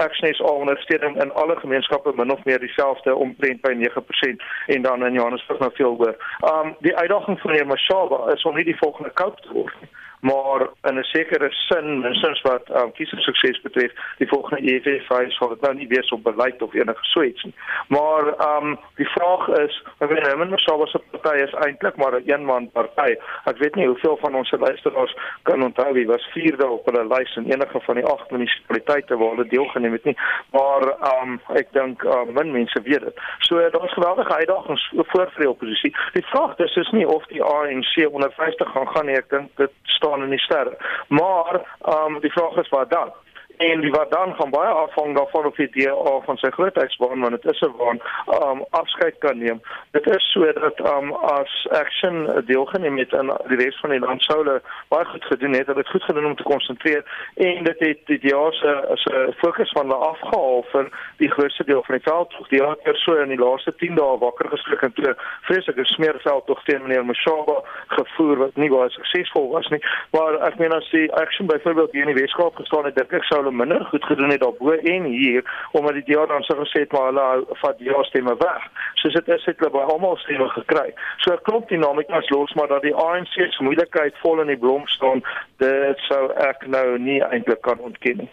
eksenes 0.00 0.40
ondersteuning 0.40 1.22
in 1.22 1.32
alle 1.32 1.56
gemeenskappe 1.56 2.12
min 2.16 2.32
of 2.32 2.44
meer 2.44 2.58
dieselfde 2.58 3.14
omtrent 3.14 3.60
by 3.60 3.74
9% 3.76 4.44
en 4.66 4.82
dan 4.82 5.06
in 5.06 5.12
Johannesburg 5.12 5.60
nou 5.60 5.70
veel 5.74 5.96
hoër. 6.00 6.16
Um 6.52 6.74
die 6.80 6.96
uitdaging 6.96 7.40
vir 7.40 7.50
meneer 7.50 7.66
Mashaba 7.66 8.32
is 8.32 8.44
om 8.48 8.56
nie 8.56 8.64
die 8.64 8.78
volgende 8.80 9.12
koop 9.20 9.40
te 9.40 9.52
word 9.52 9.74
nie. 9.80 9.90
Maar 10.20 10.68
in 10.82 10.98
'n 10.98 11.02
sekere 11.02 11.48
sin, 11.50 12.00
minstens 12.00 12.40
wat 12.40 12.64
um, 12.70 12.92
kiesers 12.92 13.60
betref, 13.62 13.92
die 14.18 14.28
volgende 14.28 14.72
EFF 14.72 15.06
sal 15.32 15.48
dit 15.48 15.60
nou 15.60 15.74
nie 15.74 15.88
wees 15.88 16.10
op 16.10 16.22
beleid 16.22 16.62
of 16.62 16.74
enige 16.74 17.04
so 17.12 17.22
iets 17.22 17.44
nie. 17.44 17.54
Maar 17.88 18.26
ehm 18.26 18.66
um, 18.66 18.78
die 18.94 19.08
vraag 19.08 19.48
is, 19.48 19.82
ek 19.98 20.08
weet 20.10 20.22
nou 20.22 20.36
minder 20.36 20.60
sou 20.60 20.78
was 20.78 20.94
'n 20.94 21.02
party 21.10 21.42
is 21.42 21.54
eintlik 21.66 21.96
maar 21.96 22.14
'n 22.14 22.22
een 22.26 22.44
man 22.44 22.70
party. 22.70 23.16
Ek 23.44 23.58
weet 23.58 23.74
nie 23.74 23.86
hoeveel 23.86 24.16
van 24.16 24.34
ons 24.34 24.50
luisteraars 24.50 25.16
kan 25.42 25.62
onthou 25.62 25.92
wie 25.92 26.06
was 26.06 26.28
vierde 26.32 26.66
op 26.66 26.86
hulle 26.86 27.06
lys 27.14 27.36
in 27.36 27.50
enige 27.52 27.80
van 27.80 27.94
die 27.94 28.04
agt 28.04 28.30
munisipaliteite 28.30 29.16
waar 29.16 29.28
hulle 29.28 29.48
deelgeneem 29.48 29.92
het 29.92 30.04
nie. 30.04 30.16
Maar 30.50 30.82
ehm 30.82 31.30
um, 31.30 31.40
ek 31.54 31.72
dink 31.72 32.02
uh, 32.02 32.22
min 32.28 32.52
mense 32.52 32.80
weet 32.82 33.00
dit. 33.00 33.20
So 33.38 33.70
daar's 33.70 33.92
geweldige 33.92 34.34
uitdagings 34.34 34.92
voor 34.96 35.30
vir 35.32 35.40
die 35.40 35.50
oppositie. 35.50 35.96
Die 36.12 36.26
vraag 36.26 36.58
is 36.58 36.76
is 36.76 36.90
nie 36.90 37.06
of 37.08 37.26
die 37.26 37.42
ANC 37.42 38.08
onder 38.10 38.32
50 38.32 38.70
gaan 38.70 38.88
gaan 38.88 39.06
nie. 39.06 39.16
Ek 39.16 39.30
dink 39.30 39.50
dit 39.56 39.70
staan 40.06 40.22
in 40.22 40.30
die 40.30 40.38
sterre. 40.38 40.76
Maar 41.08 41.54
ehm 41.82 42.14
um, 42.14 42.20
die 42.20 42.32
vraag 42.32 42.56
is 42.56 42.68
wat 42.68 42.90
dan? 42.90 43.12
En 43.56 43.80
die 43.80 43.90
wat 43.90 44.10
dan 44.10 44.34
gaan 44.34 44.50
baie 44.50 44.72
afhang 44.72 45.16
daarvan 45.16 45.46
of 45.46 45.54
die 45.54 45.70
DA 45.70 46.20
van 46.24 46.36
sy 46.36 46.50
grootheidsbaan 46.50 47.20
want 47.20 47.42
dit 47.42 47.52
is 47.52 47.60
'n 47.60 47.76
waan 47.76 48.00
um 48.48 48.64
afskeid 48.70 49.18
kan 49.18 49.38
neem. 49.38 49.60
Dit 49.90 50.06
is 50.06 50.32
so 50.32 50.52
dat 50.52 50.80
um 50.80 51.12
as 51.12 51.66
Action 51.70 52.42
deelgeneem 52.46 52.98
het 52.98 53.14
aan 53.14 53.30
die 53.48 53.56
res 53.56 53.80
van 53.80 53.90
die 53.90 53.98
land 53.98 54.22
sou 54.22 54.38
hulle 54.44 54.62
baie 54.88 55.04
goed 55.04 55.24
gedoen 55.24 55.52
het. 55.52 55.66
Hulle 55.66 55.78
het 55.78 55.88
goed 55.88 56.02
gedoen 56.02 56.26
om 56.26 56.36
te 56.36 56.42
konsentreer 56.42 57.04
en 57.34 57.64
dit 57.64 57.78
het 57.78 57.98
die 58.04 58.18
DA 58.18 58.50
se 58.50 58.84
se 58.94 59.32
fokus 59.36 59.70
van 59.70 59.90
hulle 59.90 60.04
afgehaal 60.04 60.64
vir 60.72 60.88
die 61.16 61.30
grootste 61.30 61.64
deel 61.64 61.82
van 61.82 61.94
die 61.94 62.10
veld. 62.10 62.34
Die 62.48 62.58
DA 62.58 62.76
het 62.82 62.96
so 62.96 63.14
in 63.14 63.28
die 63.28 63.44
laaste 63.44 63.74
10 63.74 63.94
dae 63.94 64.18
wakker 64.18 64.48
geskrik 64.48 64.82
en 64.82 64.92
toe 64.92 65.16
vreeslike 65.40 65.84
smeerveld 65.84 66.46
tog 66.46 66.64
teen 66.64 66.82
meneer 66.82 67.04
Mashaba 67.04 67.62
gevoer 67.86 68.36
wat 68.36 68.56
nie 68.56 68.70
baie 68.70 68.90
suksesvol 68.90 69.48
was 69.48 69.68
nie. 69.68 69.82
Maar 70.10 70.40
ek 70.46 70.58
meen 70.58 70.72
as 70.72 70.90
die 70.90 71.12
Action 71.12 71.46
byvoorbeeld 71.46 71.92
hier 71.92 72.08
in 72.08 72.14
die 72.14 72.22
Weskaap 72.22 72.56
gestaan 72.56 72.84
het, 72.84 72.94
dink 72.94 73.12
ek 73.12 73.24
sou 73.24 73.45
hulle 73.46 73.56
minder 73.62 73.84
goed 73.90 74.04
gedoen 74.04 74.34
het 74.34 74.42
daarbo 74.42 74.74
en 74.74 75.04
hier 75.04 75.46
omdat 75.72 75.94
die 75.98 76.04
DA 76.08 76.26
dan 76.26 76.42
so 76.42 76.58
gesê 76.58 76.82
het 76.84 76.92
maar 76.92 77.08
hulle 77.10 77.56
vat 77.62 77.78
die 77.78 77.94
stemme 78.10 78.34
weg. 78.42 78.66
Soos 79.00 79.14
dit 79.14 79.28
is 79.28 79.44
het 79.44 79.58
hulle 79.58 79.70
by 79.70 79.84
almal 79.86 80.16
stemme 80.16 80.48
gekry. 80.58 80.92
So 81.22 81.32
'n 81.32 81.42
klomp 81.48 81.68
dinamikas 81.68 82.28
los 82.30 82.54
maar 82.54 82.68
dat 82.68 82.82
die 82.82 82.94
ANC 82.94 83.32
se 83.32 83.62
moeilikheid 83.62 84.14
vol 84.22 84.40
in 84.40 84.46
die 84.46 84.58
blom 84.58 84.86
staan, 84.86 85.22
dit 85.58 85.98
sou 86.08 86.32
ek 86.32 86.66
nou 86.66 86.98
nie 86.98 87.22
eintlik 87.22 87.60
kan 87.60 87.78
ontken 87.78 88.16
nie. 88.16 88.30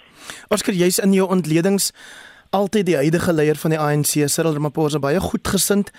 Oscar 0.49 0.73
jy's 0.73 0.99
in 0.99 1.13
jou 1.13 1.29
ontledings 1.29 1.93
altyd 2.49 2.85
die 2.85 2.95
huidige 2.95 3.33
leier 3.33 3.57
van 3.57 3.73
die 3.73 3.79
ANC, 3.79 4.29
Cyril 4.29 4.53
Ramaphosa 4.53 4.99
baie 4.99 5.19
goed 5.19 5.47
gesind. 5.47 5.91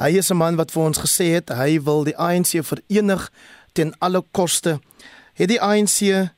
Hy 0.00 0.16
is 0.16 0.30
'n 0.30 0.36
man 0.36 0.56
wat 0.56 0.70
vir 0.70 0.82
ons 0.82 0.98
gesê 0.98 1.34
het 1.34 1.48
hy 1.48 1.80
wil 1.82 2.04
die 2.04 2.16
ANC 2.16 2.64
verenig 2.64 3.30
ten 3.72 3.92
alle 3.98 4.22
koste. 4.32 4.80
Het 5.34 5.48
die 5.48 5.60
ANC 5.60 6.30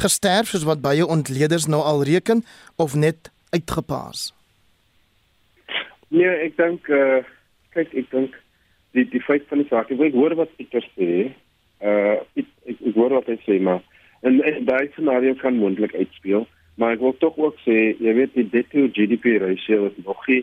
gesterf 0.00 0.52
soos 0.52 0.64
wat 0.68 0.80
baie 0.84 1.06
ontleeders 1.06 1.66
nou 1.66 1.82
al 1.82 2.04
reken 2.04 2.44
of 2.76 2.94
net 2.94 3.30
uitgepaas? 3.50 4.32
Nee, 6.08 6.32
ek 6.48 6.56
dink 6.56 6.88
uh 6.88 7.22
kyk 7.72 7.94
ek 7.96 8.10
dink 8.12 8.34
die 8.92 9.06
die 9.08 9.22
feit 9.24 9.46
van 9.48 9.62
die 9.62 9.68
saak, 9.70 9.90
ek 9.90 10.00
weet 10.00 10.16
hoor 10.16 10.34
wat 10.36 10.52
Pieter 10.58 10.84
sê. 10.92 11.32
Uh 11.80 12.20
ek, 12.36 12.48
ek, 12.68 12.76
ek 12.76 12.96
hoor 12.96 13.16
wat 13.16 13.30
hy 13.32 13.38
sê 13.46 13.56
maar 13.60 13.80
en, 14.22 14.40
en 14.46 14.64
daai 14.68 14.90
scenario 14.92 15.34
kan 15.40 15.56
moontlik 15.58 15.94
uitspeel, 15.96 16.44
maar 16.78 16.94
ek 16.96 17.04
wil 17.04 17.16
tog 17.20 17.38
ook 17.40 17.56
sê 17.64 17.94
jy 17.96 18.12
weet 18.18 18.36
die 18.36 18.48
debt 18.52 18.70
to 18.74 18.90
GDP 18.94 19.38
ratio 19.42 19.88
is 19.88 19.96
nog 20.04 20.20
nie 20.28 20.42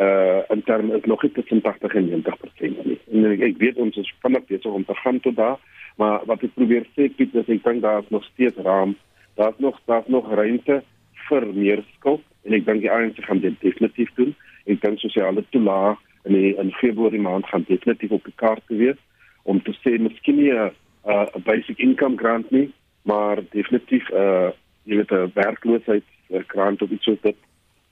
uh 0.00 0.44
in 0.54 0.62
terme 0.68 0.96
is 0.96 1.08
nog 1.08 1.22
nie 1.24 1.32
tussen 1.32 1.60
80 1.64 1.94
en 1.94 2.10
90% 2.10 2.84
nie. 2.84 3.00
En 3.12 3.26
ek, 3.32 3.42
ek 3.50 3.58
weet 3.60 3.80
ons 3.82 3.96
is 4.00 4.12
vinnig 4.22 4.46
besig 4.52 4.72
om 4.72 4.84
te 4.84 4.96
gaan 5.02 5.20
tot 5.24 5.36
daar 5.36 5.58
Maar 6.00 6.22
wat 6.24 6.44
ek 6.46 6.54
probeer 6.56 6.86
sê 6.96 7.10
Piet 7.12 7.34
is 7.36 7.48
ek 7.52 7.64
dink 7.66 7.82
daar 7.84 8.00
is 8.00 8.12
nog 8.14 8.24
steeds 8.32 8.56
raam. 8.64 8.94
Daar's 9.36 9.58
nog 9.60 9.80
daar's 9.90 10.08
nog 10.08 10.30
ruimte 10.32 10.80
vir 11.28 11.46
meer 11.54 11.82
skuld 11.96 12.24
en 12.48 12.56
ek 12.56 12.64
dink 12.64 12.80
die 12.80 12.92
ANC 12.92 13.20
gaan 13.26 13.42
dit 13.44 13.58
definitief 13.60 14.12
doen. 14.16 14.32
Ek 14.64 14.80
dink 14.80 15.02
sosiale 15.02 15.44
toelaag 15.52 16.00
in 16.28 16.36
die, 16.36 16.52
in 16.56 16.72
Februarie 16.80 17.20
maand 17.20 17.48
gaan 17.50 17.66
definitief 17.68 18.14
op 18.16 18.24
die 18.24 18.36
kaart 18.40 18.64
wees 18.72 18.96
om 19.44 19.60
te 19.66 19.74
sê 19.82 19.98
miskien 20.00 20.40
'n 20.40 20.72
uh, 21.04 21.26
basic 21.44 21.78
income 21.78 22.16
grant 22.16 22.50
nie, 22.50 22.70
maar 23.04 23.44
definitief 23.52 24.08
'n 24.08 24.16
uh, 24.24 24.48
jy 24.88 24.96
weet 25.02 25.12
'n 25.12 25.32
werkloosheidsgrant 25.34 26.82
of 26.82 26.90
iets 26.90 27.04
soos 27.04 27.20
dit. 27.28 27.36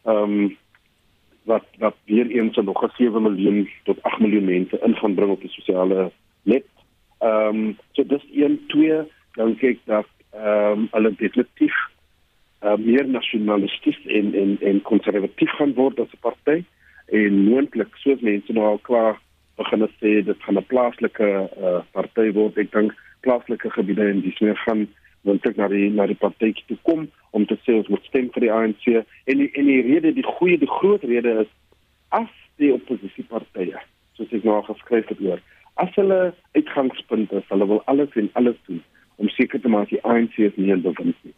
Ehm 0.04 0.24
um, 0.24 0.56
wat 1.44 1.68
wat 1.78 1.96
weer 2.04 2.28
eens 2.32 2.56
nog 2.56 2.82
'n 2.84 2.96
7 2.96 3.22
miljoen 3.22 3.68
tot 3.84 4.02
8 4.02 4.20
miljoen 4.20 4.44
mense 4.44 4.80
in 4.80 4.96
gaan 4.96 5.14
bring 5.14 5.30
op 5.30 5.40
die 5.40 5.52
sosiale 5.52 6.11
net 6.42 6.64
Ehm 7.19 7.57
um, 7.57 7.77
so 7.93 8.05
dis 8.05 8.25
1 8.33 8.59
2 8.75 9.05
dan 9.37 9.57
kyk 9.57 9.79
dat 9.85 10.11
ehm 10.33 10.73
um, 10.73 10.89
hulle 10.91 11.14
definitief 11.16 11.77
uh, 12.62 12.77
meer 12.77 13.09
nasionalisties 13.09 13.99
en 14.07 14.35
en 14.35 14.57
en 14.61 14.83
konservatief 14.83 15.51
gaan 15.59 15.75
word 15.75 16.01
as 16.01 16.12
'n 16.12 16.21
party 16.21 16.64
en 17.07 17.43
moontlik 17.49 17.97
soos 17.97 18.21
mense 18.21 18.53
nou 18.53 18.66
al 18.66 18.79
klaar 18.79 19.19
begin 19.57 19.89
sê 20.01 20.23
dit 20.25 20.43
gaan 20.45 20.59
'n 20.59 20.71
plaaslike 20.73 21.29
uh, 21.66 21.81
party 21.93 22.33
word. 22.33 22.59
Ek 22.59 22.73
dink 22.73 22.95
plaaslike 23.21 23.71
gebiede 23.71 24.09
en 24.09 24.21
dis 24.21 24.41
meer 24.41 24.57
gaan 24.66 24.89
want 25.27 25.47
ek 25.47 25.59
die 25.73 25.91
na 25.91 26.07
die 26.07 26.19
party 26.19 26.53
toe 26.66 26.79
kom 26.89 27.09
om 27.37 27.47
te 27.47 27.57
sê 27.64 27.75
ons 27.77 27.91
moet 27.93 28.05
stem 28.09 28.31
vir 28.35 28.47
die 28.47 28.53
ANC 28.53 28.85
en 28.89 29.39
die, 29.43 29.51
en 29.59 29.66
die 29.66 29.83
rede 29.83 30.12
die 30.16 30.27
goeie 30.27 30.59
die 30.59 30.71
groot 30.79 31.05
rede 31.05 31.35
is 31.45 31.51
as 32.16 32.31
die 32.62 32.71
oppositiepartye 32.75 33.81
soos 34.16 34.33
ek 34.33 34.47
nou 34.47 34.61
geskryf 34.71 35.11
het 35.12 35.23
oor 35.27 35.43
as 35.83 35.91
hulle 35.99 36.21
uitgangspunt 36.79 37.33
is, 37.33 37.43
hulle 37.49 37.66
wil 37.66 37.83
alles 37.85 38.14
en 38.14 38.31
alles 38.33 38.57
doen 38.66 38.83
om 39.16 39.29
seker 39.29 39.61
te 39.61 39.68
maak 39.68 39.89
die 39.91 40.03
ANC 40.03 40.37
is 40.39 40.57
nie 40.57 40.70
in 40.70 40.83
bewind 40.83 41.16
nie. 41.26 41.35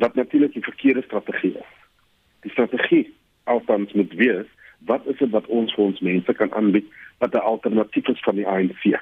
Wat 0.00 0.14
natuurlik 0.14 0.52
die 0.52 0.64
verkeerde 0.64 1.02
strategie 1.02 1.52
is. 1.60 1.72
Die 2.46 2.50
strategie 2.50 3.04
altans 3.44 3.92
moet 3.92 4.12
wees, 4.16 4.46
wat 4.88 5.06
is 5.06 5.18
dit 5.18 5.30
wat 5.30 5.46
ons 5.46 5.74
vir 5.74 5.84
ons 5.84 6.00
mense 6.00 6.34
kan 6.40 6.52
aanbied 6.52 6.86
wat 7.18 7.34
'n 7.34 7.44
alternatief 7.52 8.08
is 8.08 8.22
van 8.24 8.36
die 8.36 8.46
ANC? 8.46 9.00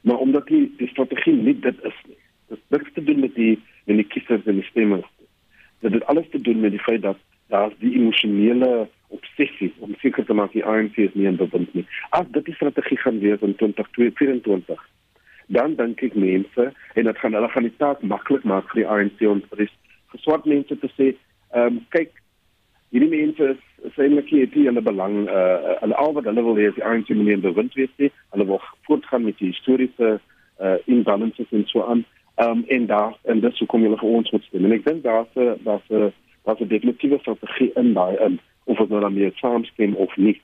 Maar 0.00 0.18
omdat 0.18 0.46
die 0.46 0.70
die 0.76 0.88
strategie 0.88 1.34
nie 1.34 1.58
dit 1.58 1.84
is 1.84 1.98
nie. 2.06 2.20
Dit 2.48 2.58
het 2.58 2.78
niks 2.78 2.92
te 2.92 3.04
doen 3.04 3.20
met 3.20 3.34
die 3.34 3.58
met 3.86 3.96
die 3.96 4.06
kiesers 4.06 4.46
en 4.46 4.54
die 4.54 4.70
stemmers. 4.70 5.10
Dit 5.80 5.92
het 5.92 6.04
alles 6.04 6.28
te 6.30 6.40
doen 6.40 6.60
met 6.60 6.70
die 6.70 6.86
feit 6.86 7.02
dat 7.02 7.18
daar's 7.48 7.74
die 7.78 7.94
emosionele 7.94 8.88
obsessie 9.08 9.72
om 9.78 9.94
seker 9.98 10.24
te 10.24 10.34
maak 10.34 10.52
die 10.52 10.64
ANC 10.64 10.96
is 10.96 11.14
nie 11.14 11.26
in 11.26 11.36
bewind 11.36 11.74
nie. 11.74 11.86
As 12.10 12.26
dit 12.30 12.44
die 12.44 12.54
strategie 12.54 12.98
gaan 12.98 13.18
wees 13.18 13.40
in 13.40 13.56
2024, 13.56 14.88
dan 15.50 15.74
dink 15.74 16.02
ek 16.06 16.14
mense 16.14 16.70
en 16.94 17.04
dit 17.08 17.18
gaan 17.18 17.34
hulle 17.34 17.48
gaan 17.50 17.66
die 17.66 17.76
taak 17.82 18.02
maklik 18.02 18.44
maak 18.46 18.68
vir 18.70 18.82
die 18.82 18.88
ANC 18.88 19.22
om 19.26 19.42
vir 19.50 19.64
die 19.64 19.70
geswart 20.14 20.46
mense 20.46 20.78
te 20.78 20.90
sê, 20.96 21.12
ehm 21.54 21.66
um, 21.66 21.80
kyk 21.94 22.14
hierdie 22.94 23.10
mense 23.10 23.50
is 23.86 23.98
eintlik 24.02 24.30
hier 24.30 24.50
die 24.50 24.66
hulle 24.68 24.82
belang 24.82 25.24
uh 25.30 25.76
hulle 25.82 25.98
al 26.02 26.14
wat 26.16 26.28
hulle 26.30 26.44
wil 26.46 26.58
hê 26.58 26.68
is 26.70 26.78
die 26.78 26.86
ANC 26.86 27.10
moet 27.14 27.34
in 27.34 27.44
bewind 27.44 27.74
wees 27.78 27.92
nie. 28.02 28.10
Hulle 28.34 28.46
wil 28.46 28.62
voortgaan 28.88 29.26
met 29.26 29.38
die 29.38 29.50
historiese 29.52 30.18
uh 30.60 30.76
imbalances 30.86 31.54
en 31.56 31.66
so 31.70 31.84
aan. 31.86 32.04
Ehm 32.36 32.58
um, 32.58 32.64
en 32.76 32.86
daar 32.86 33.16
en 33.22 33.40
dis 33.40 33.58
hoekom 33.62 33.86
hulle 33.86 33.98
vir 34.02 34.16
ons 34.18 34.30
moet 34.30 34.46
stem. 34.48 34.64
En 34.64 34.76
ek 34.78 34.86
dink 34.86 35.02
daar's 35.06 35.34
'n 35.36 35.58
daar's 35.66 35.90
'n 35.90 36.12
daar's 36.44 36.60
'n 36.60 36.72
definitiewe 36.74 37.18
strategie 37.18 37.72
in 37.74 37.92
daai 37.94 38.16
in 38.26 38.40
of 38.64 38.80
ons 38.80 38.90
nou 38.90 39.00
daarmee 39.00 39.32
saamstem 39.42 39.94
of 39.94 40.16
nie. 40.16 40.40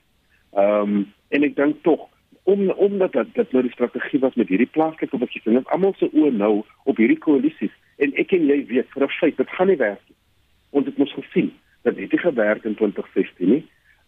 Ehm 0.55 0.83
um, 0.83 1.13
en 1.29 1.43
ek 1.43 1.57
dink 1.57 1.83
tog 1.83 2.09
om 2.47 2.71
omdat 2.71 3.13
dat 3.13 3.27
dit 3.35 3.53
nou 3.53 3.63
die 3.63 3.73
strategie 3.73 4.21
was 4.23 4.35
met 4.35 4.49
hierdie 4.49 4.71
plaaslike 4.71 5.19
verkiesing, 5.19 5.59
is 5.59 5.71
almal 5.75 5.95
se 5.99 6.07
oë 6.13 6.31
nou 6.31 6.53
op 6.85 7.01
hierdie 7.03 7.19
koalisies 7.19 7.73
en 8.03 8.13
ek 8.23 8.35
en 8.37 8.45
jy 8.47 8.59
weet 8.69 8.93
vir 8.95 9.03
'n 9.07 9.17
feit 9.19 9.37
dit 9.37 9.51
gaan 9.57 9.67
nie 9.67 9.81
werk 9.81 10.03
nie. 10.09 10.19
Ons 10.71 10.87
het 10.87 10.99
mos 10.99 11.13
gesien 11.13 11.51
dat 11.83 11.97
dit 11.97 12.13
nie 12.13 12.21
gewerk 12.23 12.65
in 12.65 12.75
2016 12.75 13.51
nie. 13.51 13.65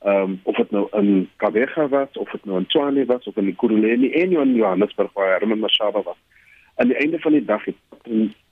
Ehm 0.06 0.22
um, 0.22 0.40
of 0.42 0.56
dit 0.56 0.70
nou 0.70 0.86
in 0.92 1.28
Kabega 1.36 1.88
was 1.88 2.12
of 2.12 2.30
dit 2.30 2.44
nou 2.44 2.58
in 2.58 2.66
Tshwane 2.66 3.06
was 3.06 3.26
of 3.26 3.36
in 3.36 3.56
Kuruleni 3.56 4.12
en 4.12 4.32
in 4.32 4.54
Johannesburg 4.54 5.12
waar 5.12 5.38
Herman 5.38 5.58
Mashaba 5.58 6.02
was. 6.02 6.20
Aan 6.76 6.88
die 6.88 6.96
einde 6.96 7.18
van 7.18 7.32
die 7.32 7.44
dag 7.44 7.64
het 7.64 7.76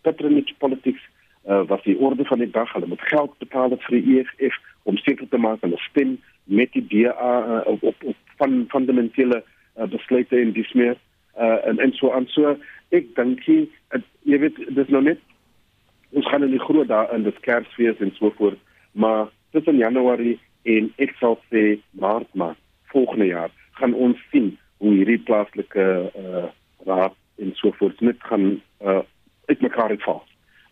patronage 0.03 0.55
politics 0.59 1.03
uh, 1.49 1.63
was 1.67 1.83
die 1.83 1.99
orde 1.99 2.25
van 2.25 2.39
die 2.39 2.51
dag. 2.51 2.73
Hulle 2.73 2.87
moet 2.87 3.01
geld 3.03 3.39
betaal 3.39 3.77
vir 3.79 4.01
die 4.01 4.19
EFF 4.19 4.59
om 4.83 4.97
seker 4.97 5.29
te 5.29 5.39
maak 5.39 5.61
hulle 5.61 5.79
stem 5.79 6.19
met 6.45 6.73
die 6.73 6.87
DA 6.87 7.33
uh, 7.47 7.61
op, 7.67 7.83
op 7.83 8.03
op 8.05 8.17
van 8.37 8.65
fundamentele 8.69 9.45
uh, 9.79 9.87
besluite 9.93 10.41
en 10.41 10.53
dis 10.53 10.73
meer 10.73 10.97
uh, 11.39 11.59
en 11.69 11.79
en 11.79 11.93
so 11.93 12.13
aan 12.13 12.29
so 12.35 12.57
ek 12.97 13.15
dink 13.17 13.45
jy 13.49 13.69
jy 14.25 14.41
weet 14.45 14.61
dis 14.79 14.93
nou 14.95 15.03
net 15.03 15.23
ons 16.17 16.29
gaan 16.31 16.47
in 16.47 16.55
die 16.55 16.63
groot 16.63 16.89
dae 16.89 17.09
in 17.15 17.27
die 17.27 17.35
Kersfees 17.47 18.01
en 18.01 18.15
so 18.19 18.33
voort 18.39 18.61
maar 18.93 19.29
tussen 19.53 19.81
Januarie 19.83 20.39
en 20.65 20.93
ek 21.03 21.15
sal 21.21 21.39
sê 21.51 21.79
Maart 22.01 22.31
maar 22.35 22.57
volgende 22.93 23.27
jaar 23.27 23.53
gaan 23.81 23.95
ons 23.95 24.21
sien 24.31 24.55
hoe 24.79 24.93
hierdie 24.93 25.21
plaaslike 25.29 25.87
uh, 26.13 26.47
raad 26.89 27.15
en 27.43 27.53
so 27.57 27.73
voort 27.79 28.01
net 28.01 28.21
gaan 28.29 28.61
uh, 28.85 29.03
uitmekaar 29.47 29.95
uitval. 29.95 30.23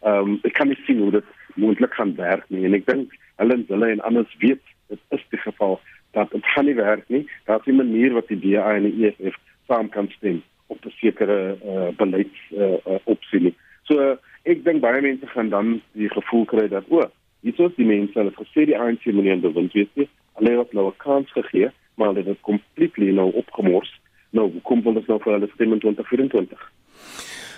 Ehm 0.05 0.35
um, 0.35 0.39
ek 0.45 0.57
kan 0.59 0.69
nie 0.69 0.81
sien 0.85 1.01
hoe 1.01 1.11
dit 1.11 1.29
moontlik 1.61 1.95
gaan 1.95 2.15
werk 2.17 2.45
nie 2.53 2.65
en 2.69 2.77
ek 2.77 2.87
dink 2.89 3.13
hulle 3.41 3.59
en 3.59 3.67
hulle 3.69 3.91
en 3.95 4.03
anders 4.09 4.33
weet 4.43 4.63
dit 4.93 5.01
is 5.17 5.25
die 5.33 5.41
geval 5.41 5.79
dat 6.15 6.31
dit 6.31 6.47
gaan 6.55 6.65
nie 6.65 6.75
werk 6.75 7.09
nie. 7.09 7.25
Daar's 7.45 7.67
'n 7.67 7.77
manier 7.77 8.13
wat 8.13 8.29
die 8.29 8.39
DA 8.39 8.75
en 8.75 8.83
die 8.83 9.07
EFF 9.07 9.37
saam 9.69 9.89
kan 9.89 10.09
stem 10.17 10.43
op 10.67 10.85
'n 10.85 10.93
sekere 10.97 11.57
uh, 11.65 11.89
beleids 11.97 12.39
uh, 12.51 12.79
uh, 12.87 12.99
opsie 13.05 13.41
nie. 13.41 13.55
So 13.83 14.17
ek 14.43 14.65
dink 14.65 14.81
baie 14.81 15.01
mense 15.01 15.27
gaan 15.27 15.49
dan 15.49 15.81
die 15.93 16.09
gevoel 16.09 16.45
kry 16.45 16.69
dat 16.69 16.85
o, 16.89 17.05
hier 17.41 17.61
is 17.61 17.77
die 17.77 17.87
mense 17.87 18.23
wat 18.23 18.41
gesê 18.41 18.65
die 18.65 18.79
ANC 18.79 19.05
moet 19.05 19.25
nie 19.25 19.33
in 19.33 19.41
bewind 19.41 19.73
wees 19.73 19.93
nie. 19.95 20.09
Hulle 20.41 20.59
het 20.59 20.73
nou 20.73 20.87
'n 20.89 20.97
kans 20.97 21.33
gegee, 21.33 21.71
maar 21.95 22.09
hulle 22.09 22.19
het 22.19 22.27
dit 22.27 22.41
completely 22.41 23.11
nou 23.11 23.33
opgemors. 23.33 24.01
Nou, 24.31 24.51
kom 24.63 24.83
hulle 24.83 25.03
nou 25.07 25.21
vir 25.23 25.33
hulle 25.33 25.51
stem 25.55 25.73
in 25.73 25.79
2024. 25.79 26.73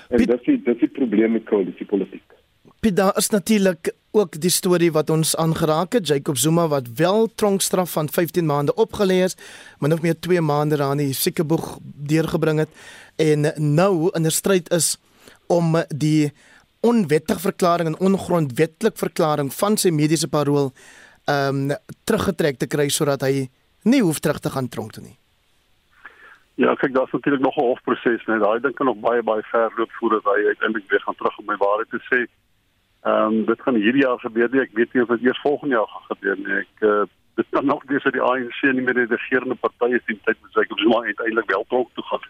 En 0.09 0.19
dit 0.19 0.31
is 0.31 0.45
dit 0.45 0.75
is 0.75 0.81
die 0.81 0.89
probleem 0.89 1.33
met 1.33 1.45
koalisiepolitiek. 1.45 2.35
Piet, 2.81 2.97
daar 2.97 3.17
is 3.17 3.31
natuurlik 3.31 3.95
ook 4.17 4.41
die 4.41 4.51
storie 4.51 4.93
wat 4.93 5.11
ons 5.11 5.37
aangeraak 5.37 5.93
het, 5.93 6.09
Jacob 6.09 6.37
Zuma 6.37 6.67
wat 6.69 6.89
wel 6.97 7.29
tronkstraf 7.35 7.93
van 7.93 8.09
15 8.09 8.47
maande 8.47 8.75
opgelê 8.75 9.23
is, 9.25 9.37
maar 9.79 9.91
nog 9.93 10.03
meer 10.03 10.19
2 10.21 10.41
maande 10.41 10.77
daar 10.77 10.97
in 10.97 11.05
die 11.07 11.15
siekeboeg 11.15 11.79
deurgebring 11.83 12.59
het 12.59 12.73
en 13.17 13.53
nou 13.75 14.11
in 14.13 14.27
'n 14.27 14.31
stryd 14.31 14.71
is 14.71 14.97
om 15.47 15.77
die 15.89 16.33
onwettige 16.81 17.41
verklaring 17.41 17.89
en 17.89 18.13
ongrondwetlik 18.13 18.97
verklaring 18.97 19.55
van 19.55 19.77
sy 19.77 19.91
mediese 19.91 20.29
parol 20.29 20.73
ehm 21.25 21.71
um, 21.71 21.77
teruggetrek 22.05 22.59
te 22.59 22.67
kry 22.67 22.89
sodat 22.89 23.21
hy 23.21 23.49
nie 23.83 24.03
hoef 24.03 24.19
terug 24.19 24.39
te 24.39 24.51
gaan 24.51 24.69
tronk 24.69 24.93
toe 24.93 25.03
nie. 25.03 25.19
Ja, 26.57 26.75
kyk, 26.75 26.95
daar's 26.95 27.13
natuurlik 27.13 27.43
nog 27.43 27.57
'n 27.57 27.61
hofproses, 27.61 28.25
net 28.27 28.41
daai 28.41 28.61
ding 28.61 28.75
kan 28.75 28.87
nog 28.87 28.97
baie 28.97 29.23
baie 29.23 29.43
ver 29.43 29.73
loop 29.77 29.91
voordat 29.93 30.25
hy 30.25 30.47
uiteindelik 30.47 30.91
weer 30.91 31.01
gaan 31.01 31.15
terug 31.15 31.39
om 31.39 31.45
my 31.45 31.57
waarheid 31.57 31.91
te 31.91 32.01
sê. 32.11 32.27
Ehm 33.07 33.35
um, 33.35 33.45
dit 33.47 33.61
gaan 33.63 33.75
hierdie 33.75 34.03
jaar 34.03 34.19
gebeur, 34.19 34.49
nie. 34.51 34.61
ek 34.61 34.73
weet 34.75 34.93
nie 34.93 35.03
of 35.03 35.11
dit 35.15 35.29
eers 35.29 35.41
volgende 35.41 35.77
jaar 35.77 35.91
gaan 35.91 36.07
gebeur 36.09 36.39
nie. 36.43 36.57
Ek 36.63 36.81
uh, 36.89 37.05
dit 37.39 37.47
kan 37.55 37.67
nog 37.67 37.85
wees 37.87 38.03
dat 38.03 38.17
die 38.17 38.25
ANC 38.29 38.63
nie 38.63 38.83
meer 38.87 38.99
die 38.99 39.11
regerende 39.13 39.55
party 39.55 39.93
is 39.95 40.03
die 40.09 40.17
tyd 40.25 40.41
moet 40.41 40.57
sê 40.57 40.65
of 40.67 40.81
Zuma 40.83 41.03
uiteindelik 41.05 41.53
wel 41.53 41.65
tronk 41.69 41.93
toe 41.95 42.05
gaan. 42.09 42.25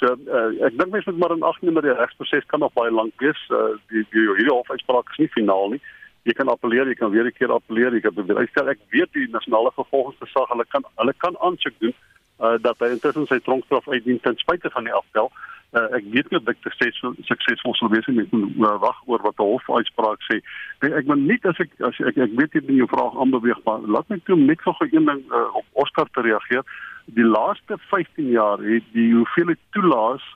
So 0.00 0.16
uh, 0.38 0.48
ek 0.66 0.78
dink 0.80 0.90
mense 0.96 1.12
moet 1.12 1.20
maar 1.22 1.34
in 1.36 1.46
ag 1.46 1.60
neem 1.62 1.78
dat 1.78 1.86
die 1.86 1.94
regsproses 1.94 2.48
kan 2.50 2.64
nog 2.64 2.74
baie 2.78 2.90
lank 2.90 3.22
wees. 3.22 3.44
Uh, 3.54 3.76
die 3.92 4.02
die 4.16 4.26
hierdie 4.26 4.54
hofuitspraak 4.54 5.14
is 5.14 5.22
nie 5.22 5.30
finaal 5.36 5.76
nie. 5.76 5.80
Jy 6.26 6.34
kan 6.40 6.50
appeleer, 6.52 6.90
jy 6.90 6.98
kan 6.98 7.14
weer 7.14 7.30
'n 7.30 7.36
keer 7.38 7.54
appeleer, 7.54 7.94
jy 7.94 8.02
kan 8.08 8.16
weer 8.16 8.42
uitstel. 8.42 8.72
Ek 8.74 8.82
weet 8.96 9.12
die 9.12 9.28
nasionale 9.30 9.70
vervolgingsgesag, 9.78 10.50
hulle 10.56 10.66
kan 10.74 10.90
hulle 10.96 11.14
kan 11.22 11.38
aansoek 11.38 11.78
doen 11.84 11.94
uh, 11.94 12.56
dat 12.58 12.82
hy 12.82 12.90
intussen 12.96 13.30
sy 13.30 13.38
tronkstraf 13.38 13.86
uitdien 13.88 14.20
ten 14.20 14.36
spyte 14.42 14.74
van 14.74 14.90
die 14.90 14.98
afbel. 15.02 15.30
Uh, 15.70 15.84
ek 15.94 16.06
weet 16.10 16.30
nie 16.30 16.38
of 16.40 16.46
dit 16.48 16.64
suksesvol 16.66 17.12
suksesvol 17.28 17.74
sal 17.78 17.92
wees 17.92 18.06
nie. 18.10 18.24
Ek 18.24 18.32
moet 18.34 18.56
uh, 18.58 18.72
wag 18.82 18.96
oor 19.06 19.22
wat 19.22 19.36
die 19.38 19.46
hofuitspraak 19.46 20.24
sê. 20.26 20.40
Nee, 20.82 20.96
ek 20.98 21.06
wil 21.06 21.20
net 21.22 21.46
as 21.46 21.60
ek 21.62 21.76
as 21.86 22.00
ek 22.10 22.18
ek 22.26 22.34
weet 22.40 22.56
jy 22.58 22.80
jou 22.80 22.88
vraag 22.90 23.14
aanbeweeg, 23.22 23.60
maar 23.68 23.84
laat 23.86 24.10
my 24.10 24.18
toe 24.26 24.38
net 24.40 24.64
gou 24.66 24.74
een 24.88 25.06
ding 25.06 25.22
uh, 25.30 25.46
op 25.60 25.84
Oscar 25.84 26.10
te 26.10 26.26
reageer. 26.26 26.66
Die 27.14 27.26
laaste 27.26 27.78
15 27.92 28.32
jaar 28.34 28.58
het 28.66 28.90
die 28.96 29.12
hoeveelheid 29.14 29.62
toelaas 29.76 30.26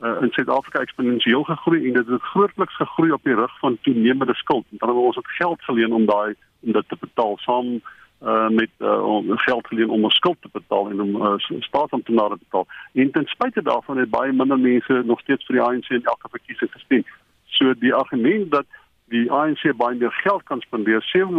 uh, 0.00 0.16
in 0.24 0.32
Suid-Afrika 0.32 0.80
eksponensieel 0.80 1.44
gegroei 1.44 1.84
en 1.84 2.00
dit 2.00 2.14
het 2.14 2.32
grootliks 2.32 2.80
gegroei 2.80 3.12
op 3.12 3.28
die 3.28 3.36
rug 3.36 3.58
van 3.60 3.78
toenemende 3.84 4.34
skuld. 4.40 4.66
Dan 4.70 4.88
het 4.88 5.04
ons 5.04 5.20
het 5.20 5.36
geld 5.36 5.62
geleen 5.68 5.92
om 5.92 6.08
daai 6.08 6.32
om 6.64 6.72
dit 6.72 6.88
te 6.88 6.96
betaal 7.00 7.36
saam 7.44 7.78
uh 8.22 8.48
met 8.48 8.70
uh 8.78 9.36
geld 9.46 9.66
geleen 9.66 9.90
om 9.90 10.04
ons 10.04 10.14
skuld 10.14 10.36
te 10.40 10.48
betaal 10.52 10.90
en 10.90 11.00
om 11.00 11.16
uh, 11.22 11.32
staatsamptenare 11.60 12.34
te 12.34 12.44
betaal. 12.48 12.66
En 12.92 13.10
ten 13.10 13.26
spyte 13.26 13.62
daarvan 13.62 13.98
het 13.98 14.10
baie 14.10 14.32
minder 14.32 14.58
mense 14.58 15.02
nog 15.04 15.20
steeds 15.20 15.46
vir 15.46 15.56
die 15.56 15.64
ANC 15.64 15.88
in 15.88 16.04
elke 16.04 16.28
verkiesing 16.30 16.72
gestem. 16.72 17.04
So 17.46 17.74
die 17.78 17.94
argument 17.94 18.50
dat 18.50 18.66
die 19.08 19.30
ANC 19.32 19.62
baie 19.76 19.96
meer 19.96 20.12
geld 20.12 20.42
kan 20.50 20.60
spandeer, 20.60 21.02
7 21.02 21.32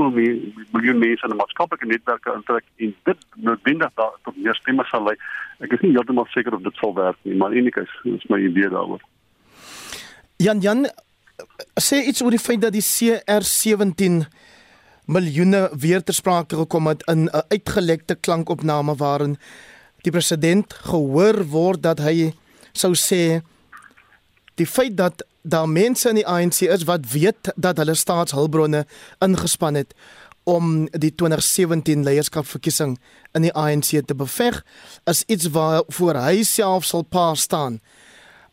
miljoen 0.71 0.97
mense 0.97 1.25
in 1.25 1.31
'n 1.31 1.35
maatskaplike 1.35 1.85
netwerke 1.85 2.33
intrek 2.33 2.65
en 2.75 2.95
dit 3.03 3.17
noodwendig 3.35 3.91
daar 3.93 4.15
tot 4.23 4.37
meer 4.37 4.55
stemme 4.55 4.83
sal 4.83 5.03
lei. 5.03 5.15
Ek 5.59 5.71
is 5.71 5.81
nie 5.81 5.91
heeltemal 5.91 6.25
seker 6.25 6.53
of 6.53 6.61
dit 6.61 6.75
sal 6.75 6.93
werk 6.93 7.17
nie, 7.21 7.35
maar 7.35 7.51
eenigiets 7.51 7.91
is 8.03 8.25
my 8.29 8.39
idee 8.39 8.69
daaroor. 8.69 9.01
Jan 10.37 10.59
Jan 10.59 10.87
sê 11.75 11.99
iets 12.07 12.21
oor 12.21 12.31
die 12.31 12.39
feit 12.39 12.61
dat 12.61 12.73
die 12.73 12.83
CR17 12.83 14.23
miljoene 15.09 15.69
weer 15.73 16.03
ter 16.05 16.13
sprake 16.13 16.57
gekom 16.59 16.87
het 16.87 17.01
in 17.09 17.25
'n 17.25 17.43
uitgelekte 17.49 18.15
klankopname 18.15 18.95
waarin 18.95 19.37
die 20.01 20.11
president 20.11 20.73
gehoor 20.73 21.45
word 21.45 21.83
dat 21.83 21.99
hy 21.99 22.33
sou 22.71 22.93
sê 22.93 23.41
die 24.55 24.67
feit 24.67 24.97
dat 24.97 25.25
daar 25.41 25.69
mense 25.69 26.09
in 26.09 26.15
die 26.15 26.27
ANC 26.27 26.61
is 26.61 26.83
wat 26.83 27.11
weet 27.11 27.53
dat 27.55 27.77
hulle 27.77 27.95
staatshulpbronne 27.95 28.85
ingespan 29.19 29.75
het 29.75 29.93
om 30.43 30.87
die 30.91 31.15
2017 31.15 32.03
leierskapverkiesing 32.03 32.97
in 33.33 33.41
die 33.41 33.53
ANC 33.53 34.01
te 34.05 34.15
beveg 34.15 34.63
is 35.09 35.23
iets 35.27 35.49
waarvoor 35.49 36.15
hy 36.15 36.43
self 36.43 36.85
sal 36.85 37.03
pa 37.03 37.33
staan 37.35 37.79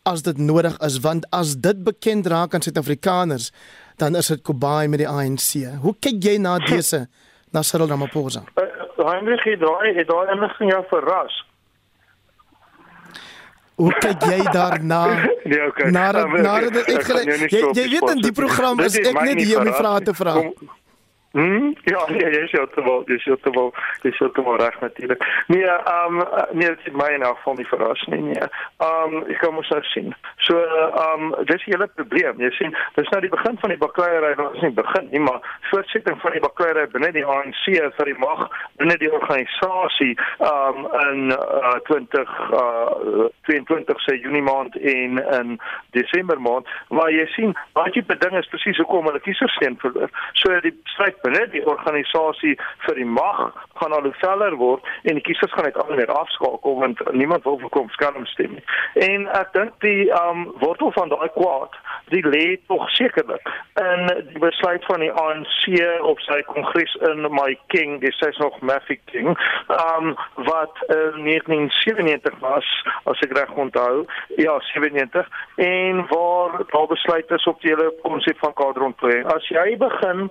as 0.06 0.22
dit 0.22 0.38
nodig 0.38 0.76
is. 0.86 1.00
Want 1.02 1.26
as 1.34 1.56
dit 1.58 1.82
bekend 1.84 2.26
raak 2.30 2.54
aan 2.54 2.62
Suid-Afrikaners 2.62 3.50
dan 3.96 4.16
is 4.16 4.26
dit 4.32 4.42
Kobai 4.42 4.88
met 4.88 4.98
die 5.02 5.08
ANC. 5.08 5.64
Hoe 5.82 5.94
kyk 6.00 6.22
jy 6.24 6.36
na 6.38 6.58
dese 6.58 7.06
na 7.52 7.62
Cyril 7.62 7.88
Ramaphosa? 7.88 8.42
Uh, 8.56 8.64
Heinrich 9.06 9.44
het 9.44 9.60
daai 9.60 9.94
het 9.96 10.08
daai 10.08 10.32
inligting 10.34 10.70
jou 10.72 10.82
verras. 10.90 11.36
Hoe 13.76 13.92
kyk 14.00 14.22
jy 14.24 14.40
daarna? 14.52 15.02
Nee, 15.46 15.60
okay. 15.66 15.90
Nadat 15.94 16.26
Uh, 16.26 16.40
nadat 16.42 16.72
dit 16.74 16.88
ek 16.90 17.04
gaan 17.06 17.20
uitgelê 17.20 17.24
jou 17.30 17.38
nie 17.38 17.48
jy, 17.52 17.60
so 17.60 17.68
op 17.70 17.76
jy 17.76 17.82
die 17.86 17.92
weet 18.00 18.10
in 18.16 18.22
die 18.24 18.32
program 18.34 18.80
is 18.82 18.96
ek 18.98 19.20
net 19.22 19.38
hier 19.44 19.60
om 19.60 19.68
die 19.68 19.76
vrae 19.76 20.00
te 20.08 20.14
vra. 20.18 20.32
Kom- 20.40 20.72
Hmm? 21.36 21.74
Ja, 21.84 22.04
nee, 22.08 22.30
jy 22.32 22.42
is 22.46 22.52
heeltemal, 22.56 23.02
jy 23.04 23.18
is 23.18 23.24
heeltemal, 23.28 23.66
jy 24.00 24.08
is 24.08 24.20
heeltemal 24.22 24.54
reg 24.56 24.76
natuurlik. 24.80 25.24
Nee, 25.52 25.66
ehm 25.66 26.20
um, 26.22 26.46
nee, 26.56 26.70
dit 26.84 26.96
my 26.96 27.10
in 27.12 27.26
elk 27.28 27.36
geval 27.42 27.58
nie 27.58 27.66
verras 27.68 28.04
nie. 28.08 28.20
Nee. 28.30 28.46
Ehm 28.86 29.16
um, 29.18 29.26
ek 29.34 29.42
kan 29.42 29.52
mos 29.52 29.68
nou 29.68 29.82
sien. 29.90 30.14
So 30.46 30.62
ehm 30.62 31.26
um, 31.26 31.34
dis 31.50 31.66
die 31.66 31.74
hele 31.74 31.90
probleem. 31.98 32.40
Jy 32.40 32.50
sien, 32.56 32.72
dis 32.96 33.12
nou 33.12 33.20
die 33.20 33.32
begin 33.34 33.60
van 33.60 33.74
die 33.74 33.82
bakleierery, 33.82 34.32
nou 34.40 34.48
is 34.54 34.64
nie 34.64 34.72
begin 34.78 35.10
nie, 35.12 35.20
maar 35.26 35.44
voortsetting 35.68 36.16
van 36.24 36.38
die 36.38 36.42
bakleierery 36.46 36.88
binne 36.94 37.12
die 37.18 37.26
ANC 37.36 37.68
vir 37.98 38.10
die 38.12 38.16
mag 38.24 38.46
binne 38.80 38.96
die 39.04 39.12
organisasie 39.12 40.14
ehm 40.16 40.80
um, 40.86 40.88
in 41.04 41.36
uh, 41.36 41.76
20 41.90 42.32
uh 42.62 43.28
22 43.46 44.00
se 44.00 44.16
Junie 44.18 44.42
maand 44.42 44.76
en 44.80 45.20
in 45.40 45.60
Desember 45.90 46.40
maand, 46.40 46.66
waar 46.88 47.12
jy 47.12 47.26
sien, 47.36 47.52
beding 48.06 48.36
is 48.38 48.48
presies 48.50 48.80
hoekom 48.80 49.06
hulle 49.08 49.20
kieserssteun 49.24 49.76
verloor. 49.82 50.10
So 50.40 50.54
die 50.64 50.74
stryd 50.92 51.20
binne 51.26 51.44
die 51.52 51.64
organisasie 51.66 52.54
vir 52.86 53.00
die 53.00 53.08
mag 53.18 53.50
gaan 53.80 53.92
al 53.96 54.06
hoe 54.08 54.14
veller 54.22 54.56
word 54.60 54.86
en 55.04 55.18
die 55.18 55.24
kiesers 55.26 55.52
gaan 55.52 55.68
uit 55.68 55.78
al 55.82 55.94
meer 55.98 56.12
afskakel 56.14 56.78
want 56.80 57.02
niemand 57.12 57.44
wil 57.48 57.58
vir 57.62 57.72
kom 57.74 57.90
skerm 57.94 58.26
stem 58.32 58.56
nie. 58.56 58.64
En 59.08 59.26
ek 59.40 59.52
dink 59.56 59.74
die 59.84 60.08
um 60.20 60.46
wortel 60.62 60.92
van 60.96 61.12
daai 61.12 61.28
kwaad, 61.36 61.74
die 62.14 62.22
lê 62.26 62.44
tog 62.70 62.86
sekerlik 62.96 63.50
in 63.82 64.06
die 64.30 64.42
besluit 64.42 64.84
van 64.90 65.04
die 65.04 65.12
ANC 65.12 65.66
op 66.10 66.22
sy 66.24 66.40
kongres 66.50 66.94
in 67.10 67.26
My 67.34 67.52
King, 67.74 67.98
dis 68.04 68.22
is 68.26 68.40
nog 68.42 68.58
Maffy 68.60 68.98
King, 69.12 69.34
um 69.76 70.14
wat 70.48 70.82
in 70.88 71.26
1997 71.26 72.40
was, 72.44 72.70
as 73.10 73.22
ek 73.26 73.36
reg 73.38 73.52
onthou, 73.66 74.06
ja, 74.40 74.58
97 74.72 75.28
en 75.66 76.02
waar 76.12 76.58
daar 76.72 76.90
besluit 76.90 77.30
is 77.30 77.46
op 77.46 77.60
die 77.60 77.72
hele 77.74 77.92
konsep 78.02 78.38
van 78.38 78.56
kaderontplooiing. 78.56 79.26
As 79.32 79.48
jy 79.52 79.76
begin 79.80 80.28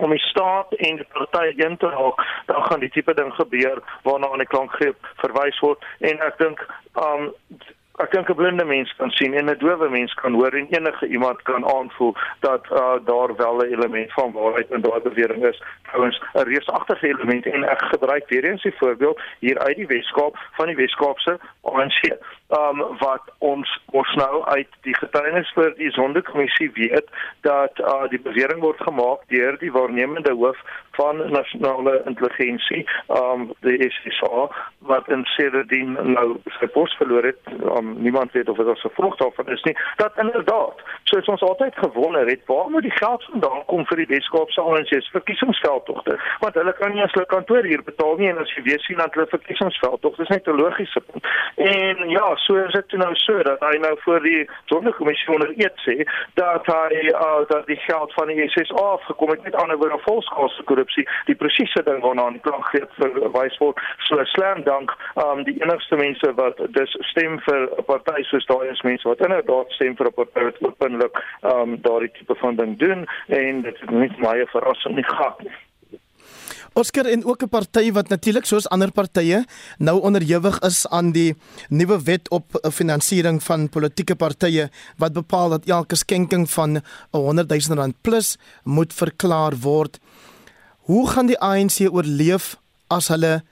om 0.00 0.10
die 0.10 0.22
staat 0.26 0.72
en 0.72 0.96
die 0.96 1.08
party 1.12 1.52
in 1.56 1.76
te 1.76 1.86
haak, 1.86 2.24
dan 2.46 2.64
gaan 2.64 2.80
die 2.80 2.90
tipe 2.90 3.14
ding 3.14 3.32
gebeur 3.34 3.82
waarna 4.02 4.30
aan 4.30 4.44
die 4.44 4.52
klankgreep 4.54 5.12
verwys 5.22 5.60
word 5.64 5.84
en 5.98 6.24
ek 6.28 6.38
dink 6.38 6.64
um 7.04 7.30
ek 8.00 8.12
dink 8.16 8.30
'n 8.30 8.36
blinde 8.36 8.64
mens 8.64 8.92
kan 8.96 9.10
sien 9.10 9.34
en 9.34 9.50
'n 9.50 9.58
doewe 9.58 9.88
mens 9.90 10.14
kan 10.14 10.32
hoor 10.32 10.54
en 10.56 10.68
enige 10.70 11.06
iemand 11.06 11.42
kan 11.42 11.66
aanvoel 11.66 12.14
dat 12.40 12.64
uh, 12.72 12.96
daar 13.04 13.36
wel 13.36 13.56
'n 13.56 13.72
element 13.76 14.12
van 14.12 14.32
waarheid 14.32 14.70
in 14.70 14.80
daai 14.80 15.00
bewering 15.00 15.44
is. 15.46 15.62
Trouwens 15.88 16.22
'n 16.34 16.48
reusagtige 16.52 17.06
element 17.06 17.46
en 17.46 17.64
ek 17.64 17.82
gebruik 17.82 18.28
weer 18.28 18.44
eens 18.44 18.62
die 18.62 18.78
voorbeeld 18.78 19.20
hier 19.38 19.58
uit 19.58 19.76
die 19.76 19.86
Weskaap 19.86 20.36
van 20.52 20.66
die 20.66 20.76
Weskaapse 20.76 21.38
ANC. 21.62 22.00
Um 22.50 22.82
wat 22.98 23.22
ons 23.38 23.70
ons 23.94 24.14
nou 24.14 24.44
uit 24.44 24.68
die 24.82 24.94
getuienis 24.96 25.50
vir 25.54 25.74
die 25.78 25.90
sondekommissie 25.94 26.70
weet 26.74 27.06
dat 27.46 27.78
uh, 27.78 28.08
die 28.10 28.20
bewering 28.20 28.60
word 28.60 28.80
gemaak 28.82 29.22
deur 29.30 29.58
die 29.60 29.72
waarnemende 29.72 30.34
hoof 30.34 30.58
van 30.98 31.22
nasionale 31.30 32.02
intelligensie 32.10 32.82
um 33.06 33.52
die 33.66 33.78
SSA 33.90 34.48
wat 34.78 35.08
in 35.08 35.24
sedertdien 35.36 35.94
nou 36.16 36.26
sy 36.58 36.66
pos 36.74 36.94
verloor 36.98 37.24
het. 37.30 37.40
Um, 37.76 37.94
niemand 38.02 38.32
weet 38.32 38.48
of 38.48 38.56
dit 38.56 38.66
as 38.72 38.80
gevolg 38.80 39.16
daarvan 39.16 39.48
is 39.54 39.62
nie. 39.68 39.76
Dat 39.96 40.18
inderdaad 40.18 40.82
soos 41.04 41.28
ons 41.32 41.42
altyd 41.42 41.76
gewonder 41.76 42.26
het 42.26 42.42
waar 42.46 42.70
moet 42.70 42.82
die 42.82 42.98
geld 42.98 43.24
vandaan 43.30 43.64
kom 43.66 43.86
vir 43.90 44.02
die 44.02 44.08
Weskaapse 44.14 44.60
ANC 44.60 44.92
se 44.92 45.14
verkiesingsveldtogte? 45.16 46.18
Want 46.40 46.54
hulle 46.54 46.74
kan 46.78 46.94
nie 46.94 47.04
as 47.04 47.14
hulle 47.14 47.30
kantoor 47.30 47.64
hier 47.64 47.84
betaal 47.84 48.16
nie 48.18 48.30
en 48.32 48.42
as 48.42 48.54
jy 48.56 48.64
weer 48.66 48.82
sien 48.86 49.00
dat 49.02 49.14
hulle 49.14 49.30
verkiesingsveldtogte 49.30 50.22
is 50.26 50.34
net 50.34 50.48
'n 50.48 50.60
logiese 50.62 51.00
punt. 51.00 51.26
En 51.56 52.08
ja 52.08 52.36
so 52.46 52.56
is 52.64 52.72
dit 52.72 52.92
nou 52.92 53.14
so 53.14 53.42
dat 53.42 53.60
hy 53.60 53.76
nou 53.78 53.94
voor 54.04 54.22
die 54.22 54.48
sondekommissie 54.72 55.32
onder 55.34 55.52
eet 55.56 55.84
sê 55.86 55.96
dat 56.40 56.66
hy 56.66 57.00
uh, 57.12 57.42
dat 57.52 57.66
die 57.66 57.78
geld 57.86 58.12
van 58.18 58.32
die 58.32 58.48
SSA 58.48 58.84
afgekom 58.94 59.30
het 59.34 59.42
met 59.42 59.54
ander 59.62 59.78
woorde 59.80 59.98
volskaalse 60.06 60.62
korrupsie 60.70 61.06
die 61.30 61.38
presiese 61.42 61.82
ding 61.88 62.02
waarna 62.04 62.28
die 62.36 62.44
klank 62.46 62.66
gee 62.72 62.86
vir 62.98 63.30
wys 63.36 63.56
word. 63.62 63.80
So 64.08 64.24
slam 64.34 64.62
dank 64.68 64.94
um, 65.24 65.44
die 65.48 65.56
enigste 65.62 65.96
mense 65.96 66.34
wat 66.40 66.60
dis 66.76 66.96
stem 67.12 67.38
vir 67.46 67.68
'n 67.78 67.86
party 67.92 68.22
soos 68.28 68.46
daai 68.50 68.68
is 68.70 68.82
mense 68.82 69.08
wat 69.08 69.24
inderdaad 69.26 69.72
stem 69.78 69.96
vir 69.96 70.10
'n 70.10 70.18
party 70.18 70.44
wat 70.50 70.62
openlik 70.68 71.24
um, 71.42 71.80
daardie 71.88 72.12
tipe 72.18 72.34
van 72.34 72.56
ding 72.56 72.78
doen 72.78 73.08
en 73.28 73.62
dit 73.62 73.74
is 73.74 73.90
nie 73.90 74.12
baie 74.20 74.46
verrassing 74.46 74.94
nie 74.94 75.08
gehad 75.12 75.42
nie 75.42 75.56
Oscar 76.72 77.06
en 77.06 77.24
ook 77.24 77.42
'n 77.42 77.48
party 77.48 77.92
wat 77.92 78.08
natuurlik 78.08 78.44
soos 78.44 78.68
ander 78.68 78.90
partye 78.92 79.44
nou 79.78 80.00
onderhewig 80.00 80.58
is 80.58 80.86
aan 80.88 81.12
die 81.12 81.34
nuwe 81.68 82.02
wet 82.02 82.30
op 82.30 82.44
finansiering 82.72 83.42
van 83.42 83.68
politieke 83.68 84.14
partye 84.14 84.70
wat 84.96 85.12
bepaal 85.12 85.48
dat 85.48 85.64
elke 85.66 85.96
skenking 85.96 86.50
van 86.50 86.70
'n 86.76 86.82
100 87.10 87.48
000 87.48 87.78
rand 87.78 87.94
plus 88.00 88.36
moet 88.64 88.92
verklaar 88.94 89.56
word. 89.58 89.98
Hoe 90.78 91.08
gaan 91.08 91.26
die 91.26 91.38
ANC 91.38 91.80
oorleef 91.90 92.56
as 92.86 93.08
hulle 93.08 93.42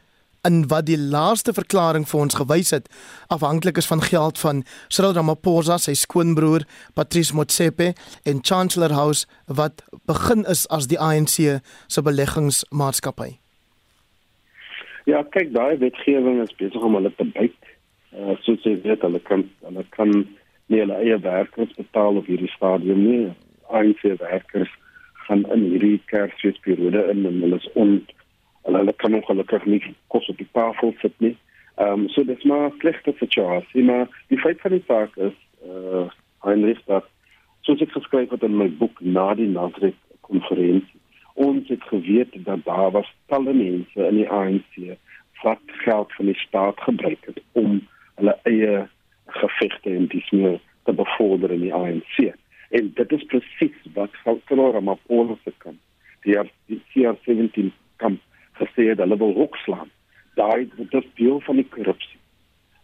in 0.46 0.68
wat 0.68 0.86
die 0.86 0.98
laaste 0.98 1.52
verklaring 1.54 2.06
vir 2.08 2.20
ons 2.20 2.38
gewys 2.38 2.70
het 2.74 2.88
afhanklik 3.34 3.80
is 3.80 3.88
van 3.90 4.02
geld 4.02 4.38
van 4.38 4.62
Cyril 4.88 5.16
Ramaphosa, 5.16 5.78
sy 5.78 5.94
skoonbroer 5.98 6.66
Patrice 6.94 7.34
Motsepe 7.34 7.92
en 8.24 8.42
Chancellor 8.42 8.94
House 8.94 9.26
wat 9.46 9.82
begin 10.06 10.44
is 10.46 10.66
as 10.74 10.88
die 10.88 11.00
ANC 11.00 11.36
se 11.88 12.02
beleggingsmaatskappy. 12.02 13.38
Ja, 15.08 15.22
kyk, 15.24 15.54
daai 15.56 15.78
wetgewing 15.80 16.42
is 16.44 16.52
besig 16.60 16.82
om 16.84 16.98
hulle 16.98 17.12
te 17.16 17.24
byt. 17.32 17.56
Uh, 18.12 18.34
soos 18.44 18.64
jy 18.66 18.74
weet, 18.84 19.04
hulle 19.04 19.20
kan 19.24 19.46
hulle 19.64 19.84
kan 19.96 20.12
nie 20.68 20.82
hulle 20.82 20.98
eie 21.00 21.16
werkers 21.24 21.72
betaal 21.78 22.20
op 22.20 22.28
hierdie 22.28 22.50
stadium 22.52 23.00
nie. 23.06 23.30
ANC 23.72 24.04
werkers 24.20 24.72
gaan 25.26 25.44
in 25.54 25.64
hierdie 25.72 25.96
Kersfeesperiode 26.12 27.06
in 27.12 27.24
en 27.28 27.40
hulle 27.44 27.60
is 27.60 27.68
on 27.74 27.98
hulle 28.68 28.78
hulle 28.84 28.92
kan 29.00 29.14
ongelukkig 29.14 29.64
nie 29.64 29.80
kos 30.12 30.28
op 30.28 30.36
die 30.36 30.48
tafel 30.52 30.94
sit 31.00 31.14
nie. 31.24 31.36
Ehm 31.80 32.04
um, 32.04 32.08
so 32.12 32.24
dis 32.24 32.44
maar 32.44 32.68
'n 32.68 32.78
slegte 32.78 33.14
situasie, 33.18 33.84
maar 33.84 34.08
die 34.28 34.38
feit 34.38 34.60
van 34.60 34.70
die 34.70 34.84
saak 34.86 35.16
is 35.16 35.36
eh 35.62 36.00
uh, 36.00 36.08
Heinrich 36.44 36.84
dat 36.84 37.04
soos 37.60 37.80
ek 37.80 37.92
geskryf 37.92 38.30
het 38.30 38.42
in 38.42 38.56
my 38.56 38.68
boek 38.80 39.00
na 39.00 39.34
die 39.34 39.48
Nasrek 39.48 39.96
konferensie, 40.20 41.00
ons 41.34 41.68
het 41.68 41.82
geweet 41.82 42.44
dat 42.44 42.64
daar 42.64 42.90
was 42.90 43.14
talle 43.26 43.52
mense 43.52 44.06
in 44.10 44.14
die 44.14 44.28
ANC 44.28 44.98
wat 45.42 45.64
geld 45.66 46.12
van 46.12 46.26
die 46.26 46.38
staat 46.38 46.80
gebruik 46.80 47.26
het 47.26 47.40
om 47.52 47.80
hulle 48.14 48.38
eie 48.42 48.88
gevegte 49.26 49.90
en 49.90 50.06
dis 50.06 50.30
meer 50.30 50.60
te 50.84 50.92
bevorder 50.92 51.50
in 51.50 51.60
die 51.60 51.74
ANC. 51.74 52.16
En 52.70 52.92
dit 52.94 53.12
is 53.12 53.24
presies 53.24 53.76
wat 53.94 54.10
Cyril 54.24 54.72
Ramaphosa 54.72 55.36
se 55.44 55.52
kamp, 55.58 55.78
die 56.22 56.36
die 56.66 56.82
CR17 56.92 57.70
kamp 57.96 58.20
gesê 58.60 58.88
het 58.90 59.02
hulle 59.02 59.18
wil 59.18 59.34
hoekslaan. 59.36 59.90
Daai 60.38 60.68
dit 60.76 60.94
is 61.00 61.10
deel 61.20 61.40
van 61.46 61.60
die 61.60 61.68
korrupsie. 61.74 62.18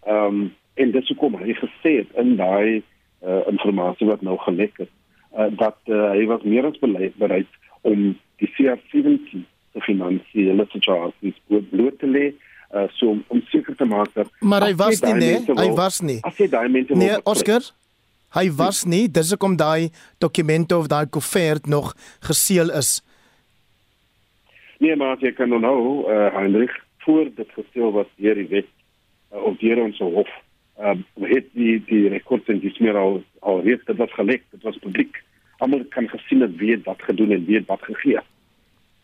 Ehm 0.07 0.27
um, 0.27 0.53
en 0.75 0.91
dis 0.91 1.09
hoekom 1.09 1.37
hy 1.39 1.55
gesê 1.55 1.91
het 2.01 2.17
in 2.19 2.35
daai 2.37 2.83
uh, 3.23 3.43
informasie 3.47 4.09
wat 4.09 4.23
nou 4.27 4.35
gelek 4.43 4.81
het 4.83 4.91
uh, 5.39 5.47
dat 5.59 5.79
uh, 5.87 6.11
hy 6.17 6.25
was 6.27 6.43
meer 6.43 6.67
as 6.67 6.81
bereid 6.83 7.47
om 7.87 8.17
die 8.43 8.51
CR17 8.57 9.45
te 9.75 9.83
finansiële 9.87 10.67
situasies 10.73 11.39
bloot 11.47 11.99
te 12.03 12.11
lê 12.11 12.25
uh, 12.75 12.89
so 12.99 13.15
om, 13.15 13.23
om 13.29 13.45
seker 13.53 13.79
te 13.79 13.87
maak 13.87 14.11
dat 14.19 14.31
Maar 14.41 14.67
hy 14.67 14.75
was 14.83 15.01
nie 15.07 15.15
nee, 15.15 15.39
hy 15.47 15.71
was 15.79 16.03
nie. 16.03 16.19
As 16.27 16.43
jy 16.43 16.51
daai 16.51 16.69
mense 16.69 16.99
Nee, 16.99 17.23
Oscar 17.23 17.71
Hy 18.35 18.49
was 18.59 18.83
nie, 18.83 19.05
dis 19.07 19.31
hoekom 19.31 19.55
daai 19.55 19.93
dokumente 20.19 20.75
of 20.75 20.89
daai 20.91 21.07
koevert 21.07 21.69
nog 21.71 21.93
geseël 22.27 22.73
is. 22.75 22.97
Nee, 24.79 24.97
maar 24.97 25.19
jy 25.23 25.33
kan 25.33 25.49
nou 25.49 26.11
uh, 26.11 26.35
Heinrich 26.35 26.75
voor 27.05 27.29
dit 27.35 27.51
gestel 27.55 27.93
wat 27.93 28.09
deur 28.17 28.35
die 28.35 28.49
wet 28.49 28.71
uh, 29.33 29.43
of 29.43 29.59
deur 29.59 29.83
ons 29.83 29.99
hof 29.99 30.31
ehm 30.79 31.05
uh, 31.17 31.31
het 31.31 31.47
die 31.55 31.79
die 31.87 32.09
rekords 32.11 32.49
en 32.51 32.59
dis 32.59 32.79
meer 32.83 32.97
al 32.99 33.21
al 33.41 33.61
reeds 33.63 33.85
dit 33.85 33.97
was 33.97 34.13
gelek, 34.13 34.43
dit 34.51 34.63
was 34.63 34.79
publiek. 34.83 35.21
Almal 35.63 35.85
kan 35.95 36.09
gesien 36.09 36.41
het 36.41 36.57
wie 36.57 36.79
wat 36.85 37.03
gedoen 37.03 37.31
en 37.31 37.45
wie 37.47 37.63
wat 37.67 37.83
gegee. 37.83 38.23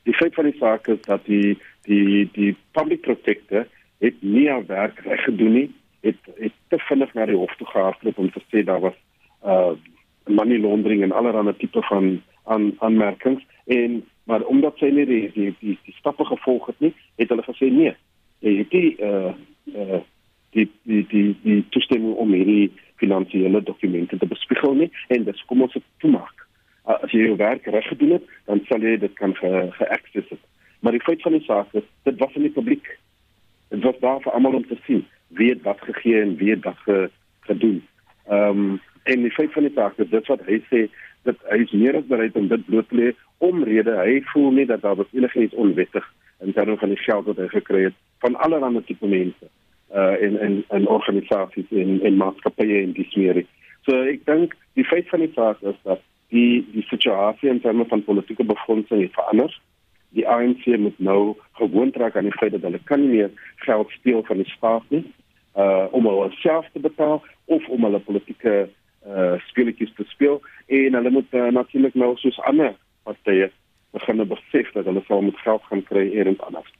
Die 0.02 0.14
feit 0.14 0.34
van 0.34 0.48
die 0.48 0.58
saak 0.58 0.88
is 0.88 1.00
dat 1.06 1.24
die 1.26 1.58
die 1.86 2.28
die 2.32 2.56
public 2.72 3.00
protector 3.06 3.68
het 4.00 4.22
nie 4.22 4.48
haar 4.48 4.66
werk 4.66 4.98
reg 5.06 5.22
gedoen 5.24 5.52
nie. 5.52 5.68
Het 6.00 6.18
het 6.38 6.56
te 6.68 6.78
vinnig 6.88 7.14
na 7.14 7.26
die 7.26 7.36
hof 7.36 7.54
toe 7.56 7.66
gehardloop 7.66 8.18
om 8.18 8.30
te 8.32 8.42
sê 8.50 8.64
daar 8.64 8.80
was 8.80 8.98
uh 9.44 9.72
money 10.26 10.58
laundering 10.58 11.02
en 11.02 11.12
allerlei 11.12 11.56
tipe 11.56 11.82
van 11.82 12.22
aan 12.44 12.72
aanmerkings 12.78 13.42
en 13.66 14.02
maar 14.30 14.44
omdat 14.46 14.78
sy 14.78 14.92
nie 14.94 15.06
die 15.08 15.24
die 15.34 15.50
die, 15.58 15.76
die 15.86 15.94
stappe 15.98 16.24
gevolg 16.28 16.68
het 16.70 16.78
nie, 16.84 16.92
het 17.18 17.32
hulle 17.32 17.42
gesê 17.42 17.70
nee. 17.74 17.96
Jy 18.46 18.52
het 18.60 18.70
die 18.70 18.90
uh 19.02 19.32
uh 19.74 20.00
die 20.54 20.68
die 20.86 21.02
die 21.10 21.24
die 21.42 21.64
toestemming 21.74 22.14
om 22.14 22.36
hierdie 22.38 22.70
finansiële 23.02 23.62
dokumente 23.66 24.18
te 24.18 24.28
bespiegel 24.30 24.76
nie 24.78 24.90
en 25.08 25.26
dis 25.26 25.42
kom 25.50 25.66
ons 25.66 25.74
dit 25.74 25.86
toemaak. 26.04 26.46
Uh, 26.86 27.00
as 27.00 27.10
jy 27.10 27.26
jou 27.26 27.36
werk 27.42 27.66
reg 27.74 27.88
gedoen 27.90 28.16
het, 28.18 28.30
dan 28.46 28.62
sal 28.68 28.86
jy 28.86 28.96
dit 29.02 29.14
kan 29.18 29.34
ge-access 29.40 30.30
het. 30.30 30.42
Maar 30.80 30.94
die 30.96 31.04
feit 31.04 31.22
van 31.26 31.34
die 31.36 31.44
saak 31.48 31.74
is 31.80 31.86
dit 32.08 32.22
was 32.22 32.38
in 32.38 32.46
die 32.46 32.54
publiek. 32.54 32.86
Dit 33.74 33.82
was 33.82 33.98
daar 34.04 34.22
vir 34.22 34.36
almal 34.38 34.60
om 34.60 34.66
te 34.66 34.78
sien 34.86 35.02
wie 35.38 35.50
het 35.50 35.66
wat 35.66 35.82
gegee 35.86 36.22
en 36.22 36.36
wie 36.38 36.54
het 36.54 36.64
wat 36.66 36.78
ge, 36.86 37.10
gedoen. 37.50 37.82
Ehm 38.28 38.62
um, 38.70 38.80
en 39.10 39.22
die 39.22 39.32
feit 39.32 39.52
van 39.52 39.64
die 39.64 39.74
saak 39.74 39.98
is 39.98 40.10
dit 40.10 40.26
wat 40.28 40.42
hy 40.46 40.58
sê 40.70 40.80
dat 41.28 41.36
hy 41.50 41.62
is 41.64 41.72
meer 41.72 41.96
as 41.96 42.08
bereid 42.08 42.36
om 42.36 42.48
dit 42.48 42.66
bloot 42.66 42.88
te 42.88 42.96
lê 42.96 43.12
omrede 43.38 43.96
hy 44.00 44.20
voel 44.32 44.50
nie 44.58 44.66
dat 44.66 44.82
daar 44.82 44.96
was 45.00 45.12
enigiets 45.16 45.54
onwettig 45.54 46.06
in 46.40 46.52
terme 46.52 46.76
van 46.76 46.88
die 46.88 47.02
geld 47.04 47.26
wat 47.28 47.40
hy 47.40 47.48
gekry 47.52 47.82
het 47.88 47.98
van 48.24 48.36
allerlei 48.36 48.84
tipe 48.84 49.06
mense 49.06 49.48
uh 49.94 50.22
in 50.22 50.38
in 50.40 50.64
in 50.70 50.86
organisasies 50.86 51.70
in 51.70 52.02
in 52.02 52.16
maatskappye 52.16 52.82
en 52.82 52.92
dis 52.92 53.14
meer. 53.14 53.42
So 53.86 53.96
ek 54.06 54.24
dink 54.24 54.54
die 54.78 54.86
feit 54.86 55.08
van 55.08 55.24
die 55.24 55.32
saak 55.34 55.62
is 55.62 55.78
dat 55.82 56.02
die 56.30 56.62
die 56.72 56.84
situasie 56.86 57.50
in 57.50 57.60
terme 57.60 57.84
van 57.90 58.04
politieke 58.04 58.44
befondsing 58.44 59.02
het 59.02 59.16
verander. 59.18 59.56
Die 60.14 60.28
ANC 60.28 60.66
moet 60.78 60.98
nou 60.98 61.36
gewoon 61.58 61.90
trek 61.90 62.16
aan 62.16 62.28
die 62.30 62.38
feit 62.38 62.52
dat 62.52 62.62
hulle 62.62 62.80
kan 62.84 63.02
nie 63.02 63.16
meer 63.16 63.30
geld 63.66 63.90
steel 63.98 64.22
van 64.28 64.42
die 64.42 64.50
staat 64.54 64.86
nie 64.94 65.04
uh 65.56 65.86
om 65.90 66.06
hulle 66.06 66.30
self 66.38 66.68
te 66.72 66.80
betaal 66.80 67.22
of 67.44 67.68
om 67.68 67.84
hulle 67.84 67.98
politieke 67.98 68.68
uh 69.06 69.38
speletjies 69.48 69.92
te 69.96 70.04
speel 70.08 70.40
en 70.66 70.94
hulle 70.94 71.10
moet 71.10 71.32
uh, 71.32 71.48
natuurlik 71.48 71.94
nou 71.94 72.16
soos 72.16 72.40
ander 72.40 72.74
partye 73.02 73.50
begin 73.96 74.28
besef 74.28 74.72
dat 74.72 74.84
hulle 74.84 75.02
sal 75.06 75.22
moet 75.22 75.38
geld 75.44 75.62
gaan 75.68 75.82
kry 75.82 76.06
eers 76.12 76.40
anders. 76.40 76.70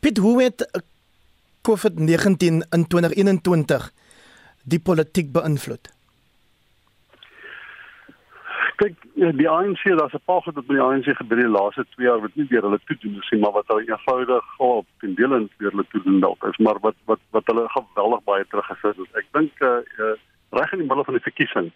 Piet, 0.00 0.18
hoe 0.18 0.42
het 0.42 0.66
COVID-19 1.68 2.64
in 2.76 2.86
2021 2.88 3.92
die 4.64 4.80
politiek 4.80 5.32
beïnvloed? 5.32 5.92
Kyk, 8.76 8.96
die 9.38 9.48
ANC, 9.48 9.82
daar's 9.98 10.12
'n 10.12 10.26
paar 10.26 10.42
goed 10.42 10.54
wat 10.54 10.66
by 10.66 10.74
die 10.74 10.82
ANC 10.82 11.16
gebeur 11.16 11.38
die 11.38 11.48
laaste 11.56 11.86
2 11.94 12.06
jaar 12.06 12.20
wat 12.20 12.34
nie 12.34 12.46
deur 12.50 12.62
hulle 12.62 12.80
toe 12.84 12.96
doen 13.00 13.22
nie, 13.30 13.40
maar 13.40 13.52
wat 13.52 13.68
hulle 13.68 13.86
eenvoudig 13.86 14.58
op 14.58 14.86
ten 14.98 15.14
dele 15.14 15.48
deur 15.58 15.70
hulle 15.70 15.86
toe 15.90 16.02
doen 16.02 16.20
dalk 16.20 16.44
is, 16.44 16.58
maar 16.58 16.78
wat 16.80 16.96
wat 17.04 17.20
wat 17.30 17.46
hulle 17.46 17.68
geweldig 17.68 18.24
baie 18.24 18.44
teruggesit 18.48 18.96
het. 18.96 19.14
Ek 19.14 19.26
dink 19.32 19.52
uh, 19.60 19.78
uh 19.98 20.16
reg 20.60 20.72
in 20.72 20.82
die 20.82 20.88
middel 20.88 21.04
van 21.04 21.18
die 21.18 21.28
verkiesing 21.28 21.72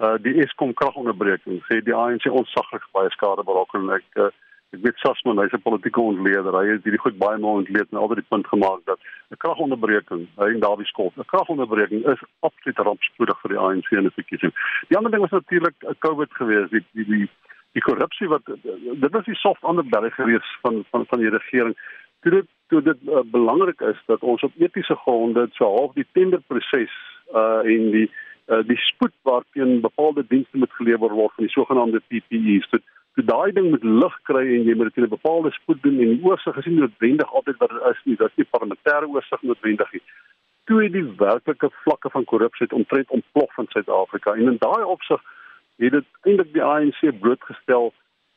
uh 0.00 0.16
die 0.24 0.38
Eskom 0.42 0.72
kragonderbreking 0.74 1.60
sê 1.68 1.80
die 1.84 1.96
ANC 1.96 2.24
ontsaglik 2.30 2.86
baie 2.96 3.10
skade 3.16 3.44
berokken 3.44 3.84
en 3.84 3.98
ek 3.98 4.22
uh, 4.24 4.30
ek 4.72 4.84
weet 4.84 5.02
Sasman 5.02 5.40
hy's 5.42 5.52
'n 5.56 5.66
politieke 5.66 6.00
ontleder. 6.00 6.54
Hy 6.54 6.66
het 6.72 6.84
hierdie 6.86 7.02
goed 7.02 7.18
baie 7.18 7.38
mooi 7.42 7.56
ontleed 7.62 7.90
en 7.90 7.98
altyd 7.98 8.22
die 8.22 8.30
punt 8.32 8.46
gemaak 8.46 8.80
dat 8.86 8.98
'n 9.34 9.40
kragonderbreking 9.44 10.22
hy 10.40 10.48
en 10.54 10.62
Dawie 10.64 10.86
skop 10.86 11.16
'n 11.16 11.30
kragonderbreking 11.32 12.06
is 12.12 12.22
absoluut 12.48 12.78
rampspoedig 12.78 13.40
vir 13.42 13.50
die 13.54 13.60
ANC 13.64 13.90
in 13.90 14.08
die 14.08 14.18
verkiesing. 14.20 14.52
Die 14.88 14.96
ander 14.96 15.10
ding 15.10 15.22
was 15.26 15.36
natuurlik 15.36 15.76
'n 15.84 15.98
COVID 16.06 16.32
gewees 16.40 16.70
die 16.70 16.84
die 16.94 17.04
die 17.04 17.28
die 17.72 17.82
korrupsie 17.82 18.28
wat 18.28 18.46
dit 18.46 19.12
was 19.12 19.24
die 19.24 19.42
soft 19.44 19.62
underbelly 19.62 20.10
gewees 20.10 20.48
van 20.62 20.84
van 20.90 21.06
van 21.06 21.18
die 21.18 21.30
regering. 21.30 21.76
Toe 22.22 22.32
dit 22.32 22.46
toe 22.68 22.82
dit 22.82 22.98
uh, 23.08 23.20
belangrik 23.24 23.80
is 23.80 24.00
dat 24.06 24.20
ons 24.20 24.42
op 24.42 24.52
etiese 24.56 24.96
gronde 24.96 25.48
so 25.52 25.64
half 25.64 25.92
die 25.92 26.06
tenderproses 26.12 26.94
uh 27.34 27.62
en 27.64 27.90
die 27.90 28.08
uh, 28.50 28.62
die 28.66 28.76
spoed 28.76 29.14
waarteen 29.22 29.80
bepaalde 29.80 30.24
dienste 30.28 30.56
moet 30.56 30.72
gelewer 30.72 31.12
word 31.14 31.34
van 31.34 31.44
die 31.44 31.52
sogenaamde 31.52 32.02
PPE's. 32.08 32.68
So 32.70 32.78
so 33.14 33.22
daai 33.26 33.52
ding 33.52 33.70
moet 33.70 33.84
lig 33.84 34.16
kry 34.28 34.44
en 34.56 34.66
jy 34.68 34.74
moet 34.74 34.90
dit 34.90 35.02
in 35.02 35.06
'n 35.08 35.16
bepaalde 35.16 35.50
spoed 35.50 35.82
doen 35.82 35.98
en 36.00 36.12
die 36.14 36.24
oorsig 36.24 36.56
is 36.56 36.66
nie 36.66 36.80
noodwendig 36.80 37.32
altyd 37.34 37.56
wat 37.58 37.70
dit 37.70 37.82
is 37.90 38.00
nie. 38.04 38.16
Dit 38.16 38.28
is 38.28 38.36
nie 38.36 38.52
parlementêre 38.56 39.08
oorsig 39.08 39.42
noodwendig 39.42 39.92
nie. 39.92 40.02
Toe 40.64 40.88
die 40.88 41.06
werklike 41.16 41.70
vlakke 41.84 42.10
van 42.10 42.24
korrupsie 42.24 42.66
het 42.66 42.72
omtrent 42.72 43.10
ontplof 43.10 43.58
in 43.58 43.66
Suid-Afrika 43.68 44.34
en 44.34 44.52
in 44.52 44.58
daai 44.58 44.84
opsig 44.84 45.20
het 45.76 45.92
dit 45.92 46.06
eintlik 46.22 46.52
die 46.52 46.62
ANC 46.62 47.00
blootgestel 47.20 47.92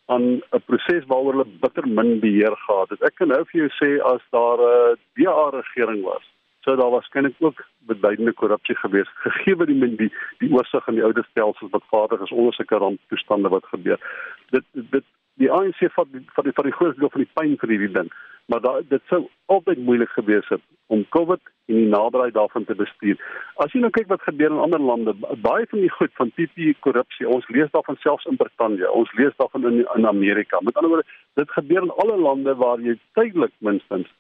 aan 0.06 0.42
'n 0.52 0.64
proses 0.66 1.06
waaroor 1.06 1.34
hulle 1.34 1.58
bitter 1.62 1.88
min 1.88 2.20
beheer 2.20 2.56
gehad 2.66 2.90
het. 2.90 3.02
Ek 3.02 3.16
kan 3.16 3.28
nou 3.28 3.44
vir 3.46 3.60
jou 3.62 3.70
sê 3.82 4.02
as 4.14 4.22
daar 4.32 4.60
'n 4.60 4.98
DA 5.16 5.50
regering 5.50 6.04
was 6.04 6.33
sou 6.64 6.76
daar 6.80 6.94
waarskynlik 6.96 7.36
ook 7.40 7.64
beduidende 7.92 8.34
korrupsie 8.34 8.76
gewees 8.76 9.10
gegee 9.26 9.56
wat 9.56 9.68
die 9.68 9.96
die 9.96 10.12
die 10.44 10.52
oorsig 10.52 10.88
in 10.88 11.00
die 11.00 11.04
oude 11.04 11.24
stelsels 11.30 11.72
wat 11.72 11.90
vaardig 11.92 12.22
is 12.22 12.32
onder 12.32 12.54
sulke 12.54 12.78
ramptoestande 12.78 13.50
wat 13.50 13.66
gebeur. 13.72 14.00
Dit 14.56 14.66
dit 14.74 15.06
die 15.42 15.52
ANC 15.52 15.82
vat 15.96 16.12
die 16.12 16.26
van 16.36 16.44
die 16.44 16.54
van 16.60 16.70
die 16.70 16.78
grootste 16.78 17.00
deel 17.00 17.16
van 17.16 17.26
die 17.26 17.34
pyn 17.40 17.58
vir 17.62 17.76
hierdie 17.76 17.96
ding. 17.98 18.14
Maar 18.52 18.62
da, 18.62 18.72
dit 18.88 19.02
sou 19.08 19.22
altyd 19.56 19.80
moeilik 19.88 20.10
gewees 20.10 20.48
het 20.52 20.62
om 20.92 21.06
COVID 21.16 21.40
en 21.72 21.78
die 21.80 21.88
naderheid 21.88 22.34
daarvan 22.36 22.66
te 22.68 22.76
bestuur. 22.76 23.20
As 23.64 23.72
jy 23.72 23.80
nou 23.80 23.92
kyk 23.96 24.10
wat 24.12 24.26
gebeur 24.28 24.52
in 24.52 24.64
ander 24.66 24.84
lande, 24.84 25.14
baie 25.46 25.68
van 25.72 25.80
die 25.80 25.92
goed 25.92 26.12
van 26.20 26.32
tipe 26.36 26.74
korrupsie, 26.86 27.28
ons 27.28 27.48
lees 27.56 27.72
daarvan 27.72 28.00
selfs 28.04 28.28
in 28.32 28.40
Brittanje, 28.40 28.92
ons 28.92 29.14
lees 29.20 29.36
daarvan 29.40 29.70
in 29.72 29.80
in 29.96 30.08
Amerika. 30.08 30.60
Met 30.62 30.76
ander 30.76 30.92
woorde, 30.92 31.08
dit 31.40 31.56
gebeur 31.60 31.88
in 31.88 31.96
alle 32.04 32.20
lande 32.20 32.56
waar 32.66 32.84
jy 32.84 32.98
tydelik 33.20 33.56
minstens 33.60 34.12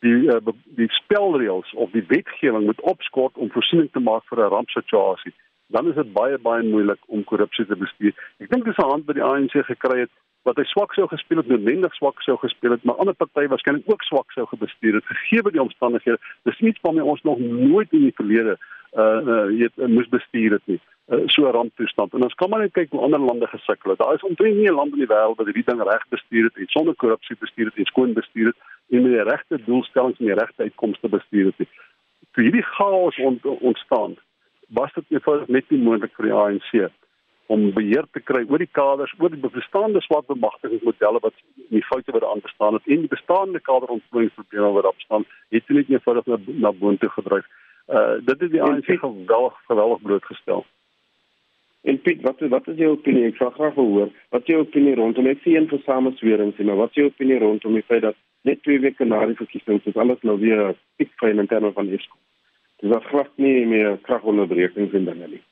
die 0.00 0.16
uh, 0.32 0.40
die 0.78 0.88
spelreëls 0.88 1.72
of 1.74 1.90
die 1.90 2.04
wetgewing 2.08 2.64
moet 2.64 2.80
opskort 2.80 3.36
om 3.36 3.52
voorsiening 3.52 3.90
te 3.92 4.00
maak 4.00 4.24
vir 4.28 4.38
'n 4.44 4.52
rampsituasie. 4.54 5.34
Dan 5.66 5.88
is 5.88 5.94
dit 5.94 6.12
baie 6.12 6.38
baie 6.38 6.62
moeilik 6.62 6.98
om 7.06 7.24
korrupsie 7.24 7.66
te 7.66 7.76
bestuur. 7.76 8.14
Ek 8.38 8.50
dink 8.50 8.64
dis 8.64 8.78
'n 8.78 8.90
hand 8.90 9.06
by 9.06 9.12
die 9.12 9.24
ANC 9.24 9.54
gekry 9.66 10.00
het 10.00 10.10
wat 10.42 10.56
hy 10.56 10.64
swak 10.64 10.94
sou 10.96 11.06
gespeel 11.08 11.42
het, 11.42 11.48
noodwendig 11.48 11.94
swak 11.94 12.22
sou 12.24 12.36
gespeel 12.40 12.70
het, 12.70 12.84
maar 12.84 12.96
ander 12.96 13.14
partye 13.14 13.48
waarskynlik 13.48 13.90
ook 13.92 14.02
swak 14.02 14.32
sou 14.32 14.46
gebestuur 14.46 14.94
het 14.94 15.04
gegee 15.04 15.52
die 15.52 15.62
omstandighede. 15.62 16.18
Dis 16.48 16.60
iets 16.60 16.80
waarmee 16.80 17.04
ons 17.04 17.22
nog 17.22 17.38
nooit 17.38 17.92
in 17.92 18.06
die 18.08 18.16
verlede 18.16 18.56
uh 18.92 19.20
uh 19.34 19.60
het 19.60 19.72
uh, 19.76 19.86
moes 19.86 20.08
bestuur 20.08 20.50
het 20.52 20.66
nie. 20.66 20.80
Uh, 21.10 21.26
so 21.26 21.42
'n 21.42 21.52
ramptoestand. 21.52 22.12
En 22.12 22.22
ons 22.22 22.34
kan 22.34 22.50
maar 22.50 22.60
net 22.60 22.72
kyk 22.72 22.90
hoe 22.90 23.00
ander 23.00 23.18
lande 23.18 23.46
gesukkel 23.46 23.90
het. 23.90 23.98
Daar 23.98 24.14
is 24.14 24.22
omtrent 24.22 24.54
nie 24.54 24.70
'n 24.70 24.74
land 24.74 24.92
in 24.92 24.98
die 24.98 25.12
wêreld 25.14 25.36
wat 25.36 25.46
hierdie 25.46 25.70
ding 25.70 25.82
reg 25.82 26.04
bestuur 26.08 26.44
het 26.44 26.56
en 26.56 26.66
sonder 26.68 26.94
korrupsie 26.94 27.36
bestuur 27.38 27.66
het 27.66 27.76
en 27.76 27.84
skoon 27.84 28.12
bestuur 28.12 28.46
het 28.46 28.56
en 28.90 29.02
met 29.02 29.12
die 29.12 29.22
regte 29.22 29.64
doelstellings 29.64 30.18
en 30.18 30.26
die 30.26 30.34
regte 30.34 30.62
uitkomste 30.62 31.08
bestuur 31.08 31.46
het 31.46 31.58
nie. 31.58 31.68
Toe 32.32 32.42
hierdie 32.42 32.62
chaos 32.62 33.16
ont, 33.18 33.44
ontstaan, 33.44 34.16
was 34.68 34.92
dit 34.92 35.04
eenvoudig 35.08 35.48
net 35.48 35.70
nie 35.70 35.82
moontlik 35.82 36.14
vir 36.14 36.24
die 36.24 36.34
ANC 36.34 36.90
om 37.46 37.72
beheer 37.74 38.06
te 38.12 38.20
kry 38.20 38.46
oor 38.48 38.58
die 38.58 38.70
kaders, 38.78 39.14
oor 39.18 39.30
die 39.30 39.50
bestaande 39.50 40.00
swak 40.00 40.26
bemagtigingsmodelle 40.26 41.18
wat 41.20 41.34
in 41.56 41.80
die 41.80 41.86
foute 41.90 42.12
wat 42.12 42.24
aan 42.24 42.40
bestaan 42.40 42.74
het 42.78 42.86
en 42.86 43.00
die 43.06 43.14
bestaande 43.14 43.60
kaderontwikkelingsprobleme 43.60 44.72
wat 44.78 44.84
op 44.84 45.00
staan, 45.00 45.24
het 45.48 45.68
net 45.68 45.90
eenvoudig 45.90 46.26
na, 46.26 46.36
na 46.46 46.72
boontoe 46.72 47.10
gedryf. 47.10 47.46
Uh 47.88 48.12
dit 48.22 48.40
het 48.40 48.50
die 48.50 48.62
ANC 48.62 48.86
geweldig 48.86 49.58
geweldig 49.66 50.02
blootgestel. 50.02 50.66
En 51.88 52.00
Piet, 52.04 52.20
wat 52.22 52.42
wat 52.52 52.66
is 52.68 52.80
jou 52.80 52.90
opinie? 52.92 53.28
Ek 53.30 53.38
vra 53.38 53.50
graag 53.54 53.78
hoor, 53.78 54.10
wat 54.34 54.42
is 54.44 54.52
jou 54.52 54.60
opinie 54.64 54.96
rondom 54.98 55.28
ek 55.30 55.40
sien 55.44 55.68
vir 55.70 55.80
sameswerings 55.86 56.58
en 56.60 56.74
wat 56.76 56.92
is 56.92 57.02
jou 57.02 57.06
opinie 57.08 57.38
rondom 57.40 57.78
die 57.78 57.86
feit 57.88 58.04
dat 58.04 58.18
net 58.48 58.62
twee 58.64 58.80
weke 58.80 59.04
na 59.04 59.22
die 59.28 59.38
verkiesing 59.38 59.80
is 59.84 59.96
alles 59.96 60.20
nou 60.22 60.36
weer 60.40 60.74
piek 61.00 61.12
fyn 61.22 61.40
in 61.40 61.48
terme 61.48 61.72
van 61.76 61.88
Eskom. 61.88 62.20
Dis 62.80 62.92
was 62.92 63.08
glad 63.12 63.32
nie 63.36 63.64
meer 63.68 63.96
kragonderbrekings 64.08 64.96
en 64.96 65.08
dinge 65.08 65.32
nie 65.36 65.44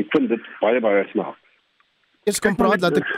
ek 0.00 0.12
vind 0.12 0.28
dit 0.32 0.52
baie 0.60 0.80
baie 0.84 1.04
snaaks. 1.12 1.40
Eers 2.28 2.42
kom 2.44 2.58
praat 2.58 2.84
dat 2.84 3.02
ek 3.02 3.16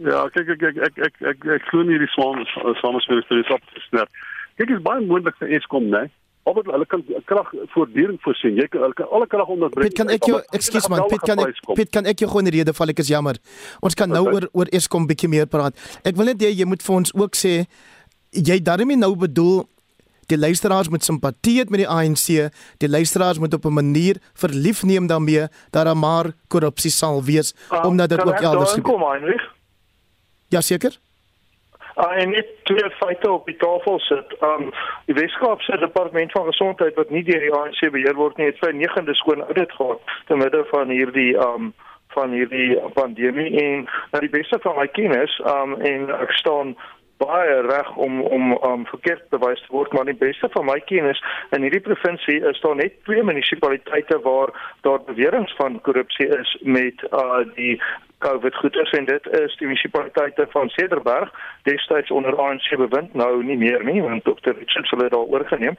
Ja, 0.00 0.22
kyk 0.32 0.54
ek 0.54 0.62
ek 0.64 0.78
ek 0.86 0.98
ek 1.06 1.18
ek 1.28 1.42
ek 1.56 1.64
glo 1.68 1.82
nie 1.84 1.98
die 2.00 2.08
swaan 2.14 2.46
sameswering 2.80 3.26
is 3.36 3.50
op 3.52 3.64
gesner. 3.74 4.06
Kyk 4.56 4.70
is 4.72 4.80
baie 4.86 5.02
moontlik 5.04 5.36
vir 5.36 5.52
Eskom, 5.58 5.90
né? 5.92 6.06
Of 6.42 6.56
hulle 6.56 6.86
kan 6.86 7.02
krag 7.28 7.50
voortdurend 7.74 8.20
voorsien. 8.24 8.54
Jy 8.56 8.66
kan 8.72 8.94
alle 9.10 9.26
krag 9.26 9.50
onderbreek. 9.52 9.90
Piet 9.90 9.98
kan 9.98 10.08
ek 10.08 10.24
jou 10.24 10.38
ekskuus 10.56 10.88
man, 10.88 11.04
Piet 11.10 11.26
kan 11.28 11.42
ek 11.44 11.58
Piet 11.76 11.90
kan 11.92 12.06
ek 12.08 12.22
jou 12.24 12.30
gewoon 12.30 12.48
rede 12.48 12.72
val 12.76 12.92
ek 12.94 13.02
is 13.04 13.10
jammer. 13.12 13.36
Ons 13.84 13.94
kan 13.94 14.08
nou 14.08 14.24
oor 14.32 14.48
oor 14.52 14.70
Eskom 14.72 15.06
bietjie 15.06 15.28
meer 15.28 15.50
praat. 15.50 15.76
Ek 16.04 16.16
wil 16.16 16.32
net 16.32 16.40
hê 16.40 16.52
jy 16.54 16.64
moet 16.64 16.82
vir 16.82 16.96
ons 16.96 17.12
ook 17.14 17.36
sê 17.36 17.66
jy 18.32 18.58
daarmee 18.64 18.96
nou 18.96 19.12
bedoel 19.18 19.68
Die 20.30 20.38
luisteraars 20.38 20.88
moet 20.88 21.02
simpatie 21.02 21.56
hê 21.58 21.66
met 21.66 21.82
die 21.82 21.88
ANC. 21.90 22.52
Die 22.78 22.88
luisteraars 22.88 23.40
moet 23.42 23.54
op 23.54 23.64
'n 23.66 23.74
manier 23.74 24.16
verlief 24.34 24.82
neem 24.82 25.06
daarmee 25.06 25.48
dat 25.70 25.84
daar 25.84 25.96
maar 25.96 26.32
korrupsie 26.48 26.90
sal 26.90 27.24
wees 27.24 27.54
uh, 27.72 27.84
omdat 27.84 28.08
dit 28.08 28.22
ook 28.22 28.40
elders 28.40 28.80
kom 28.82 29.02
Heinrich. 29.02 29.42
Ja 30.48 30.60
seker. 30.60 31.00
Uh, 32.00 32.22
en 32.22 32.30
net 32.30 32.46
twee 32.62 32.90
feite 32.90 33.30
op 33.30 33.46
die 33.46 33.56
tafel 33.56 33.98
sit. 34.00 34.36
Um 34.40 34.70
die 35.04 35.14
Weskaapse 35.14 35.76
Departement 35.78 36.32
van 36.32 36.46
Gesondheid 36.46 36.94
wat 36.94 37.10
nie 37.10 37.24
deur 37.24 37.42
die 37.44 37.52
ANC 37.52 37.82
beheer 37.92 38.16
word 38.16 38.38
nie, 38.40 38.46
het 38.48 38.60
sy 38.62 38.70
negende 38.72 39.14
skoon 39.18 39.44
audit 39.44 39.72
gehad 39.76 40.14
te 40.30 40.38
midde 40.40 40.64
van 40.72 40.88
hierdie 40.88 41.34
um 41.36 41.72
van 42.14 42.32
hierdie 42.34 42.78
pandemie 42.96 43.52
en 43.62 43.84
na 44.10 44.22
die 44.24 44.32
beste 44.32 44.58
van 44.64 44.78
my 44.80 44.86
kennis 44.96 45.36
um 45.52 45.76
en 45.92 46.08
ek 46.16 46.32
staan 46.40 46.74
baie 47.20 47.60
reg 47.68 47.90
om 47.96 48.20
om 48.22 48.52
om 48.56 48.86
verkeerd 48.88 49.28
bewys 49.34 49.60
te 49.66 49.72
word 49.76 49.92
maar 49.92 50.08
die 50.08 50.18
beste 50.24 50.48
van 50.56 50.66
my 50.66 50.78
kennis 50.90 51.20
in 51.56 51.66
hierdie 51.66 51.84
provinsie 51.84 52.40
is 52.52 52.60
daar 52.64 52.78
net 52.80 52.96
twee 53.04 53.22
munisipaliteite 53.22 54.18
waar 54.26 54.54
daar 54.86 55.04
beweringe 55.06 55.54
van 55.60 55.80
korrupsie 55.86 56.28
is 56.40 56.56
met 56.78 57.04
uh 57.12 57.42
die 57.54 57.74
COVID 58.20 58.54
goeders 58.54 58.90
en 58.90 59.04
dit 59.04 59.28
is 59.40 59.56
die 59.56 59.66
munisipaliteite 59.66 60.46
van 60.50 60.68
Cederberg 60.68 61.32
destyds 61.68 62.10
onder 62.10 62.36
ANC 62.36 62.68
bewind 62.76 63.14
nou 63.14 63.30
nie 63.44 63.56
meer 63.56 63.84
nie 63.84 64.02
want 64.02 64.24
Dr. 64.24 64.54
Richards 64.58 64.90
het 64.90 65.00
dit 65.00 65.14
al 65.16 65.28
oorgeneem 65.32 65.76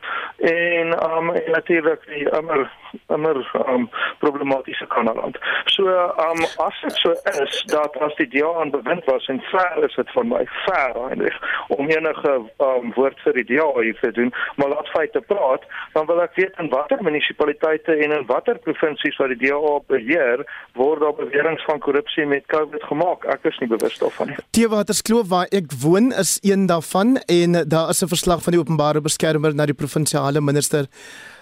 en 0.52 0.96
um 1.10 1.34
en 1.34 1.52
natuurlik 1.52 2.06
die 2.08 2.26
immer 2.40 2.70
immer 3.08 3.38
um 3.68 3.90
problematiese 4.20 4.88
Kanaland. 4.88 5.38
So 5.66 5.88
um 6.28 6.42
as 6.66 6.82
dit 6.82 6.98
so 7.04 7.12
is 7.44 7.64
dat 7.74 7.98
as 7.98 8.16
die 8.16 8.28
DA 8.28 8.54
aan 8.60 8.72
bewind 8.72 9.06
was 9.06 9.28
en 9.28 9.42
ver 9.52 9.84
is 9.84 9.96
dit 9.96 10.12
van 10.12 10.28
my 10.28 10.44
ver 10.66 10.98
eintlik 11.10 11.38
om 11.68 11.90
enige 11.90 12.34
um 12.58 12.92
woord 12.96 13.20
vir 13.26 13.40
die 13.40 13.48
DA 13.54 13.70
hier 13.80 14.00
te 14.02 14.12
doen, 14.12 14.34
maar 14.56 14.74
laat 14.74 14.90
feite 14.96 15.22
praat, 15.22 15.64
dan 15.94 16.06
wil 16.06 16.22
ek 16.24 16.36
weet 16.36 16.60
in 16.60 16.70
watter 16.74 17.04
munisipaliteite 17.04 17.96
en 17.96 18.18
in 18.18 18.26
watter 18.26 18.60
provinsies 18.66 19.18
waar 19.18 19.34
die 19.34 19.42
DA 19.48 19.78
beheer 19.88 20.46
word 20.74 21.02
daar 21.02 21.16
beweringe 21.16 21.64
van 21.66 21.80
korrupsie 21.80 22.26
met 22.32 22.48
COVID 22.52 22.84
gemaak. 22.90 23.28
Ek 23.34 23.44
is 23.52 23.60
nie 23.60 23.70
bewus 23.72 24.00
daarvan 24.02 24.32
nie. 24.32 24.40
Teewaterskloof 24.56 25.28
waar 25.32 25.52
ek 25.52 25.76
woon 25.84 26.12
is 26.24 26.38
een 26.48 26.66
daarvan 26.72 27.18
en 27.28 27.62
daar 27.68 27.92
is 27.94 28.02
'n 28.04 28.14
verslag 28.16 28.44
van 28.44 28.56
die 28.56 28.62
openbare 28.62 29.02
beskermer 29.02 29.56
na 29.56 29.66
die 29.66 29.80
provinsiale 29.84 30.42
minister 30.42 30.88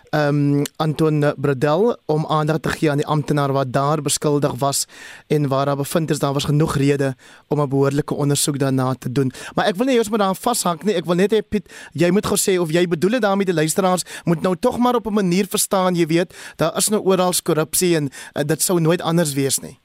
ehm 0.10 0.58
um, 0.60 0.64
Anton 0.76 1.34
Bradel 1.38 1.98
om 2.06 2.26
aandag 2.26 2.60
te 2.60 2.70
gee 2.70 2.90
aan 2.92 2.98
die 2.98 3.06
amptenaar 3.06 3.52
wat 3.54 3.74
daar 3.74 4.02
beskuldig 4.02 4.54
was 4.58 4.86
en 5.28 5.48
waar 5.48 5.66
daar 5.66 5.76
bevind 5.76 6.10
is 6.10 6.20
daar 6.20 6.34
was 6.34 6.44
genoeg 6.44 6.76
rede 6.76 7.16
om 7.48 7.62
'n 7.62 7.70
behoorlike 7.70 8.14
ondersoek 8.14 8.60
daarna 8.60 8.94
te 8.94 9.12
doen. 9.12 9.32
Maar 9.56 9.66
ek 9.66 9.76
wil 9.76 9.86
nie 9.86 9.96
eers 9.96 10.10
met 10.10 10.20
daar 10.20 10.36
vashang 10.36 10.84
nie. 10.84 10.96
Ek 10.96 11.06
wil 11.06 11.16
net 11.16 11.32
hê 11.32 11.42
Piet, 11.50 11.74
jy 11.94 12.10
moet 12.12 12.26
gou 12.26 12.38
sê 12.38 12.60
of 12.60 12.72
jy 12.72 12.88
bedoel 12.88 13.12
dit 13.12 13.22
daarmee 13.22 13.46
die 13.46 13.54
luisteraars 13.54 14.04
moet 14.24 14.42
nou 14.42 14.56
tog 14.60 14.78
maar 14.78 14.96
op 14.96 15.06
'n 15.06 15.14
manier 15.14 15.46
verstaan, 15.50 15.96
jy 15.96 16.06
weet, 16.08 16.34
daar 16.56 16.78
is 16.78 16.90
nou 16.90 17.02
oral 17.02 17.34
korrupsie 17.44 17.96
en 17.96 18.10
uh, 18.10 18.44
dit 18.44 18.62
sou 18.62 18.80
nooit 18.80 19.02
anders 19.02 19.34
wees 19.34 19.60
nie. 19.60 19.80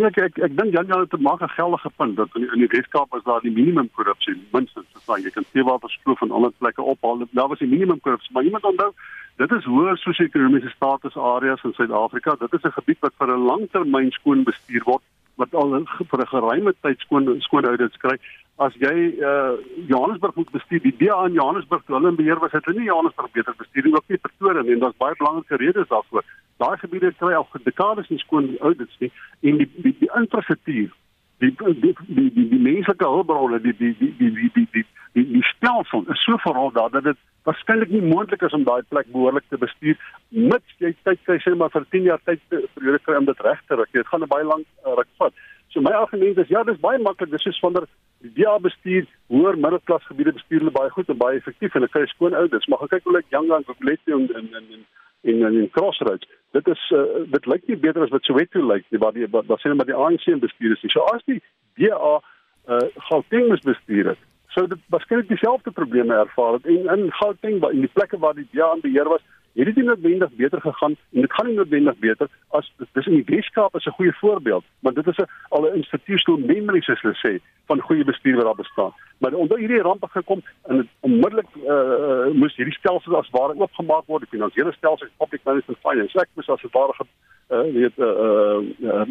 Ja, 0.00 0.08
ek 0.08 0.16
ek, 0.24 0.38
ek 0.40 0.54
dink 0.56 0.72
Jan 0.72 0.88
Jan 0.88 1.02
het 1.04 1.20
maak 1.20 1.42
'n 1.44 1.52
geldige 1.52 1.90
punt 1.96 2.16
dat 2.16 2.28
in 2.34 2.48
die, 2.60 2.68
Weskaap 2.72 3.14
is 3.14 3.24
daar 3.24 3.40
die 3.40 3.52
minimum 3.52 3.90
korrupsie 3.92 4.34
minstens. 4.52 4.86
So 5.04 5.16
jy 5.16 5.30
kan 5.30 5.44
sien 5.52 5.64
wat 5.64 5.80
versproof 5.80 6.18
van 6.18 6.30
ander 6.30 6.52
plekke 6.58 6.82
ophaal. 6.82 7.26
Daar 7.30 7.48
was 7.48 7.58
die 7.58 7.68
minimum 7.68 8.00
korrupsie, 8.00 8.32
maar 8.32 8.44
iemand 8.44 8.64
onthou, 8.64 8.92
dit 9.36 9.52
is 9.52 9.64
hoër 9.64 9.96
sosio-ekonomiese 9.98 10.72
status 10.76 11.16
areas 11.16 11.64
in 11.64 11.72
Suid-Afrika. 11.72 12.36
Dit 12.40 12.52
is 12.52 12.64
'n 12.64 12.78
gebied 12.78 13.00
wat 13.00 13.12
vir 13.18 13.28
'n 13.28 13.44
langtermyn 13.50 14.10
skoon 14.10 14.42
bestuur 14.44 14.82
word 14.84 15.02
wat 15.36 15.54
al 15.54 15.70
vir 16.10 16.20
'n 16.20 16.26
geruime 16.26 16.74
tyd 16.80 16.98
skoon 17.00 17.40
skoon 17.40 17.64
audits 17.64 17.96
kry 17.96 18.16
as 18.56 18.74
jy 18.76 18.94
uh, 19.18 19.56
Johannesburg 19.88 20.34
moet 20.34 20.50
bestuur, 20.50 20.82
die 20.84 20.94
DA 20.96 21.24
in 21.26 21.38
Johannesburg 21.38 21.84
toe 21.86 21.96
hulle 21.96 22.12
in 22.12 22.16
beheer 22.16 22.38
was, 22.38 22.52
het 22.52 22.64
hulle 22.68 22.78
nie 22.78 22.90
Johannesburg 22.90 23.32
beter 23.32 23.54
bestuur 23.58 23.84
nie, 23.84 23.94
ook 23.94 24.08
nie 24.08 24.18
Pretoria 24.18 24.62
nie 24.62 24.76
en 24.76 24.84
daar's 24.84 24.98
baie 25.00 25.16
belangrike 25.18 25.56
redes 25.56 25.88
daarvoor. 25.88 26.24
Daai 26.62 26.76
gebiede 26.78 27.12
kry 27.18 27.32
al 27.34 27.48
dekades 27.64 28.08
nie 28.12 28.20
skoon 28.20 28.52
audits 28.60 28.98
nie 29.00 29.10
en 29.40 29.62
die 29.62 29.70
die, 29.78 29.96
die 30.04 30.10
infrastruktuur 30.20 30.92
die 31.42 31.50
die 31.58 31.94
die 32.06 32.30
die, 32.30 32.48
die 32.52 32.62
menslike 32.62 33.04
hulpbronne 33.04 33.58
die 33.62 33.74
die 33.78 33.94
die 33.98 34.12
die 34.18 34.30
die 34.30 34.50
die 34.54 34.66
die, 34.74 34.84
die, 35.14 35.24
die 35.32 35.46
stelsel 35.48 36.04
is 36.14 36.22
so 36.22 36.38
verhaal 36.44 36.70
daar 36.76 36.90
dat 36.90 37.04
dit 37.04 37.18
waarskynlik 37.48 37.90
nie 37.90 38.02
moontlik 38.02 38.42
is 38.46 38.54
om 38.58 38.64
daai 38.68 38.82
plek 38.88 39.08
behoorlik 39.14 39.48
te 39.50 39.58
bestuur 39.58 39.98
mits 40.30 40.76
jy 40.84 40.92
tyd 41.08 41.24
kry 41.26 41.38
sê 41.42 41.54
maar 41.58 41.72
vir 41.74 41.88
10 41.96 42.06
jaar 42.10 42.22
tyd 42.28 42.44
periode 42.50 43.02
kry 43.06 43.18
om 43.18 43.26
dit 43.26 43.42
reg 43.46 43.64
te 43.66 43.78
ry. 43.80 43.88
Dit 43.92 44.06
gaan 44.12 44.22
'n 44.22 44.30
baie 44.34 44.46
lank 44.46 44.66
uh, 44.86 44.94
ruk 45.00 45.10
vat. 45.18 45.34
So 45.72 45.80
my 45.80 45.92
argument 45.92 46.38
is 46.38 46.48
ja, 46.48 46.62
dis 46.62 46.80
baie 46.80 46.98
maklik. 46.98 47.30
Dis 47.30 47.42
soos 47.42 47.60
wanneer 47.60 47.88
die 48.22 48.32
DA 48.36 48.58
bestuur 48.62 49.06
hoër 49.32 49.58
middelklas 49.58 50.04
gebiede 50.08 50.32
bestuur 50.36 50.62
hulle 50.62 50.74
baie 50.74 50.90
goed 50.94 51.08
en 51.10 51.20
baie 51.20 51.38
effektief 51.38 51.74
en 51.74 51.80
hulle 51.80 51.92
kry 51.94 52.06
skoon 52.10 52.36
audits 52.38 52.68
maar 52.70 52.84
kyk 52.92 53.06
hoe 53.08 53.16
lyk 53.18 53.30
Young 53.34 53.50
and 53.56 53.68
Population 53.70 54.28
en 54.40 54.50
en 54.58 54.68
en 55.22 55.44
en 55.46 55.58
in 55.58 55.70
Crossroads. 55.70 56.28
Dit 56.50 56.66
is 56.68 56.82
uh, 56.90 57.02
dit 57.34 57.46
lyk 57.46 57.66
nie 57.66 57.78
beter 57.84 58.02
as 58.02 58.14
wat 58.14 58.26
Soweto 58.26 58.62
lyk 58.66 58.86
nie 58.90 59.00
waar 59.02 59.14
die 59.14 59.28
daar 59.30 59.58
sien 59.62 59.76
maar 59.76 59.90
die 59.90 59.98
ANC 60.06 60.26
bestuur 60.40 60.76
is. 60.76 60.84
So 60.92 61.06
as 61.14 61.24
die 61.30 61.40
DA 61.80 61.96
uh 61.98 62.20
eh, 62.76 62.88
Gauteng 63.08 63.48
mis 63.50 63.62
bestuur 63.66 64.12
het, 64.12 64.18
sou 64.54 64.66
dit 64.70 64.82
waarskynlik 64.94 65.28
dieselfde 65.28 65.70
probleme 65.74 66.14
ervaar 66.14 66.58
het 66.58 66.66
en 66.70 67.06
in 67.06 67.12
Gauteng 67.18 67.62
in 67.70 67.86
die 67.86 67.90
plekke 67.94 68.18
waar 68.22 68.36
die 68.38 68.46
DA 68.52 68.68
aan 68.70 68.84
beheer 68.84 69.08
was, 69.10 69.24
het 69.54 69.64
dit 69.64 69.76
nie 69.76 69.84
noodwendig 69.84 70.30
beter 70.36 70.60
gegaan 70.60 70.96
en 71.12 71.20
dit 71.20 71.32
gaan 71.32 71.46
nie 71.46 71.56
noodwendig 71.56 71.96
beter 71.98 72.28
as 72.48 72.72
dis 72.78 73.06
in 73.06 73.18
die 73.20 73.28
Weskaap 73.34 73.76
is 73.76 73.86
'n 73.86 73.98
goeie 73.98 74.14
voorbeeld, 74.20 74.64
maar 74.80 74.94
dit 74.94 75.06
is 75.06 75.16
'n 75.16 75.28
al 75.48 75.66
'n 75.66 75.76
institusionele 75.76 76.46
memory 76.46 76.80
soos 76.80 77.00
hulle 77.00 77.18
sê 77.24 77.40
van 77.66 77.80
goeie 77.80 78.04
bestuur 78.04 78.36
wat 78.36 78.44
daar 78.44 78.62
bestaan. 78.64 78.92
Maar 79.18 79.32
onder 79.32 79.58
hierdie 79.58 79.82
rampe 79.82 80.08
gekom 80.08 80.42
en 80.62 80.76
dit 80.76 80.86
onmiddellik 81.00 81.50
uh, 81.56 82.32
moes 82.40 82.56
hierdie 82.56 82.74
stelsels 82.74 83.14
as 83.14 83.30
ware 83.30 83.54
oopgemaak 83.54 84.06
word, 84.06 84.22
die 84.22 84.38
finansiële 84.38 84.72
stelsels, 84.72 85.10
public 85.16 85.40
management 85.44 85.78
finance, 85.80 86.18
ek 86.18 86.28
moes 86.34 86.48
as 86.48 86.64
ware 86.72 86.94
uh, 87.52 87.60
weet 87.72 87.92
uh, 87.98 88.06
uh, 88.80 89.06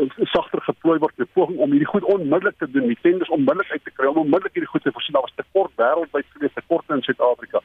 uh, 0.00 0.26
sagter 0.34 0.62
geplooi 0.62 0.98
word 0.98 1.16
met 1.16 1.32
poging 1.32 1.58
om 1.58 1.70
hierdie 1.74 1.92
goed 1.92 2.04
onmiddellik 2.04 2.58
te 2.58 2.70
doen, 2.70 2.86
die 2.86 2.98
tenders 3.02 3.30
onmiddellik 3.36 3.70
uit 3.70 3.84
te 3.84 3.94
kry, 3.94 4.06
om 4.06 4.22
onmiddellik 4.24 4.54
hierdie 4.54 4.72
goed 4.72 4.82
te 4.82 4.92
voorsien. 4.92 5.16
Daar 5.16 5.26
was 5.26 5.38
tekort 5.40 5.72
wêreldwyd 5.82 6.28
gewees, 6.34 6.54
tekort 6.54 6.94
in 6.94 7.02
Suid-Afrika. 7.02 7.62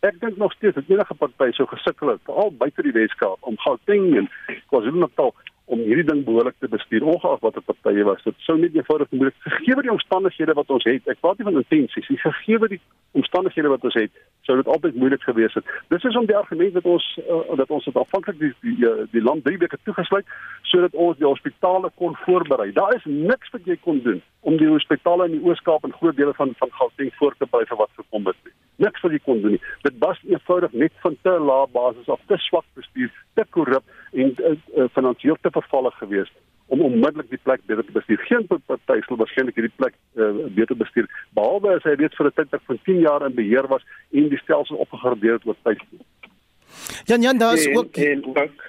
Ek 0.00 0.20
dink 0.20 0.36
nog 0.36 0.52
steeds 0.52 0.74
dat 0.74 0.84
enige 0.88 1.14
party 1.14 1.50
sou 1.50 1.66
gesukkel 1.68 2.08
het, 2.08 2.20
veral 2.22 2.52
buite 2.54 2.82
die 2.86 2.94
Weskaap 2.94 3.38
om 3.40 3.58
Gauteng 3.58 4.12
en 4.20 4.28
KwaZulu-Natal 4.70 5.34
om 5.68 5.80
hierdie 5.84 6.04
ding 6.06 6.22
behoorlik 6.24 6.54
te 6.62 6.68
bestuur 6.70 7.04
ongeag 7.12 7.42
watter 7.44 7.64
partye 7.66 8.04
was. 8.06 8.22
Dit 8.24 8.36
sou 8.46 8.56
nie 8.60 8.70
eenvoudig 8.72 9.10
moontlik 9.10 9.36
gegee 9.44 9.82
die 9.82 9.92
omstandighede 9.92 10.54
wat 10.56 10.70
ons 10.76 10.86
het. 10.88 11.10
Ek 11.12 11.20
praat 11.20 11.40
nie 11.40 11.48
van 11.48 11.60
intensies, 11.60 12.08
nie 12.08 12.20
gegee 12.22 12.70
die 12.72 12.80
omstandighede 13.18 13.72
wat 13.74 13.84
ons 13.90 13.98
het, 13.98 14.22
sou 14.46 14.56
dit 14.60 14.70
altyd 14.76 14.96
moeilik 15.02 15.26
gewees 15.26 15.58
het. 15.58 15.74
Dis 15.92 16.06
is 16.08 16.16
om 16.16 16.28
die 16.30 16.38
argument 16.38 16.78
dat 16.78 16.88
ons 16.88 17.08
uh, 17.24 17.42
dat 17.60 17.74
ons 17.74 17.90
dit 17.90 18.00
afhanklik 18.00 18.38
die 18.40 18.52
die, 18.62 18.76
die, 18.80 18.94
die 19.12 19.24
land 19.24 19.44
drie 19.44 19.58
weke 19.60 19.80
toegesluit 19.82 20.30
sodat 20.70 20.94
ons 20.94 21.18
die 21.20 21.28
hospitale 21.28 21.90
kon 22.00 22.16
voorberei. 22.24 22.70
Daar 22.72 22.96
is 22.96 23.04
niks 23.04 23.52
wat 23.52 23.68
jy 23.68 23.76
kon 23.82 24.00
doen 24.06 24.22
om 24.40 24.56
die 24.56 24.68
hospitale 24.68 25.26
in 25.28 25.36
die 25.36 25.44
Oos-Kaap 25.44 25.84
en 25.84 25.92
groot 25.92 26.16
dele 26.16 26.34
van 26.34 26.54
van 26.58 26.70
Gauteng 26.72 27.10
voor 27.18 27.34
te 27.38 27.46
berei 27.50 27.66
vir 27.66 27.80
wat 27.80 27.90
gekom 27.96 28.26
het. 28.26 28.52
Niks 28.76 29.02
wat 29.02 29.12
jy 29.12 29.20
kon 29.24 29.40
doen 29.42 29.56
nie. 29.56 29.62
Dit 29.82 29.96
was 29.98 30.20
eenvoudig 30.26 30.72
net 30.72 30.92
van 31.02 31.16
te 31.22 31.34
lae 31.50 31.66
basis 31.72 32.08
af, 32.08 32.20
te 32.26 32.38
swak 32.46 32.66
bestuur, 32.78 33.10
te 33.34 33.44
korrup 33.56 33.84
en 34.12 34.34
uh, 34.38 34.54
uh, 34.76 34.86
finansiëel 34.94 35.40
te 35.42 35.50
vervallig 35.50 35.98
geweest 36.02 36.36
om 36.68 36.82
onmiddellik 36.84 37.30
die 37.32 37.40
plek 37.42 37.62
beter 37.66 37.84
te 37.84 37.92
bestuur. 37.96 38.20
Geen 38.28 38.46
party 38.46 38.98
sal 39.06 39.20
waarskynlik 39.20 39.56
hierdie 39.56 39.74
plek 39.80 39.94
uh, 40.20 40.30
beter 40.56 40.76
bestuur 40.76 41.08
behalwe 41.36 41.74
as 41.78 41.86
hy 41.88 41.96
weet 42.00 42.16
vir 42.18 42.28
'n 42.28 42.36
tydperk 42.36 42.64
van 42.70 42.80
10 42.84 43.00
jaar 43.06 43.26
in 43.26 43.34
beheer 43.34 43.68
was 43.72 43.84
en 44.12 44.28
die 44.28 44.42
stelsel 44.44 44.76
opgegradeer 44.84 45.38
het 45.40 45.46
oor 45.46 45.56
tyd. 45.64 45.82
Jan 47.08 47.22
Jan, 47.22 47.38
daar 47.38 47.54
is 47.54 47.66
en, 47.66 47.76
ook 47.76 47.96
en 47.96 48.24
ook 48.24 48.66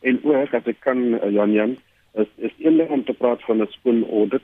en 0.00 0.20
ook 0.24 0.54
as 0.54 0.66
ek 0.66 0.80
kan 0.80 0.98
uh, 1.18 1.30
Jan 1.30 1.52
Jan 1.52 1.76
is 2.14 2.30
is 2.36 2.54
een 2.58 2.76
ding 2.76 2.90
om 2.90 3.04
te 3.04 3.12
praat 3.12 3.42
van 3.42 3.62
'n 3.62 3.66
skoon 3.70 4.04
audit. 4.10 4.42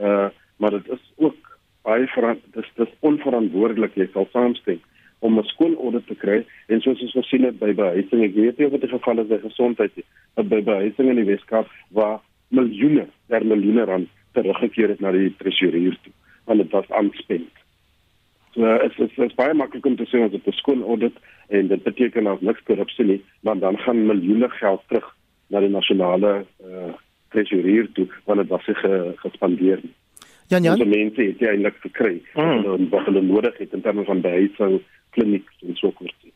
Uh 0.00 0.28
maar 0.56 0.70
dit 0.70 0.88
is 0.88 1.12
ook 1.16 1.58
baie 1.84 2.06
verant 2.06 2.40
dis 2.54 2.68
dis 2.76 2.92
onverantwoordelik 3.00 3.94
jy 3.94 4.06
sal 4.12 4.28
saamstem 4.32 4.80
om 5.18 5.38
'n 5.38 5.44
skoon 5.52 5.74
audit 5.76 6.06
te 6.06 6.14
kry 6.14 6.46
en 6.68 6.80
soos 6.80 7.00
ons 7.00 7.12
gesien 7.12 7.44
het 7.44 7.58
by 7.58 7.74
behuising 7.74 8.22
ek 8.24 8.34
weet 8.34 8.58
nie 8.58 8.66
of 8.66 8.72
dit 8.72 8.80
die 8.80 8.94
geval 8.94 9.20
is 9.20 9.28
by 9.28 9.38
gesondheid 9.42 9.96
nie 9.96 10.06
maar 10.34 10.48
by 10.48 10.62
behuising 10.62 11.10
in 11.10 11.20
die 11.20 11.28
Weskaap 11.32 11.68
waar 11.90 12.20
miljoene 12.48 13.06
per 13.28 13.44
miljoene 13.44 13.84
rand 13.84 14.08
teruggekeer 14.32 14.88
het 14.88 15.00
na 15.00 15.12
die 15.12 15.34
tresourier 15.40 15.96
toe 16.02 16.12
want 16.46 16.62
dit 16.62 16.70
was 16.70 16.90
aanspend. 16.90 17.50
So 18.54 18.78
dit 18.78 18.98
is 18.98 19.16
is 19.26 19.34
baie 19.38 19.54
maklik 19.54 19.86
om 19.86 19.96
te 19.96 20.06
sê 20.08 20.22
as 20.24 20.30
dit 20.30 20.46
'n 20.46 20.52
skoon 20.60 20.82
audit 20.82 21.16
en 21.48 21.68
dit 21.68 21.82
beteken 21.82 22.26
as 22.26 22.40
niks 22.40 22.62
korrupsie 22.62 23.04
nie, 23.04 23.24
maar 23.40 23.58
dan 23.58 23.78
gaan 23.78 24.06
miljoene 24.06 24.48
geld 24.48 24.82
terug 24.88 25.16
na 25.48 25.60
die 25.60 25.68
nasionale 25.68 26.46
uh, 26.64 26.92
tresourier 27.36 27.92
toe 27.98 28.08
want 28.24 28.42
dit 28.42 28.50
was 28.54 28.64
ge, 28.64 29.12
gespandeer. 29.22 29.84
Jan 30.48 30.62
Jan. 30.62 30.80
Die 30.80 30.88
mense 30.88 31.22
het 31.22 31.42
jy 31.42 31.52
eintlik 31.52 31.78
gekry 31.84 32.16
mm. 32.34 32.88
wat 32.92 33.08
hulle 33.10 33.22
nodig 33.22 33.58
het 33.60 33.74
in 33.76 33.84
terme 33.84 34.04
van 34.08 34.22
behuising, 34.24 34.80
kliniek 35.16 35.48
en 35.66 35.78
so 35.78 35.92
voort. 35.98 36.32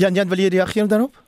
Jan 0.00 0.14
Jan, 0.14 0.28
wil 0.28 0.42
jy 0.42 0.50
reageer 0.52 0.88
daarop? 0.90 1.22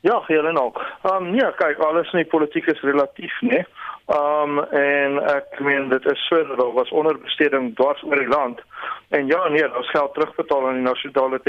Ja, 0.00 0.22
heel 0.26 0.56
ook. 0.56 0.78
Ehm 1.02 1.26
um, 1.26 1.34
ja, 1.34 1.50
kyk, 1.50 1.78
alles 1.82 2.12
in 2.12 2.22
die 2.22 2.30
politiek 2.30 2.66
is 2.66 2.80
relatief, 2.80 3.40
né? 3.42 3.64
Um 4.08 4.58
en 4.72 5.18
ek 5.20 5.58
meen 5.60 5.88
dit 5.88 6.04
is 6.06 6.26
so 6.26 6.46
dat 6.46 6.56
daar 6.58 6.72
was 6.72 6.90
onderbesteding 6.90 7.74
dwars 7.76 8.02
oor 8.02 8.16
die 8.16 8.28
land. 8.28 8.60
En 9.08 9.26
ja, 9.26 9.48
nee, 9.48 9.76
ons 9.76 9.90
geld 9.90 10.14
terugbetaal 10.14 10.66
aan 10.68 10.74
die 10.74 10.82
nasionale 10.82 11.40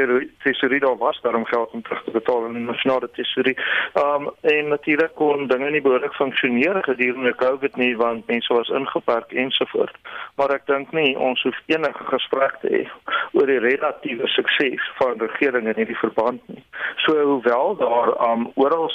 tesorie, 0.44 0.80
daar 0.80 0.98
was 0.98 1.20
daarom 1.22 1.46
geld 1.46 1.72
om 1.72 1.82
terug 1.82 2.04
te 2.04 2.12
betaal 2.12 2.44
aan 2.44 2.54
die 2.54 2.64
nasionale 2.64 3.10
tesorie. 3.12 3.56
Um 4.04 4.30
en 4.42 4.68
natuurlik 4.68 5.16
kon 5.16 5.48
dinge 5.48 5.70
nie 5.70 5.82
behoorlik 5.82 6.14
funksioneer 6.14 6.84
gedurende 6.84 7.36
COVID 7.36 7.76
nie 7.76 7.98
want 7.98 8.28
mense 8.28 8.54
was 8.54 8.70
ingeperk 8.70 9.32
ensovoort. 9.32 9.96
Maar 10.36 10.52
ek 10.60 10.68
dink 10.68 10.92
nie 10.92 11.18
ons 11.18 11.44
hoef 11.48 11.64
enige 11.66 12.12
gesprek 12.12 12.60
te 12.60 12.76
hê 12.76 12.86
oor 13.32 13.48
die 13.48 13.60
relatiewe 13.64 14.28
sukses 14.28 14.92
van 15.00 15.20
regering 15.20 15.68
in 15.68 15.80
hierdie 15.80 16.02
verband 16.04 16.44
nie. 16.52 16.64
So 17.08 17.16
hoewel 17.16 17.78
daar 17.80 18.18
um 18.32 18.52
oral 18.56 18.92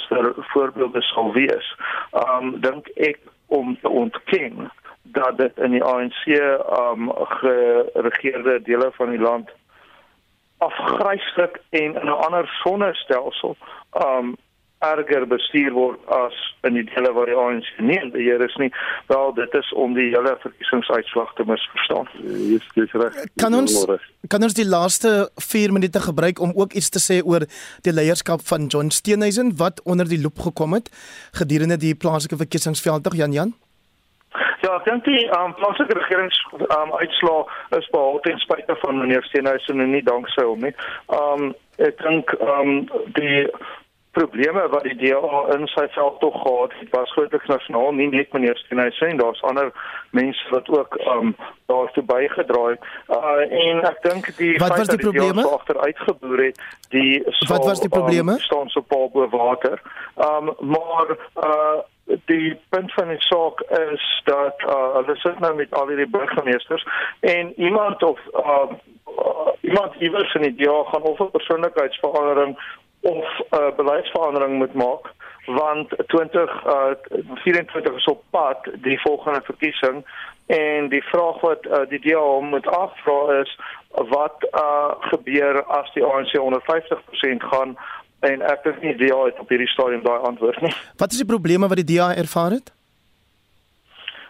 voorbeelde 0.53 1.01
sal 1.01 1.33
wees, 1.33 1.77
um 2.13 2.59
dink 2.61 2.93
ek 2.95 3.25
om 3.45 3.77
te 3.81 3.89
ontken 3.89 4.71
dat 5.01 5.37
dit 5.37 5.57
in 5.57 5.71
die 5.71 5.83
ANC 5.83 6.25
um 6.79 7.11
geregeerde 7.13 8.61
dele 8.61 8.91
van 8.93 9.09
die 9.09 9.19
land 9.19 9.49
afgryslik 10.57 11.61
en 11.69 11.95
in 11.95 12.05
'n 12.05 12.21
ander 12.27 12.47
sonnestelsel 12.63 13.55
um 14.05 14.35
erger 14.91 15.25
bestuur 15.27 15.73
word 15.75 15.99
as 16.17 16.37
in 16.67 16.77
die 16.79 16.85
dele 16.89 17.11
waar 17.15 17.29
die 17.29 17.37
ANC 17.37 17.67
nie 17.79 17.97
in 18.01 18.11
beheer 18.13 18.41
is 18.45 18.55
nie. 18.61 18.71
Wel, 19.11 19.33
dit 19.39 19.57
is 19.59 19.71
om 19.73 19.93
die 19.97 20.07
hele 20.13 20.35
verkiesingsuitslag 20.43 21.33
te 21.37 21.47
misverstaan. 21.47 22.09
Dis 22.21 22.69
dis 22.77 22.95
reg. 23.01 23.19
Kan 23.41 23.57
ons 23.57 23.77
kan 24.29 24.43
ons 24.43 24.57
die 24.57 24.67
laaste 24.67 25.29
4 25.49 25.73
minute 25.75 25.99
gebruik 26.01 26.41
om 26.41 26.55
ook 26.55 26.73
iets 26.73 26.89
te 26.89 27.01
sê 27.03 27.21
oor 27.23 27.45
die 27.85 27.93
leierskap 27.93 28.41
van 28.49 28.65
John 28.71 28.89
Steenhuisen 28.89 29.53
wat 29.61 29.83
onder 29.85 30.09
die 30.09 30.21
loop 30.21 30.39
gekom 30.47 30.73
het 30.77 30.89
gedurende 31.37 31.77
die 31.77 31.95
plaaslike 31.95 32.41
verkiesingsveld 32.41 33.13
Jan 33.15 33.31
Jan? 33.31 33.53
Ja, 34.65 34.73
ek 34.79 34.87
dink 34.87 35.05
die 35.05 35.21
um, 35.35 35.53
plaaslike 35.59 35.93
regerings 35.93 36.37
um, 36.57 36.93
uitslaa 36.97 37.43
is 37.77 37.87
behalwe 37.93 38.23
ten 38.25 38.39
spyte 38.41 38.75
van 38.81 38.97
meneer 38.97 39.23
Steenhuisen 39.27 39.83
en 39.83 39.93
nie 39.93 40.03
danksy 40.03 40.45
hom 40.47 40.65
nie. 40.65 40.73
Um 41.13 41.51
ek 41.85 41.99
dink 42.01 42.31
um 42.39 42.87
die 43.17 43.45
probleme 44.17 44.67
wat 44.73 44.83
die 44.87 44.95
DA 45.01 45.41
in 45.55 45.67
sy 45.73 45.85
veld 45.95 46.19
tog 46.23 46.35
gehad 46.41 46.73
het, 46.79 46.89
was 46.95 47.11
grootliks 47.15 47.51
nasionaal, 47.51 47.91
nie 47.99 48.07
net 48.13 48.33
meneer 48.33 48.57
Steenhuisen, 48.63 49.17
daar's 49.21 49.43
ander 49.49 49.71
mense 50.15 50.51
wat 50.53 50.69
ook 50.71 50.97
um 51.15 51.35
daartoe 51.71 52.03
bygedra 52.11 52.63
het. 52.73 52.85
Uh 53.07 53.47
en 53.63 53.81
ek 53.91 53.99
dink 54.07 54.29
die 54.37 54.53
Wat 54.61 54.77
was 54.77 54.93
die 54.93 55.01
probleme 55.03 55.47
agter 55.57 55.79
uitgeboer 55.87 56.45
het, 56.45 56.61
die 56.95 57.23
sal, 57.25 57.55
Wat 57.55 57.67
was 57.71 57.83
die 57.83 57.91
probleme? 57.97 58.37
Um, 58.37 58.45
staan 58.47 58.71
so 58.75 58.81
paal 58.81 59.11
bo 59.13 59.27
water. 59.33 59.81
Um 60.29 60.55
maar 60.75 61.17
uh 61.35 61.83
die 62.05 62.59
punt 62.69 62.93
van 62.93 63.07
die 63.07 63.21
saak 63.25 63.61
is 63.91 64.03
dat 64.23 64.61
uh, 64.67 64.93
hulle 64.93 65.15
sit 65.15 65.39
nou 65.39 65.55
met 65.55 65.73
al 65.73 65.87
hierdie 65.89 66.09
burgemeesters 66.09 66.85
en 67.19 67.53
iemand 67.59 68.03
of 68.03 68.19
uh, 68.33 68.67
uh, 69.17 69.53
iemand 69.61 69.95
iewers 69.99 70.33
in 70.33 70.41
die 70.41 70.55
DA 70.55 70.83
gaan 70.91 71.01
of 71.01 71.19
'n 71.19 71.31
persoonlikheidsverandering 71.31 72.57
of 73.13 73.25
'n 73.49 73.55
uh, 73.55 73.75
beleidsverandering 73.75 74.57
moet 74.57 74.73
maak 74.73 75.13
want 75.45 75.89
20 76.07 76.65
uh, 76.65 76.95
24 77.33 77.95
is 77.95 78.05
op 78.05 78.23
pad 78.29 78.57
die 78.81 79.01
volgende 79.01 79.41
verkiesing 79.43 80.05
en 80.45 80.89
die 80.89 81.03
vraag 81.03 81.39
wat 81.41 81.65
uh, 81.65 81.81
die 81.89 81.99
DA 81.99 82.39
moet 82.39 82.67
afvra 82.67 83.39
is 83.41 83.59
wat 83.89 84.47
uh, 84.51 84.91
gebeur 84.99 85.63
as 85.63 85.93
die 85.93 86.03
ANC 86.03 86.39
onder 86.39 86.61
50% 86.61 87.47
gaan 87.51 87.77
en 88.19 88.41
ek 88.41 88.63
het 88.63 88.81
nie 88.81 88.95
die 88.97 89.07
DA 89.07 89.15
op 89.15 89.49
hierdie 89.49 89.69
stadium 89.69 90.03
daai 90.03 90.19
antwoord 90.19 90.61
nie. 90.61 90.73
Wat 90.97 91.11
is 91.11 91.21
die 91.21 91.29
probleme 91.29 91.67
wat 91.67 91.81
die 91.81 91.95
DA 91.95 92.13
ervaar 92.15 92.57
het? 92.57 92.74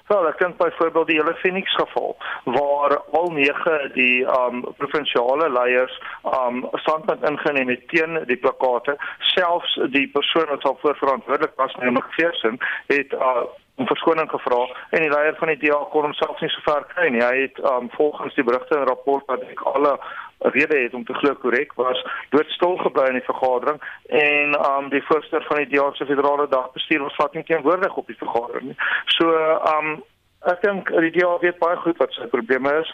Wel, 0.08 0.28
ek 0.30 0.38
dink 0.38 0.58
byvoorbeeld 0.58 1.08
die 1.08 1.18
hele 1.18 1.34
Phoenix 1.42 1.76
geval 1.76 2.16
waar 2.44 2.94
al 3.12 3.32
nege 3.34 3.90
die 3.94 4.22
um 4.40 4.62
provinsiale 4.78 5.50
leiers 5.50 5.96
um 6.30 6.62
standpunt 6.84 7.26
ingeneem 7.30 7.72
het 7.74 7.88
teen 7.90 8.20
die 8.30 8.38
plakate, 8.38 8.98
selfs 9.34 9.74
die 9.96 10.06
persoon 10.14 10.52
wat 10.54 10.62
sou 10.62 10.76
verantwoordelik 10.82 11.58
was 11.58 11.74
die 11.82 12.04
feesing 12.18 12.62
het 12.94 13.14
uh 13.14 13.46
om 13.76 13.88
verskoning 13.88 14.30
gevra 14.32 14.62
en 14.96 15.02
die 15.04 15.10
leier 15.12 15.36
van 15.36 15.50
die 15.52 15.58
DA 15.60 15.82
kon 15.92 16.06
homself 16.08 16.40
nie 16.40 16.50
so 16.54 16.62
ver 16.64 16.86
kry 16.94 17.10
nie. 17.12 17.24
Hy 17.24 17.42
het 17.42 17.58
um 17.74 17.90
volgens 17.98 18.38
die 18.38 18.46
berigte 18.48 18.78
en 18.78 18.88
rapport 18.88 19.26
wat 19.28 19.44
ek 19.50 19.66
alle 19.74 19.98
rede 20.40 20.78
het 20.78 20.94
om 20.94 21.06
te 21.06 21.14
glo 21.14 21.36
korrek 21.36 21.74
was 21.74 22.02
doodstil 22.30 22.78
gebly 22.78 23.08
in 23.08 23.20
die 23.20 23.30
vergadering 23.30 23.82
en 24.08 24.58
um 24.72 24.90
die 24.90 25.04
voorsteur 25.04 25.44
van 25.48 25.64
die 25.64 25.70
DA 25.76 25.92
se 25.94 26.06
federale 26.06 26.48
dagbestuur 26.48 27.02
was 27.08 27.16
vat 27.16 27.34
nie 27.34 27.44
teenwoordig 27.44 27.96
op 27.96 28.08
die 28.08 28.20
vergadering 28.20 28.72
nie. 28.72 28.78
So 29.06 29.32
um 29.78 30.04
ek 30.46 30.62
dink 30.62 30.92
die 31.08 31.16
DA 31.20 31.38
weet 31.42 31.60
baie 31.60 31.78
goed 31.84 31.98
wat 31.98 32.14
sy 32.14 32.28
probleme 32.34 32.74
is 32.82 32.94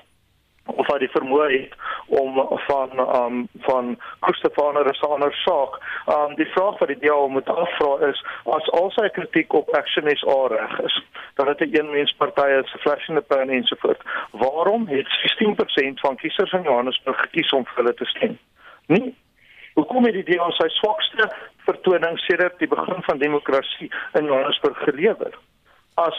of 0.65 0.87
hy 0.87 0.97
die 0.99 1.11
vermoë 1.13 1.49
het 1.51 1.73
om 2.21 2.37
van 2.67 2.99
um 2.99 3.47
van 3.67 3.97
van 4.55 4.77
'n 4.77 4.87
resonator 4.87 5.33
saak. 5.33 5.79
Um 6.15 6.35
die 6.35 6.51
vraag 6.53 6.79
wat 6.79 6.87
die 6.87 6.99
DA 6.99 7.27
moet 7.27 7.49
afvra 7.49 8.07
is 8.09 8.23
as 8.45 8.71
al 8.71 8.91
sy 8.91 9.09
kritiek 9.09 9.53
op 9.53 9.69
Action 9.75 10.15
SA 10.15 10.47
reg 10.47 10.79
is, 10.79 11.01
dat 11.35 11.57
dit 11.57 11.69
'n 11.69 11.75
eenmenspartye 11.75 12.63
se 12.65 12.77
flash 12.77 13.07
in 13.07 13.15
the 13.15 13.21
pan 13.21 13.49
ensovoort. 13.49 14.01
Waarom 14.31 14.87
het 14.87 15.07
16% 15.07 15.99
van 15.99 16.15
kiesers 16.15 16.51
in 16.51 16.63
Johannesburg 16.63 17.21
gekies 17.21 17.51
om 17.51 17.65
vir 17.65 17.75
hulle 17.75 17.93
te 17.93 18.05
stem? 18.05 18.39
nie. 18.91 19.15
Hoekom 19.73 20.05
het 20.05 20.17
die 20.19 20.27
DA 20.27 20.49
sy 20.57 20.67
swakste 20.75 21.29
vertoning 21.65 22.19
sedert 22.25 22.59
die 22.59 22.69
begin 22.71 23.03
van 23.07 23.21
demokrasie 23.21 23.89
in 24.19 24.27
Johannesburg 24.27 24.79
gelewer? 24.87 25.37
As 26.01 26.17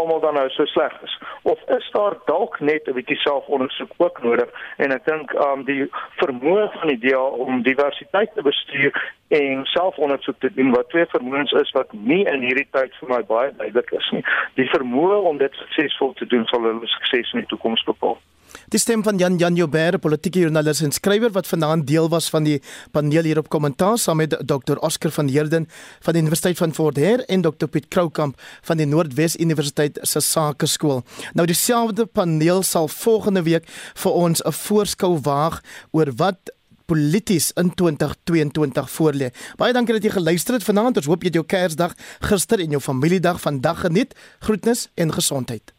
almal 0.00 0.20
dan 0.20 0.34
nou 0.34 0.48
so 0.54 0.66
sleg 0.72 0.94
is? 1.06 1.14
Of 1.42 1.60
is 1.76 1.90
daar 1.96 2.16
dalk 2.24 2.60
net 2.60 2.88
'n 2.88 2.96
bietjie 2.98 3.16
selfondersoek 3.16 3.92
ook 3.96 4.22
nodig? 4.22 4.48
En 4.76 4.92
ek 4.92 5.04
dink 5.04 5.32
um 5.46 5.64
die 5.64 5.90
vermoë 6.22 6.70
van 6.78 6.88
die 6.88 6.98
DA 7.04 7.24
om 7.46 7.62
diversiteit 7.62 8.34
te 8.34 8.42
bestuur 8.42 8.92
en 9.28 9.64
selfondersoek 9.64 10.38
te 10.40 10.52
doen 10.54 10.70
wat 10.70 10.88
twee 10.88 11.06
vermoëns 11.06 11.52
is 11.52 11.70
wat 11.70 11.92
nie 11.92 12.24
in 12.24 12.40
hierdie 12.40 12.68
tyd 12.70 12.94
vir 13.00 13.08
my 13.08 13.22
baie 13.22 13.52
duidelik 13.56 13.90
is 13.90 14.10
nie. 14.10 14.24
Die 14.54 14.70
vermoë 14.74 15.22
om 15.30 15.38
dit 15.38 15.54
suksesvol 15.54 16.12
te 16.12 16.26
doen 16.26 16.46
sal 16.46 16.62
hulle 16.62 16.86
sukses 16.86 17.32
in 17.32 17.44
die 17.44 17.52
toekoms 17.54 17.84
bepaal 17.84 18.18
Die 18.68 18.78
stem 18.78 19.02
van 19.02 19.18
Jan 19.18 19.36
Jan 19.36 19.54
Joubert, 19.54 20.00
politieke 20.00 20.38
joernalis 20.38 20.80
en 20.80 20.92
skrywer 20.92 21.32
wat 21.34 21.46
vanaand 21.46 21.86
deel 21.86 22.08
was 22.08 22.28
van 22.30 22.44
die 22.44 22.60
paneel 22.92 23.24
hier 23.26 23.38
op 23.38 23.48
kommentaar 23.48 23.98
saam 23.98 24.16
met 24.16 24.36
Dr. 24.46 24.76
Oscar 24.80 25.10
van 25.10 25.28
Heerden 25.28 25.68
van 26.00 26.12
die 26.12 26.22
Universiteit 26.22 26.58
van 26.58 26.74
Fort 26.74 26.96
Hare 26.96 27.24
en 27.26 27.42
Dr. 27.42 27.66
Piet 27.66 27.88
Kroukamp 27.88 28.40
van 28.62 28.76
die 28.76 28.86
Noordwes 28.86 29.36
Universiteit 29.36 29.98
se 30.02 30.20
Sakeskool. 30.20 31.02
Nou 31.34 31.46
dieselfde 31.46 32.06
paneel 32.06 32.62
sal 32.62 32.88
volgende 32.88 33.42
week 33.42 33.68
vir 33.94 34.12
ons 34.12 34.42
'n 34.44 34.52
voorskou 34.52 35.18
waag 35.22 35.60
oor 35.90 36.12
wat 36.16 36.54
polities 36.90 37.52
in 37.54 37.74
2022 37.74 38.90
voorlê. 38.90 39.30
Baie 39.56 39.72
dankie 39.72 39.94
dat 39.94 40.02
jy 40.02 40.10
geluister 40.10 40.54
het 40.58 40.66
vanaand. 40.66 40.96
Ons 40.96 41.06
hoop 41.06 41.22
jy 41.22 41.30
het 41.30 41.38
jou 41.38 41.46
Kersdag 41.46 41.94
gister 42.20 42.58
en 42.58 42.70
jou 42.70 42.82
familiedag 42.82 43.40
vandag 43.40 43.84
geniet. 43.86 44.16
Groetnis 44.40 44.88
en 44.94 45.12
gesondheid. 45.12 45.74